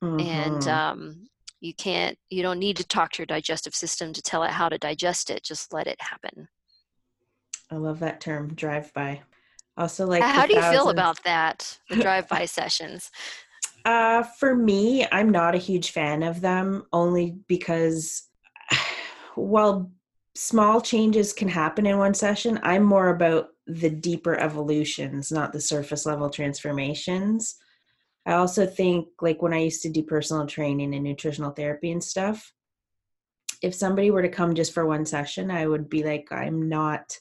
Mm-hmm. 0.03 0.21
and 0.21 0.69
um, 0.69 1.29
you 1.61 1.75
can't 1.75 2.17
you 2.31 2.41
don't 2.41 2.61
need 2.61 2.77
to 2.77 2.87
talk 2.87 3.11
to 3.13 3.19
your 3.19 3.27
digestive 3.27 3.75
system 3.75 4.13
to 4.13 4.23
tell 4.23 4.45
it 4.45 4.53
how 4.53 4.69
to 4.69 4.79
digest 4.79 5.29
it 5.29 5.43
just 5.43 5.73
let 5.73 5.89
it 5.89 6.01
happen. 6.01 6.49
I 7.71 7.75
love 7.75 7.99
that 7.99 8.21
term 8.21 8.55
drive 8.55 8.95
by. 8.95 9.23
Also 9.77 10.07
like 10.07 10.23
how 10.23 10.47
do 10.47 10.55
you 10.55 10.63
feel 10.63 10.91
about 10.91 11.23
that 11.25 11.79
the 11.91 11.97
drive 11.97 12.29
by 12.29 12.45
sessions? 12.47 13.11
Uh 13.85 14.23
for 14.23 14.55
me 14.55 15.07
i'm 15.11 15.31
not 15.31 15.55
a 15.55 15.59
huge 15.59 15.91
fan 15.91 16.23
of 16.23 16.41
them 16.41 16.85
only 16.93 17.37
because 17.49 18.29
well 19.37 19.91
small 20.39 20.81
changes 20.81 21.33
can 21.33 21.49
happen 21.49 21.85
in 21.85 21.99
one 21.99 22.15
session. 22.15 22.61
I'm 22.63 22.85
more 22.85 23.09
about 23.09 23.49
the 23.67 23.91
deeper 23.91 24.37
evolutions, 24.37 25.33
not 25.33 25.53
the 25.53 25.61
surface 25.61 26.07
level 26.07 26.31
transformations. 26.31 27.57
I 28.25 28.35
also 28.35 28.65
think, 28.65 29.09
like 29.21 29.43
when 29.43 29.53
I 29.53 29.59
used 29.59 29.83
to 29.83 29.89
do 29.89 30.05
personal 30.05 30.47
training 30.47 30.95
and 30.95 31.03
nutritional 31.03 31.51
therapy 31.51 31.91
and 31.91 32.03
stuff, 32.03 32.53
if 33.63 33.75
somebody 33.75 34.13
were 34.13 34.23
to 34.23 34.29
come 34.29 34.55
just 34.55 34.73
for 34.73 34.87
one 34.87 35.05
session, 35.05 35.51
I 35.51 35.67
would 35.67 35.91
be 35.91 36.05
like, 36.05 36.31
I'm 36.31 36.69
not. 36.69 37.19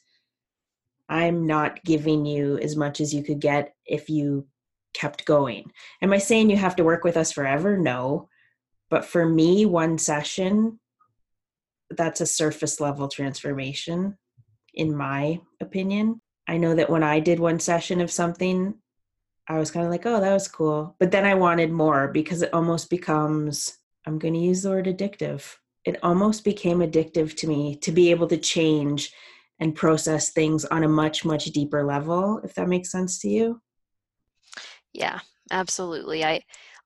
I'm 1.09 1.47
not 1.47 1.84
giving 1.86 2.26
you 2.26 2.59
as 2.59 2.76
much 2.76 2.99
as 3.01 3.13
you 3.13 3.24
could 3.24 3.39
get 3.39 3.74
if 3.86 4.09
you 4.09 4.45
kept 4.93 5.26
going. 5.26 5.72
Am 6.01 6.13
I 6.13 6.18
saying 6.20 6.49
you 6.49 6.57
have 6.57 6.76
to 6.76 6.84
work 6.84 7.03
with 7.03 7.18
us 7.18 7.32
forever? 7.32 7.78
No. 7.78 8.30
But 8.89 9.05
for 9.05 9.26
me, 9.26 9.65
one 9.65 9.97
session 9.97 10.80
that's 11.92 12.22
a 12.22 12.26
surface 12.26 12.80
level 12.80 13.08
transformation 13.08 14.18
in 14.74 14.96
my 14.96 15.40
opinion. 15.60 16.22
I 16.48 16.58
know 16.58 16.76
that 16.76 16.90
when 16.90 17.04
i 17.04 17.20
did 17.20 17.40
one 17.40 17.60
session 17.60 18.00
of 18.00 18.12
something 18.12 18.76
i 19.50 19.58
was 19.58 19.72
kind 19.72 19.86
of 19.86 19.92
like 19.92 20.06
oh 20.06 20.20
that 20.22 20.34
was 20.34 20.48
cool. 20.48 20.96
But 21.00 21.12
then 21.12 21.26
i 21.26 21.34
wanted 21.34 21.72
more 21.72 22.08
because 22.08 22.42
it 22.42 22.54
almost 22.54 22.90
becomes 22.90 23.78
i'm 24.06 24.20
going 24.20 24.34
to 24.34 24.40
use 24.40 24.64
the 24.64 24.70
word 24.70 24.86
addictive. 24.86 25.56
It 25.86 26.00
almost 26.04 26.44
became 26.44 26.80
addictive 26.80 27.36
to 27.38 27.48
me 27.48 27.78
to 27.78 27.92
be 27.92 28.12
able 28.12 28.28
to 28.28 28.38
change 28.38 29.14
and 29.60 29.76
process 29.76 30.32
things 30.32 30.66
on 30.66 30.84
a 30.84 30.90
much 30.90 31.26
much 31.26 31.46
deeper 31.46 31.84
level 31.84 32.40
if 32.44 32.54
that 32.56 32.70
makes 32.70 32.92
sense 32.92 33.20
to 33.20 33.30
you. 33.30 33.62
Yeah 34.94 35.20
absolutely. 35.52 36.24
I 36.24 36.42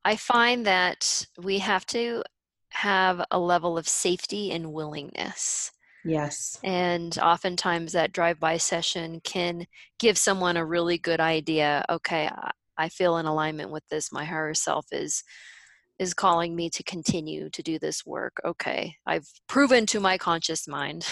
i 0.05 0.15
find 0.15 0.65
that 0.65 1.27
we 1.37 1.59
have 1.59 1.85
to 1.87 2.23
have 2.71 3.23
a 3.31 3.39
level 3.39 3.77
of 3.77 3.87
safety 3.87 4.51
and 4.51 4.73
willingness. 4.73 5.71
Yes. 6.03 6.59
And 6.63 7.17
oftentimes 7.19 7.91
that 7.93 8.11
drive 8.11 8.39
by 8.39 8.57
session 8.57 9.21
can 9.23 9.67
give 9.99 10.17
someone 10.17 10.57
a 10.57 10.65
really 10.65 10.97
good 10.97 11.19
idea. 11.19 11.85
Okay, 11.89 12.29
I 12.77 12.89
feel 12.89 13.17
in 13.17 13.25
alignment 13.25 13.71
with 13.71 13.87
this. 13.89 14.11
My 14.11 14.25
higher 14.25 14.53
self 14.53 14.85
is 14.91 15.23
is 15.99 16.15
calling 16.15 16.55
me 16.55 16.67
to 16.67 16.81
continue 16.81 17.47
to 17.51 17.61
do 17.61 17.77
this 17.77 18.03
work. 18.03 18.41
Okay, 18.43 18.95
I've 19.05 19.27
proven 19.47 19.85
to 19.87 19.99
my 19.99 20.17
conscious 20.17 20.67
mind. 20.67 21.05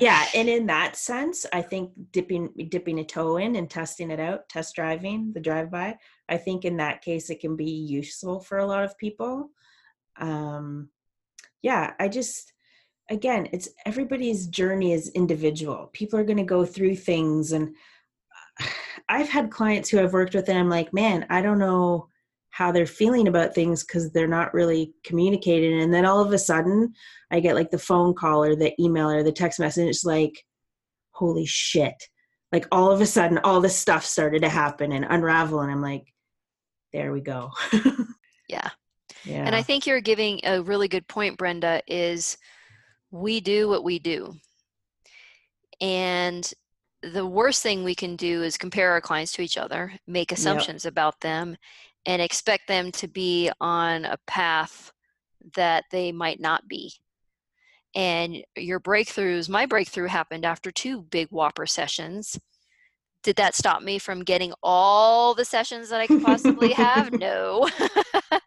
yeah, 0.00 0.26
and 0.34 0.48
in 0.48 0.66
that 0.66 0.96
sense, 0.96 1.46
I 1.52 1.62
think 1.62 1.92
dipping 2.10 2.48
dipping 2.68 2.98
a 2.98 3.04
toe 3.04 3.36
in 3.36 3.54
and 3.54 3.70
testing 3.70 4.10
it 4.10 4.18
out, 4.18 4.48
test 4.48 4.74
driving 4.74 5.32
the 5.32 5.40
drive 5.40 5.70
by, 5.70 5.96
I 6.28 6.38
think 6.38 6.64
in 6.64 6.78
that 6.78 7.02
case 7.02 7.30
it 7.30 7.38
can 7.38 7.54
be 7.54 7.70
useful 7.70 8.40
for 8.40 8.58
a 8.58 8.66
lot 8.66 8.82
of 8.82 8.98
people 8.98 9.50
um 10.20 10.88
yeah 11.62 11.92
i 11.98 12.08
just 12.08 12.52
again 13.10 13.48
it's 13.52 13.68
everybody's 13.86 14.46
journey 14.46 14.92
is 14.92 15.08
individual. 15.10 15.90
People 15.92 16.18
are 16.18 16.24
going 16.24 16.38
to 16.38 16.44
go 16.44 16.64
through 16.64 16.96
things 16.96 17.52
and 17.52 17.74
i've 19.08 19.28
had 19.28 19.50
clients 19.50 19.88
who 19.88 20.00
i've 20.00 20.12
worked 20.12 20.34
with 20.34 20.48
and 20.48 20.58
i'm 20.58 20.68
like 20.68 20.92
man 20.92 21.24
i 21.30 21.40
don't 21.40 21.58
know 21.58 22.08
how 22.50 22.72
they're 22.72 22.86
feeling 22.86 23.28
about 23.28 23.54
things 23.54 23.84
because 23.84 24.10
they're 24.10 24.26
not 24.26 24.52
really 24.52 24.92
communicating 25.04 25.80
and 25.80 25.94
then 25.94 26.04
all 26.04 26.20
of 26.20 26.32
a 26.32 26.38
sudden 26.38 26.92
i 27.30 27.40
get 27.40 27.54
like 27.54 27.70
the 27.70 27.78
phone 27.78 28.12
call 28.12 28.42
or 28.42 28.56
the 28.56 28.74
email 28.82 29.08
or 29.08 29.22
the 29.22 29.32
text 29.32 29.60
message 29.60 29.88
it's 29.88 30.04
like 30.04 30.44
holy 31.18 31.46
shit. 31.46 31.94
Like 32.52 32.66
all 32.72 32.90
of 32.90 33.00
a 33.00 33.06
sudden 33.06 33.38
all 33.38 33.60
this 33.60 33.76
stuff 33.76 34.04
started 34.04 34.42
to 34.42 34.48
happen 34.48 34.92
and 34.92 35.04
unravel 35.08 35.60
and 35.60 35.70
i'm 35.70 35.82
like 35.82 36.06
there 36.92 37.12
we 37.12 37.20
go. 37.20 37.50
Yeah 38.48 38.70
yeah. 39.24 39.44
And 39.44 39.54
I 39.54 39.62
think 39.62 39.86
you're 39.86 40.00
giving 40.00 40.40
a 40.44 40.62
really 40.62 40.88
good 40.88 41.06
point, 41.08 41.38
Brenda, 41.38 41.82
is 41.86 42.38
we 43.10 43.40
do 43.40 43.68
what 43.68 43.84
we 43.84 43.98
do. 43.98 44.34
And 45.80 46.50
the 47.02 47.26
worst 47.26 47.62
thing 47.62 47.84
we 47.84 47.94
can 47.94 48.16
do 48.16 48.42
is 48.42 48.56
compare 48.56 48.90
our 48.90 49.00
clients 49.00 49.32
to 49.32 49.42
each 49.42 49.56
other, 49.56 49.92
make 50.06 50.32
assumptions 50.32 50.84
yep. 50.84 50.92
about 50.92 51.20
them, 51.20 51.56
and 52.06 52.20
expect 52.20 52.66
them 52.66 52.90
to 52.92 53.08
be 53.08 53.50
on 53.60 54.04
a 54.04 54.18
path 54.26 54.92
that 55.54 55.84
they 55.90 56.12
might 56.12 56.40
not 56.40 56.66
be. 56.68 56.92
And 57.94 58.44
your 58.56 58.80
breakthroughs, 58.80 59.48
my 59.48 59.66
breakthrough 59.66 60.08
happened 60.08 60.44
after 60.44 60.70
two 60.70 61.02
big 61.02 61.28
Whopper 61.30 61.66
sessions. 61.66 62.38
Did 63.22 63.36
that 63.36 63.54
stop 63.54 63.82
me 63.82 63.98
from 63.98 64.24
getting 64.24 64.52
all 64.62 65.34
the 65.34 65.44
sessions 65.44 65.88
that 65.88 66.00
I 66.00 66.06
could 66.06 66.22
possibly 66.22 66.72
have? 66.72 67.12
No. 67.18 67.68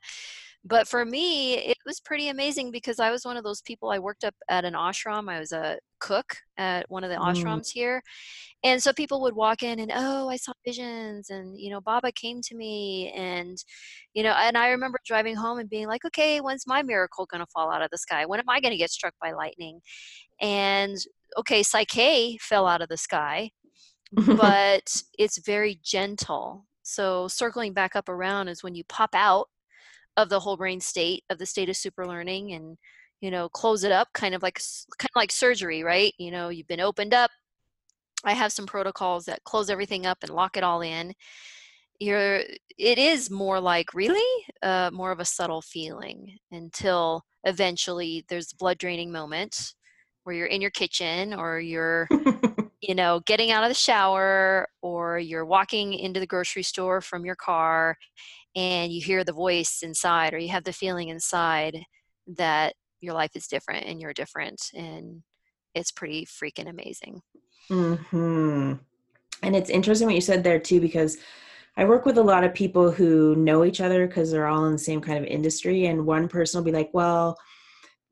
but 0.64 0.88
for 0.88 1.06
me 1.06 1.56
it 1.56 1.78
was 1.86 2.00
pretty 2.00 2.30
amazing 2.30 2.72
because 2.72 3.00
i 3.00 3.10
was 3.10 3.26
one 3.26 3.38
of 3.38 3.44
those 3.44 3.62
people 3.62 3.90
i 3.90 4.00
worked 4.00 4.24
up 4.24 4.36
at 4.50 4.66
an 4.66 4.74
ashram 4.74 5.30
i 5.30 5.40
was 5.40 5.52
a 5.52 5.78
cook 6.00 6.36
at 6.58 6.90
one 6.90 7.04
of 7.04 7.10
the 7.10 7.16
mm. 7.16 7.34
ashrams 7.34 7.70
here 7.72 8.02
and 8.64 8.82
so 8.82 8.94
people 8.94 9.22
would 9.22 9.36
walk 9.36 9.64
in 9.64 9.80
and 9.80 9.92
oh 9.94 10.30
i 10.30 10.36
saw 10.36 10.52
visions 10.66 11.30
and 11.30 11.60
you 11.60 11.70
know 11.70 11.82
baba 11.82 12.12
came 12.12 12.42
to 12.42 12.56
me 12.56 13.12
and 13.16 13.58
you 14.14 14.24
know 14.24 14.34
and 14.34 14.58
i 14.58 14.70
remember 14.70 15.00
driving 15.06 15.36
home 15.36 15.60
and 15.60 15.70
being 15.70 15.88
like 15.88 16.06
okay 16.06 16.40
when's 16.42 16.68
my 16.68 16.82
miracle 16.82 17.28
going 17.32 17.40
to 17.44 17.52
fall 17.54 17.72
out 17.72 17.82
of 17.82 17.90
the 17.92 17.98
sky? 17.98 18.26
When 18.26 18.40
am 18.40 18.50
i 18.50 18.60
going 18.60 18.72
to 18.72 18.78
get 18.78 18.92
struck 18.92 19.14
by 19.22 19.32
lightning? 19.32 19.80
And 20.40 20.98
okay 21.38 21.64
Psych 21.64 21.88
K 21.88 22.38
fell 22.40 22.68
out 22.68 22.82
of 22.82 22.90
the 22.90 22.98
sky 22.98 23.52
but 24.26 24.94
it's 25.18 25.38
very 25.46 25.80
gentle. 25.84 26.66
So 26.84 27.28
circling 27.28 27.74
back 27.74 27.96
up 27.96 28.10
around 28.10 28.50
is 28.50 28.64
when 28.64 28.76
you 28.76 28.84
pop 28.90 29.12
out 29.14 29.48
of 30.18 30.30
the 30.30 30.40
whole 30.40 30.58
brain 30.58 30.80
state 30.80 31.24
of 31.30 31.38
the 31.38 31.46
state 31.46 31.70
of 31.70 31.78
super 31.78 32.06
learning 32.06 32.54
and 32.54 32.78
you 33.22 33.32
know 33.32 33.50
close 33.50 33.84
it 33.84 33.92
up 33.92 34.10
kind 34.14 34.36
of 34.36 34.42
like 34.44 34.60
kind 34.98 35.10
of 35.10 35.16
like 35.16 35.32
surgery 35.32 35.84
right? 35.84 36.14
You 36.18 36.32
know 36.32 36.50
you've 36.50 36.68
been 36.68 36.82
opened 36.82 37.14
up. 37.14 37.32
I 38.24 38.34
have 38.34 38.52
some 38.52 38.68
protocols 38.68 39.26
that 39.26 39.44
close 39.44 39.70
everything 39.70 40.06
up 40.06 40.20
and 40.22 40.32
lock 40.32 40.58
it 40.58 40.64
all 40.64 40.82
in. 40.82 41.14
You're 42.00 42.42
it 42.78 42.98
is 42.98 43.30
more 43.30 43.60
like 43.60 43.94
really? 43.94 44.46
Uh, 44.64 44.90
more 44.94 45.12
of 45.12 45.20
a 45.20 45.26
subtle 45.26 45.62
feeling 45.62 46.38
until 46.52 47.24
eventually 47.44 48.26
there's 48.30 48.54
blood 48.54 48.78
draining 48.78 49.12
moment 49.12 49.74
where 50.24 50.36
you're 50.36 50.48
in 50.48 50.62
your 50.62 50.72
kitchen 50.72 51.34
or 51.34 51.60
you're 51.60 52.08
you 52.82 52.96
know 52.96 53.22
getting 53.26 53.52
out 53.52 53.64
of 53.64 53.70
the 53.70 53.76
shower 53.76 54.68
or 54.82 55.20
you're 55.20 55.46
walking 55.46 55.94
into 55.94 56.20
the 56.20 56.28
grocery 56.28 56.64
store 56.64 57.02
from 57.02 57.26
your 57.26 57.36
car 57.36 57.98
and 58.56 58.92
you 58.92 59.02
hear 59.02 59.24
the 59.24 59.34
voice 59.34 59.80
inside 59.82 60.34
or 60.34 60.38
you 60.38 60.50
have 60.50 60.64
the 60.64 60.74
feeling 60.74 61.10
inside 61.10 61.80
that 62.28 62.74
your 63.00 63.14
life 63.14 63.32
is 63.36 63.48
different 63.48 63.86
and 63.86 64.00
you're 64.00 64.14
different 64.14 64.62
and 64.74 65.24
it's 65.74 65.92
pretty 65.92 66.26
freaking 66.26 66.70
amazing. 66.70 67.22
Hmm 67.70 68.74
and 69.44 69.56
it's 69.56 69.70
interesting 69.70 70.08
what 70.08 70.16
you 70.16 70.22
said 70.22 70.44
there 70.44 70.60
too 70.60 70.80
because 70.80 71.18
i 71.78 71.86
work 71.86 72.06
with 72.06 72.18
a 72.18 72.24
lot 72.24 72.44
of 72.44 72.54
people 72.54 72.92
who 72.92 73.36
know 73.36 73.64
each 73.64 73.82
other 73.82 74.08
because 74.08 74.32
they're 74.32 74.48
all 74.48 74.66
in 74.66 74.74
the 74.74 74.78
same 74.78 75.02
kind 75.02 75.18
of 75.18 75.26
industry 75.26 75.86
and 75.88 76.06
one 76.06 76.28
person 76.28 76.60
will 76.60 76.66
be 76.66 76.78
like 76.78 76.90
well 76.94 77.38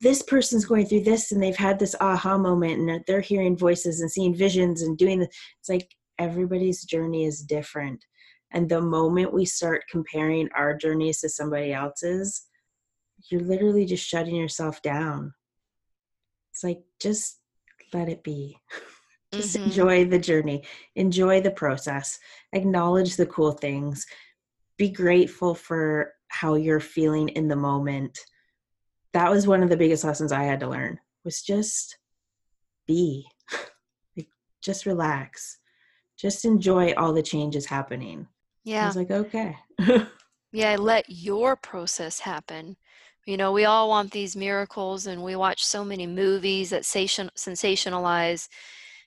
this 0.02 0.22
person's 0.22 0.66
going 0.66 0.86
through 0.86 1.04
this 1.04 1.32
and 1.32 1.44
they've 1.44 1.58
had 1.58 1.78
this 1.78 1.96
aha 2.00 2.38
moment 2.38 2.80
and 2.80 3.04
they're 3.06 3.22
hearing 3.22 3.58
voices 3.58 4.00
and 4.02 4.12
seeing 4.12 4.34
visions 4.34 4.82
and 4.82 4.98
doing 4.98 5.20
the 5.20 5.28
it's 5.60 5.70
like 5.70 5.94
everybody's 6.18 6.84
journey 6.84 7.26
is 7.26 7.42
different 7.42 8.04
and 8.52 8.68
the 8.68 8.82
moment 8.82 9.34
we 9.34 9.46
start 9.46 9.84
comparing 9.92 10.50
our 10.56 10.76
journeys 10.76 11.22
to 11.22 11.30
somebody 11.30 11.74
else's, 11.74 12.48
you're 13.30 13.42
literally 13.42 13.86
just 13.86 14.08
shutting 14.08 14.36
yourself 14.36 14.82
down. 14.82 15.34
It's 16.52 16.64
like, 16.64 16.82
just 17.00 17.40
let 17.94 18.10
it 18.10 18.24
be. 18.24 18.58
just 19.34 19.56
mm-hmm. 19.56 19.66
enjoy 19.66 20.06
the 20.06 20.20
journey, 20.20 20.64
enjoy 20.96 21.42
the 21.42 21.52
process, 21.52 22.18
acknowledge 22.54 23.16
the 23.16 23.28
cool 23.28 23.52
things, 23.52 24.06
be 24.78 24.90
grateful 24.90 25.54
for 25.54 26.14
how 26.30 26.56
you're 26.56 26.80
feeling 26.80 27.30
in 27.30 27.48
the 27.48 27.56
moment. 27.56 28.18
That 29.14 29.30
was 29.30 29.48
one 29.48 29.62
of 29.62 29.70
the 29.70 29.78
biggest 29.78 30.04
lessons 30.04 30.32
I 30.32 30.44
had 30.44 30.60
to 30.62 30.70
learn 30.70 31.00
was 31.24 31.42
just 31.42 31.98
be. 32.88 33.26
like 34.18 34.28
just 34.62 34.86
relax. 34.86 35.60
Just 36.18 36.46
enjoy 36.46 36.94
all 36.94 37.14
the 37.14 37.22
changes 37.22 37.66
happening. 37.66 38.28
Yeah. 38.70 38.84
I 38.84 38.88
was 38.88 38.96
like, 38.96 39.12
okay. 39.12 39.58
yeah, 40.52 40.76
let 40.78 41.06
your 41.10 41.56
process 41.56 42.20
happen. 42.20 42.78
You 43.26 43.38
know, 43.38 43.52
we 43.52 43.66
all 43.66 43.90
want 43.90 44.12
these 44.12 44.36
miracles, 44.36 45.08
and 45.08 45.24
we 45.24 45.36
watch 45.36 45.66
so 45.66 45.84
many 45.84 46.08
movies 46.08 46.70
that 46.70 46.84
sensationalize, 46.84 48.48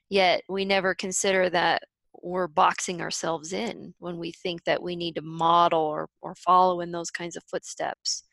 yet 0.09 0.43
we 0.49 0.65
never 0.65 0.95
consider 0.95 1.49
that 1.51 1.83
we're 2.23 2.49
boxing 2.49 3.01
ourselves 3.01 3.53
in 3.53 3.95
when 3.99 4.19
we 4.19 4.33
think 4.33 4.65
that 4.65 4.83
we 4.83 4.97
need 4.97 5.15
to 5.17 5.23
model 5.23 5.81
or, 5.81 6.09
or 6.21 6.35
follow 6.35 6.81
in 6.81 6.93
those 6.93 7.11
kinds 7.11 7.37
of 7.37 7.43
footsteps. 7.45 8.25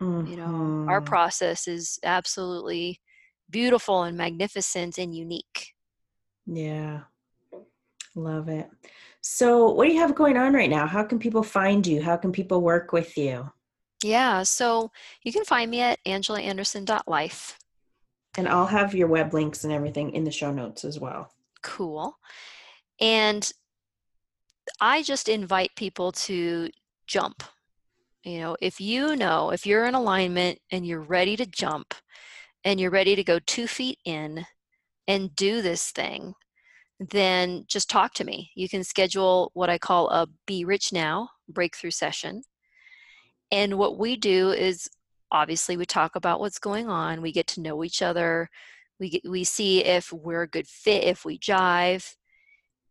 Mm-hmm. 0.00 0.30
You 0.30 0.36
know, 0.36 0.86
our 0.88 1.00
mm-hmm. 1.00 1.04
process 1.04 1.66
is 1.66 1.98
absolutely 2.04 3.00
beautiful 3.50 4.02
and 4.02 4.16
magnificent 4.16 4.98
and 4.98 5.14
unique. 5.14 5.72
Yeah. 6.46 7.00
Love 8.14 8.48
it. 8.48 8.70
So, 9.26 9.70
what 9.70 9.86
do 9.86 9.92
you 9.94 10.00
have 10.00 10.14
going 10.14 10.36
on 10.36 10.52
right 10.52 10.68
now? 10.68 10.86
How 10.86 11.02
can 11.02 11.18
people 11.18 11.42
find 11.42 11.86
you? 11.86 12.02
How 12.02 12.14
can 12.14 12.30
people 12.30 12.60
work 12.60 12.92
with 12.92 13.16
you? 13.16 13.50
Yeah, 14.02 14.42
so 14.42 14.92
you 15.22 15.32
can 15.32 15.46
find 15.46 15.70
me 15.70 15.80
at 15.80 15.98
angelaanderson.life. 16.04 17.58
And 18.36 18.46
I'll 18.46 18.66
have 18.66 18.94
your 18.94 19.08
web 19.08 19.32
links 19.32 19.64
and 19.64 19.72
everything 19.72 20.10
in 20.10 20.24
the 20.24 20.30
show 20.30 20.52
notes 20.52 20.84
as 20.84 21.00
well. 21.00 21.32
Cool. 21.62 22.18
And 23.00 23.50
I 24.78 25.02
just 25.02 25.30
invite 25.30 25.70
people 25.74 26.12
to 26.12 26.68
jump. 27.06 27.42
You 28.24 28.40
know, 28.40 28.56
if 28.60 28.78
you 28.78 29.16
know, 29.16 29.52
if 29.52 29.64
you're 29.64 29.86
in 29.86 29.94
alignment 29.94 30.58
and 30.70 30.86
you're 30.86 31.00
ready 31.00 31.34
to 31.36 31.46
jump 31.46 31.94
and 32.62 32.78
you're 32.78 32.90
ready 32.90 33.16
to 33.16 33.24
go 33.24 33.38
two 33.38 33.68
feet 33.68 33.98
in 34.04 34.44
and 35.08 35.34
do 35.34 35.62
this 35.62 35.90
thing, 35.90 36.34
then 37.00 37.64
just 37.68 37.90
talk 37.90 38.14
to 38.14 38.24
me. 38.24 38.50
You 38.54 38.68
can 38.68 38.84
schedule 38.84 39.50
what 39.54 39.70
I 39.70 39.78
call 39.78 40.08
a 40.10 40.26
Be 40.46 40.64
Rich 40.64 40.92
Now 40.92 41.30
breakthrough 41.48 41.90
session. 41.90 42.42
And 43.50 43.78
what 43.78 43.98
we 43.98 44.16
do 44.16 44.50
is 44.50 44.88
obviously 45.30 45.76
we 45.76 45.86
talk 45.86 46.16
about 46.16 46.40
what's 46.40 46.58
going 46.58 46.88
on, 46.88 47.20
we 47.20 47.32
get 47.32 47.46
to 47.48 47.60
know 47.60 47.84
each 47.84 48.02
other, 48.02 48.48
we 48.98 49.10
get, 49.10 49.22
we 49.28 49.44
see 49.44 49.84
if 49.84 50.12
we're 50.12 50.42
a 50.42 50.48
good 50.48 50.66
fit, 50.66 51.04
if 51.04 51.24
we 51.24 51.38
jive, 51.38 52.14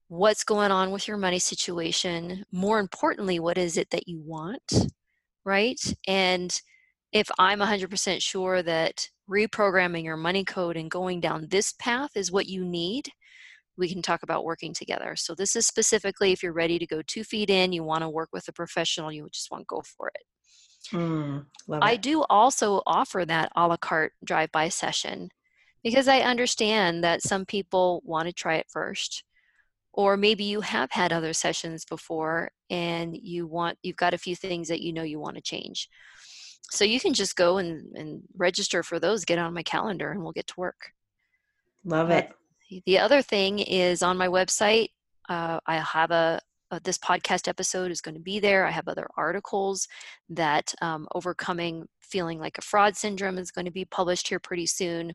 what's 0.08 0.44
going 0.44 0.72
on 0.72 0.92
with 0.92 1.08
your 1.08 1.18
money 1.18 1.40
situation. 1.40 2.44
More 2.52 2.80
importantly, 2.80 3.40
what 3.40 3.58
is 3.58 3.78
it 3.78 3.90
that 3.92 4.08
you 4.08 4.22
want, 4.22 4.92
right? 5.46 5.80
And 6.08 6.62
if 7.12 7.30
I'm 7.40 7.60
100% 7.60 8.22
sure 8.22 8.62
that 8.64 9.08
reprogramming 9.30 10.04
your 10.04 10.18
money 10.18 10.44
code 10.44 10.78
and 10.78 10.92
going 10.92 11.20
down 11.22 11.48
this 11.50 11.74
path 11.74 12.12
is 12.16 12.32
what 12.32 12.48
you 12.48 12.66
need, 12.66 13.10
we 13.78 13.92
can 13.92 14.02
talk 14.02 14.24
about 14.24 14.46
working 14.46 14.74
together. 14.74 15.16
So, 15.16 15.36
this 15.36 15.56
is 15.56 15.66
specifically 15.66 16.32
if 16.32 16.44
you're 16.44 16.54
ready 16.54 16.80
to 16.80 16.86
go 16.86 17.02
two 17.02 17.24
feet 17.24 17.50
in, 17.50 17.74
you 17.74 17.84
want 17.84 18.02
to 18.02 18.10
work 18.10 18.30
with 18.32 18.48
a 18.48 18.54
professional, 18.54 19.12
you 19.12 19.28
just 19.32 19.52
want 19.52 19.62
to 19.62 19.66
go 19.68 19.82
for 19.82 20.10
it. 20.10 20.24
Mm, 20.92 21.46
I 21.82 21.96
do 21.96 22.24
also 22.30 22.82
offer 22.86 23.26
that 23.26 23.52
a 23.56 23.68
la 23.68 23.78
carte 23.78 24.14
drive 24.24 24.52
by 24.52 24.70
session 24.70 25.30
because 25.84 26.08
I 26.08 26.20
understand 26.20 27.04
that 27.04 27.22
some 27.22 27.46
people 27.46 28.02
want 28.06 28.28
to 28.28 28.34
try 28.34 28.56
it 28.56 28.68
first. 28.70 29.24
Or 29.92 30.18
maybe 30.18 30.44
you 30.44 30.62
have 30.62 30.92
had 30.92 31.14
other 31.14 31.34
sessions 31.34 31.86
before 31.86 32.52
and 32.70 33.16
you 33.16 33.46
want 33.46 33.78
you've 33.84 33.96
got 33.96 34.14
a 34.14 34.18
few 34.18 34.36
things 34.36 34.68
that 34.70 34.82
you 34.82 34.92
know 34.92 35.04
you 35.04 35.20
want 35.20 35.36
to 35.36 35.42
change. 35.42 35.88
So 36.72 36.84
you 36.84 37.00
can 37.00 37.14
just 37.14 37.36
go 37.36 37.58
and, 37.58 37.96
and 37.96 38.24
register 38.36 38.82
for 38.82 39.00
those, 39.00 39.26
get 39.26 39.38
on 39.38 39.54
my 39.54 39.62
calendar, 39.62 40.12
and 40.12 40.24
we'll 40.24 40.32
get 40.32 40.48
to 40.48 40.54
work. 40.58 40.92
Love 41.86 42.10
it. 42.10 42.32
The 42.86 43.00
other 43.00 43.22
thing 43.22 43.60
is 43.60 44.02
on 44.02 44.18
my 44.18 44.28
website, 44.28 44.90
uh, 45.30 45.60
I 45.66 45.78
have 45.78 46.12
a, 46.12 46.40
uh, 46.72 46.80
this 46.84 46.98
podcast 46.98 47.48
episode 47.48 47.92
is 47.92 48.02
going 48.02 48.16
to 48.16 48.22
be 48.22 48.40
there. 48.40 48.66
I 48.66 48.72
have 48.72 48.88
other 48.88 49.08
articles 49.16 49.88
that 50.30 50.74
um, 50.82 51.08
overcoming 51.14 51.88
feeling 52.02 52.40
like 52.40 52.58
a 52.58 52.62
fraud 52.62 52.96
syndrome 52.96 53.38
is 53.38 53.52
going 53.52 53.66
to 53.66 53.72
be 53.72 53.86
published 53.86 54.28
here 54.28 54.40
pretty 54.40 54.66
soon. 54.66 55.14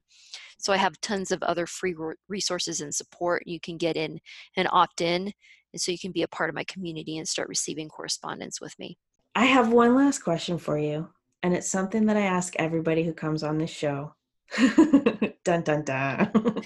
So 0.59 0.73
I 0.73 0.77
have 0.77 1.01
tons 1.01 1.31
of 1.31 1.43
other 1.43 1.67
free 1.67 1.95
resources 2.29 2.81
and 2.81 2.95
support 2.95 3.43
you 3.47 3.61
can 3.61 3.77
get 3.77 3.97
in 3.97 4.21
and 4.57 4.69
opt 4.71 5.01
in. 5.01 5.33
And 5.73 5.81
so 5.81 5.93
you 5.93 5.99
can 5.99 6.13
be 6.13 6.23
a 6.23 6.29
part 6.29 6.49
of 6.49 6.55
my 6.55 6.65
community 6.65 7.19
and 7.19 7.29
start 7.29 7.49
receiving 7.49 7.89
correspondence 7.89 8.61
with 8.61 8.79
me. 8.79 8.99
I 9.35 9.45
have 9.45 9.73
one 9.73 9.95
last 9.95 10.21
question 10.21 10.59
for 10.59 10.79
you. 10.79 11.09
And 11.43 11.55
it's 11.55 11.69
something 11.69 12.07
that 12.07 12.17
I 12.17 12.23
ask 12.23 12.57
everybody 12.57 13.05
who 13.05 13.13
comes 13.13 13.43
on 13.43 13.59
this 13.59 13.71
show. 13.71 14.15
dun 15.45 15.63
dun 15.63 15.85
dun. 15.85 16.31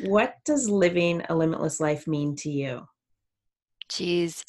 what 0.00 0.34
does 0.44 0.68
living 0.68 1.22
a 1.28 1.34
limitless 1.34 1.80
life 1.80 2.06
mean 2.06 2.36
to 2.36 2.50
you? 2.50 2.86
Geez, 3.88 4.44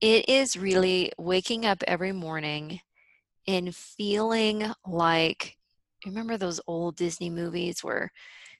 it 0.00 0.28
is 0.28 0.56
really 0.56 1.12
waking 1.18 1.64
up 1.64 1.82
every 1.86 2.12
morning 2.12 2.80
and 3.46 3.74
feeling 3.74 4.70
like 4.86 5.56
remember 6.04 6.36
those 6.36 6.60
old 6.66 6.96
Disney 6.96 7.30
movies 7.30 7.82
where 7.82 8.10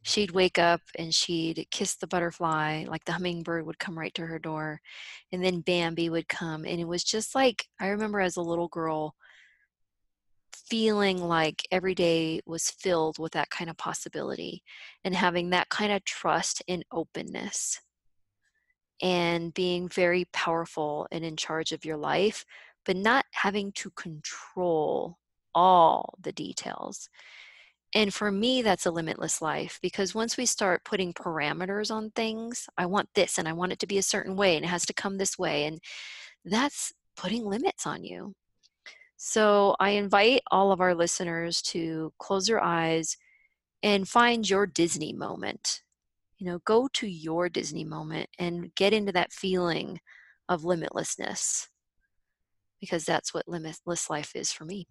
she'd 0.02 0.30
wake 0.30 0.58
up 0.58 0.80
and 0.98 1.14
she'd 1.14 1.66
kiss 1.70 1.96
the 1.96 2.06
butterfly, 2.06 2.84
like 2.88 3.04
the 3.04 3.12
hummingbird 3.12 3.66
would 3.66 3.78
come 3.78 3.98
right 3.98 4.14
to 4.14 4.26
her 4.26 4.38
door, 4.38 4.80
and 5.32 5.44
then 5.44 5.60
Bambi 5.60 6.08
would 6.08 6.28
come. 6.28 6.64
And 6.64 6.80
it 6.80 6.88
was 6.88 7.04
just 7.04 7.34
like 7.34 7.66
I 7.80 7.88
remember 7.88 8.20
as 8.20 8.36
a 8.36 8.42
little 8.42 8.68
girl 8.68 9.14
feeling 10.72 11.18
like 11.18 11.68
every 11.70 11.94
day 11.94 12.40
was 12.46 12.70
filled 12.70 13.18
with 13.18 13.32
that 13.32 13.50
kind 13.50 13.68
of 13.68 13.76
possibility 13.76 14.62
and 15.04 15.14
having 15.14 15.50
that 15.50 15.68
kind 15.68 15.92
of 15.92 16.02
trust 16.02 16.62
and 16.66 16.82
openness 16.90 17.78
and 19.02 19.52
being 19.52 19.86
very 19.86 20.24
powerful 20.32 21.06
and 21.12 21.26
in 21.26 21.36
charge 21.36 21.72
of 21.72 21.84
your 21.84 21.98
life, 21.98 22.46
but 22.86 22.96
not 22.96 23.26
having 23.32 23.70
to 23.72 23.90
control 23.90 25.18
all 25.54 26.14
the 26.18 26.32
details. 26.32 27.10
And 27.94 28.14
for 28.14 28.32
me, 28.32 28.62
that's 28.62 28.86
a 28.86 28.90
limitless 28.90 29.42
life 29.42 29.78
because 29.82 30.14
once 30.14 30.38
we 30.38 30.46
start 30.46 30.86
putting 30.86 31.12
parameters 31.12 31.90
on 31.90 32.12
things, 32.12 32.66
I 32.78 32.86
want 32.86 33.10
this 33.14 33.36
and 33.36 33.46
I 33.46 33.52
want 33.52 33.72
it 33.72 33.78
to 33.80 33.86
be 33.86 33.98
a 33.98 34.02
certain 34.02 34.36
way 34.36 34.56
and 34.56 34.64
it 34.64 34.68
has 34.68 34.86
to 34.86 34.94
come 34.94 35.18
this 35.18 35.38
way. 35.38 35.66
And 35.66 35.80
that's 36.46 36.94
putting 37.14 37.44
limits 37.44 37.86
on 37.86 38.04
you. 38.04 38.32
So 39.24 39.76
I 39.78 39.90
invite 39.90 40.42
all 40.50 40.72
of 40.72 40.80
our 40.80 40.96
listeners 40.96 41.62
to 41.62 42.12
close 42.18 42.48
your 42.48 42.60
eyes 42.60 43.16
and 43.80 44.08
find 44.08 44.50
your 44.50 44.66
Disney 44.66 45.12
moment. 45.12 45.82
You 46.38 46.46
know 46.46 46.58
go 46.64 46.88
to 46.94 47.06
your 47.06 47.48
disney 47.48 47.84
moment 47.84 48.28
and 48.40 48.74
get 48.74 48.92
into 48.92 49.12
that 49.12 49.32
feeling 49.32 50.00
of 50.48 50.62
limitlessness 50.62 51.68
because 52.80 53.04
that's 53.04 53.32
what 53.32 53.46
limitless 53.46 54.10
life 54.10 54.32
is 54.34 54.50
for 54.50 54.64
me. 54.64 54.88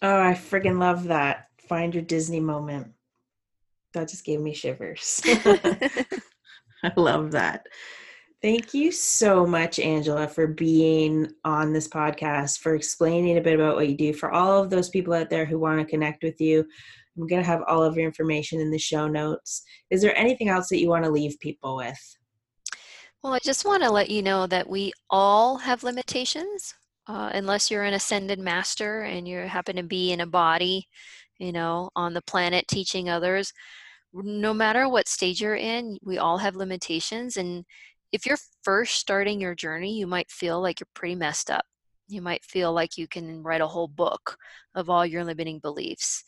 Oh 0.00 0.20
i 0.20 0.32
friggin 0.34 0.78
love 0.78 1.08
that. 1.08 1.48
Find 1.58 1.92
your 1.92 2.04
disney 2.04 2.38
moment. 2.38 2.92
That 3.94 4.06
just 4.06 4.24
gave 4.24 4.40
me 4.40 4.54
shivers. 4.54 5.20
I 5.26 6.92
love 6.96 7.32
that 7.32 7.66
Thank 8.42 8.74
you 8.74 8.92
so 8.92 9.46
much, 9.46 9.78
Angela, 9.78 10.28
for 10.28 10.46
being 10.46 11.28
on 11.44 11.72
this 11.72 11.88
podcast, 11.88 12.58
for 12.58 12.74
explaining 12.74 13.38
a 13.38 13.40
bit 13.40 13.54
about 13.54 13.76
what 13.76 13.88
you 13.88 13.96
do. 13.96 14.12
For 14.12 14.30
all 14.30 14.62
of 14.62 14.68
those 14.68 14.90
people 14.90 15.14
out 15.14 15.30
there 15.30 15.46
who 15.46 15.58
want 15.58 15.80
to 15.80 15.86
connect 15.86 16.22
with 16.22 16.38
you, 16.40 16.66
I'm 17.16 17.26
going 17.26 17.42
to 17.42 17.48
have 17.48 17.62
all 17.66 17.82
of 17.82 17.96
your 17.96 18.04
information 18.04 18.60
in 18.60 18.70
the 18.70 18.78
show 18.78 19.08
notes. 19.08 19.62
Is 19.90 20.02
there 20.02 20.16
anything 20.16 20.50
else 20.50 20.68
that 20.68 20.80
you 20.80 20.88
want 20.88 21.04
to 21.04 21.10
leave 21.10 21.40
people 21.40 21.76
with? 21.76 21.98
Well, 23.22 23.32
I 23.32 23.38
just 23.42 23.64
want 23.64 23.82
to 23.82 23.90
let 23.90 24.10
you 24.10 24.22
know 24.22 24.46
that 24.46 24.68
we 24.68 24.92
all 25.08 25.56
have 25.56 25.82
limitations. 25.82 26.74
Uh, 27.08 27.30
unless 27.32 27.70
you're 27.70 27.84
an 27.84 27.94
ascended 27.94 28.38
master 28.38 29.02
and 29.02 29.26
you 29.26 29.38
happen 29.38 29.76
to 29.76 29.82
be 29.82 30.12
in 30.12 30.20
a 30.20 30.26
body, 30.26 30.88
you 31.38 31.52
know, 31.52 31.88
on 31.96 32.12
the 32.12 32.22
planet 32.22 32.66
teaching 32.68 33.08
others, 33.08 33.52
no 34.12 34.52
matter 34.52 34.88
what 34.88 35.08
stage 35.08 35.40
you're 35.40 35.56
in, 35.56 35.98
we 36.02 36.18
all 36.18 36.38
have 36.38 36.56
limitations. 36.56 37.36
And 37.36 37.64
if 38.12 38.26
you're 38.26 38.38
first 38.62 38.96
starting 38.96 39.40
your 39.40 39.54
journey, 39.54 39.98
you 39.98 40.06
might 40.06 40.30
feel 40.30 40.60
like 40.60 40.80
you're 40.80 40.88
pretty 40.94 41.14
messed 41.14 41.50
up. 41.50 41.64
You 42.08 42.22
might 42.22 42.44
feel 42.44 42.72
like 42.72 42.96
you 42.96 43.08
can 43.08 43.42
write 43.42 43.60
a 43.60 43.66
whole 43.66 43.88
book 43.88 44.36
of 44.74 44.88
all 44.88 45.04
your 45.04 45.24
limiting 45.24 45.58
beliefs 45.58 46.24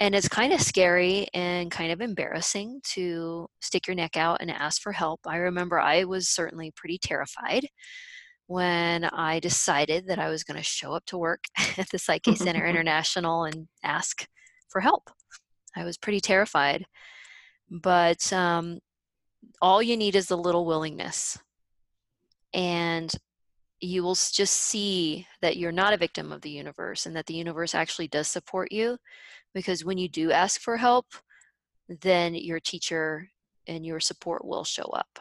and 0.00 0.14
it's 0.14 0.28
kind 0.28 0.52
of 0.52 0.60
scary 0.60 1.28
and 1.34 1.70
kind 1.70 1.92
of 1.92 2.00
embarrassing 2.00 2.80
to 2.82 3.46
stick 3.60 3.86
your 3.86 3.94
neck 3.94 4.16
out 4.16 4.38
and 4.40 4.50
ask 4.50 4.82
for 4.82 4.92
help. 4.92 5.20
I 5.26 5.36
remember 5.36 5.78
I 5.78 6.04
was 6.04 6.28
certainly 6.28 6.72
pretty 6.74 6.98
terrified. 6.98 7.66
when 8.48 9.04
I 9.04 9.38
decided 9.40 10.08
that 10.08 10.18
I 10.18 10.28
was 10.28 10.44
going 10.44 10.56
to 10.58 10.62
show 10.64 10.92
up 10.92 11.04
to 11.06 11.18
work 11.18 11.44
at 11.78 11.88
the 11.90 11.98
Psych 11.98 12.22
K 12.24 12.34
Center 12.34 12.66
International 12.66 13.44
and 13.44 13.68
ask 13.84 14.26
for 14.68 14.80
help. 14.80 15.08
I 15.76 15.84
was 15.84 15.96
pretty 15.96 16.20
terrified. 16.20 16.84
But 17.70 18.30
um, 18.32 18.80
all 19.60 19.82
you 19.82 19.96
need 19.96 20.16
is 20.16 20.30
a 20.30 20.36
little 20.36 20.66
willingness. 20.66 21.38
And 22.54 23.12
you 23.80 24.02
will 24.02 24.14
just 24.14 24.54
see 24.54 25.26
that 25.40 25.56
you're 25.56 25.72
not 25.72 25.92
a 25.92 25.98
victim 25.98 26.30
of 26.30 26.42
the 26.42 26.50
universe 26.50 27.06
and 27.06 27.16
that 27.16 27.26
the 27.26 27.34
universe 27.34 27.74
actually 27.74 28.08
does 28.08 28.28
support 28.28 28.70
you. 28.70 28.96
Because 29.54 29.84
when 29.84 29.98
you 29.98 30.08
do 30.08 30.32
ask 30.32 30.60
for 30.60 30.76
help, 30.76 31.06
then 31.88 32.34
your 32.34 32.60
teacher 32.60 33.28
and 33.66 33.84
your 33.84 34.00
support 34.00 34.44
will 34.44 34.64
show 34.64 34.84
up. 34.84 35.18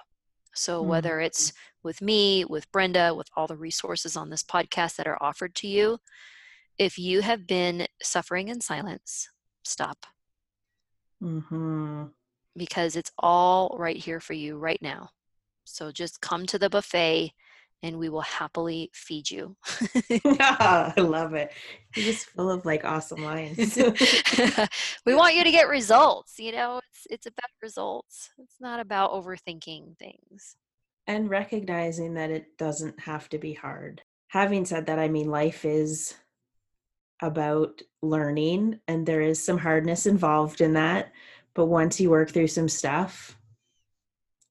So, 0.54 0.82
whether 0.82 1.12
mm-hmm. 1.12 1.26
it's 1.26 1.54
with 1.84 2.02
me, 2.02 2.46
with 2.46 2.72
Brenda, 2.72 3.16
with 3.16 3.30
all 3.36 3.48
the 3.48 3.56
resources 3.56 4.18
on 4.18 4.30
this 4.30 4.44
podcast 4.44 4.98
that 4.98 5.08
are 5.08 5.22
offered 5.22 5.56
to 5.56 5.68
you, 5.68 5.98
if 6.78 6.98
you 6.98 7.22
have 7.22 7.48
been 7.48 7.88
suffering 8.02 8.50
in 8.50 8.60
silence, 8.60 9.30
stop. 9.64 10.06
Mm-hmm. 11.24 12.06
Because 12.56 12.96
it's 12.96 13.12
all 13.18 13.76
right 13.80 13.96
here 13.96 14.20
for 14.20 14.34
you 14.34 14.58
right 14.58 14.82
now. 14.82 15.10
So, 15.64 15.92
just 15.92 16.22
come 16.22 16.46
to 16.48 16.60
the 16.60 16.70
buffet 16.70 17.34
and 17.84 17.98
we 17.98 18.10
will 18.10 18.22
happily 18.22 18.90
feed 18.94 19.30
you. 19.30 19.56
I 20.26 20.94
love 20.98 21.34
it. 21.34 21.52
You're 21.96 22.06
just 22.06 22.28
full 22.28 22.50
of 22.52 22.66
like 22.66 22.86
awesome 22.86 23.24
lines. 23.24 23.76
we 25.06 25.16
want 25.16 25.36
you 25.36 25.44
to 25.44 25.52
get 25.52 25.68
results. 25.68 26.40
You 26.40 26.52
know, 26.52 26.82
it's 26.90 27.08
it's 27.10 27.26
about 27.26 27.50
results. 27.62 28.30
It's 28.38 28.58
not 28.60 28.80
about 28.80 29.12
overthinking 29.14 29.98
things. 29.98 30.56
And 31.08 31.30
recognizing 31.30 32.14
that 32.16 32.30
it 32.30 32.58
doesn't 32.58 33.00
have 33.00 33.28
to 33.30 33.38
be 33.38 33.54
hard. 33.54 34.02
Having 34.28 34.66
said 34.66 34.86
that, 34.86 35.00
I 35.00 35.08
mean 35.08 35.30
life 35.30 35.66
is 35.66 36.14
about 37.22 37.82
learning 38.02 38.80
and 38.88 39.06
there 39.06 39.22
is 39.22 39.44
some 39.44 39.58
hardness 39.58 40.06
involved 40.06 40.62
in 40.62 40.74
that. 40.74 41.12
But 41.54 41.66
once 41.66 42.00
you 42.00 42.10
work 42.10 42.32
through 42.32 42.48
some 42.48 42.70
stuff, 42.70 43.38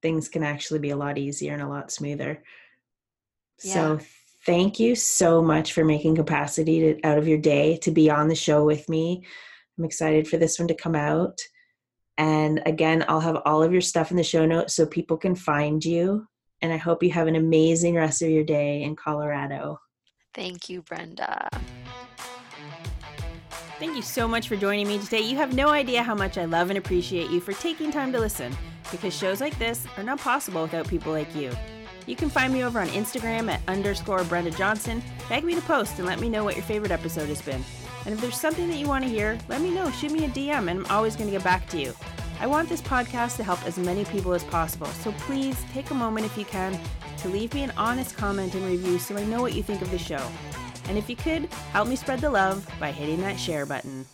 things 0.02 0.28
can 0.28 0.42
actually 0.42 0.80
be 0.80 0.90
a 0.90 0.96
lot 0.96 1.18
easier 1.18 1.52
and 1.54 1.62
a 1.62 1.68
lot 1.68 1.90
smoother. 1.90 2.42
Yeah. 3.62 3.72
So 3.72 4.00
thank 4.46 4.80
you 4.80 4.94
so 4.94 5.42
much 5.42 5.72
for 5.72 5.84
making 5.84 6.16
capacity 6.16 6.80
to, 6.80 7.06
out 7.06 7.18
of 7.18 7.28
your 7.28 7.38
day 7.38 7.76
to 7.78 7.90
be 7.90 8.10
on 8.10 8.28
the 8.28 8.34
show 8.34 8.64
with 8.64 8.88
me. 8.88 9.24
I'm 9.78 9.84
excited 9.84 10.28
for 10.28 10.36
this 10.36 10.58
one 10.58 10.68
to 10.68 10.74
come 10.74 10.94
out. 10.94 11.38
And 12.18 12.60
again, 12.66 13.04
I'll 13.08 13.20
have 13.20 13.40
all 13.46 13.62
of 13.62 13.72
your 13.72 13.80
stuff 13.80 14.10
in 14.10 14.16
the 14.16 14.22
show 14.22 14.44
notes 14.44 14.74
so 14.74 14.84
people 14.84 15.16
can 15.16 15.34
find 15.34 15.82
you. 15.82 16.26
And 16.60 16.72
I 16.72 16.76
hope 16.76 17.02
you 17.02 17.10
have 17.12 17.26
an 17.26 17.36
amazing 17.36 17.94
rest 17.94 18.20
of 18.20 18.28
your 18.28 18.44
day 18.44 18.82
in 18.82 18.94
Colorado. 18.94 19.78
Thank 20.34 20.68
you, 20.68 20.82
Brenda. 20.82 21.48
Thank 23.80 23.96
you 23.96 24.02
so 24.02 24.28
much 24.28 24.46
for 24.46 24.56
joining 24.56 24.86
me 24.86 24.98
today. 24.98 25.22
You 25.22 25.36
have 25.36 25.54
no 25.54 25.70
idea 25.70 26.02
how 26.02 26.14
much 26.14 26.36
I 26.36 26.44
love 26.44 26.68
and 26.68 26.76
appreciate 26.76 27.30
you 27.30 27.40
for 27.40 27.54
taking 27.54 27.90
time 27.90 28.12
to 28.12 28.20
listen 28.20 28.54
because 28.90 29.16
shows 29.16 29.40
like 29.40 29.58
this 29.58 29.86
are 29.96 30.02
not 30.02 30.18
possible 30.18 30.60
without 30.60 30.86
people 30.86 31.12
like 31.12 31.34
you. 31.34 31.50
You 32.06 32.14
can 32.14 32.28
find 32.28 32.52
me 32.52 32.62
over 32.62 32.78
on 32.78 32.88
Instagram 32.88 33.50
at 33.50 33.62
underscore 33.68 34.22
Brenda 34.24 34.50
Johnson. 34.50 35.02
Tag 35.28 35.44
me 35.44 35.54
to 35.54 35.62
post 35.62 35.96
and 35.96 36.06
let 36.06 36.20
me 36.20 36.28
know 36.28 36.44
what 36.44 36.56
your 36.56 36.64
favorite 36.66 36.90
episode 36.90 37.30
has 37.30 37.40
been. 37.40 37.64
And 38.04 38.12
if 38.12 38.20
there's 38.20 38.38
something 38.38 38.68
that 38.68 38.76
you 38.76 38.86
want 38.86 39.02
to 39.04 39.10
hear, 39.10 39.38
let 39.48 39.62
me 39.62 39.70
know. 39.70 39.90
Shoot 39.92 40.12
me 40.12 40.26
a 40.26 40.28
DM 40.28 40.68
and 40.68 40.80
I'm 40.80 40.86
always 40.90 41.16
going 41.16 41.30
to 41.30 41.34
get 41.34 41.42
back 41.42 41.66
to 41.70 41.80
you. 41.80 41.94
I 42.38 42.46
want 42.46 42.68
this 42.68 42.82
podcast 42.82 43.36
to 43.38 43.44
help 43.44 43.64
as 43.66 43.78
many 43.78 44.04
people 44.04 44.34
as 44.34 44.44
possible, 44.44 44.88
so 44.88 45.12
please 45.12 45.56
take 45.72 45.90
a 45.90 45.94
moment 45.94 46.26
if 46.26 46.36
you 46.36 46.44
can 46.44 46.78
to 47.18 47.28
leave 47.28 47.54
me 47.54 47.62
an 47.62 47.72
honest 47.78 48.14
comment 48.14 48.54
and 48.54 48.64
review 48.66 48.98
so 48.98 49.16
I 49.16 49.24
know 49.24 49.40
what 49.40 49.54
you 49.54 49.62
think 49.62 49.80
of 49.80 49.90
the 49.90 49.98
show. 49.98 50.22
And 50.90 50.98
if 50.98 51.08
you 51.08 51.14
could, 51.14 51.44
help 51.72 51.86
me 51.86 51.94
spread 51.94 52.18
the 52.18 52.30
love 52.30 52.68
by 52.80 52.90
hitting 52.90 53.20
that 53.20 53.38
share 53.38 53.64
button. 53.64 54.04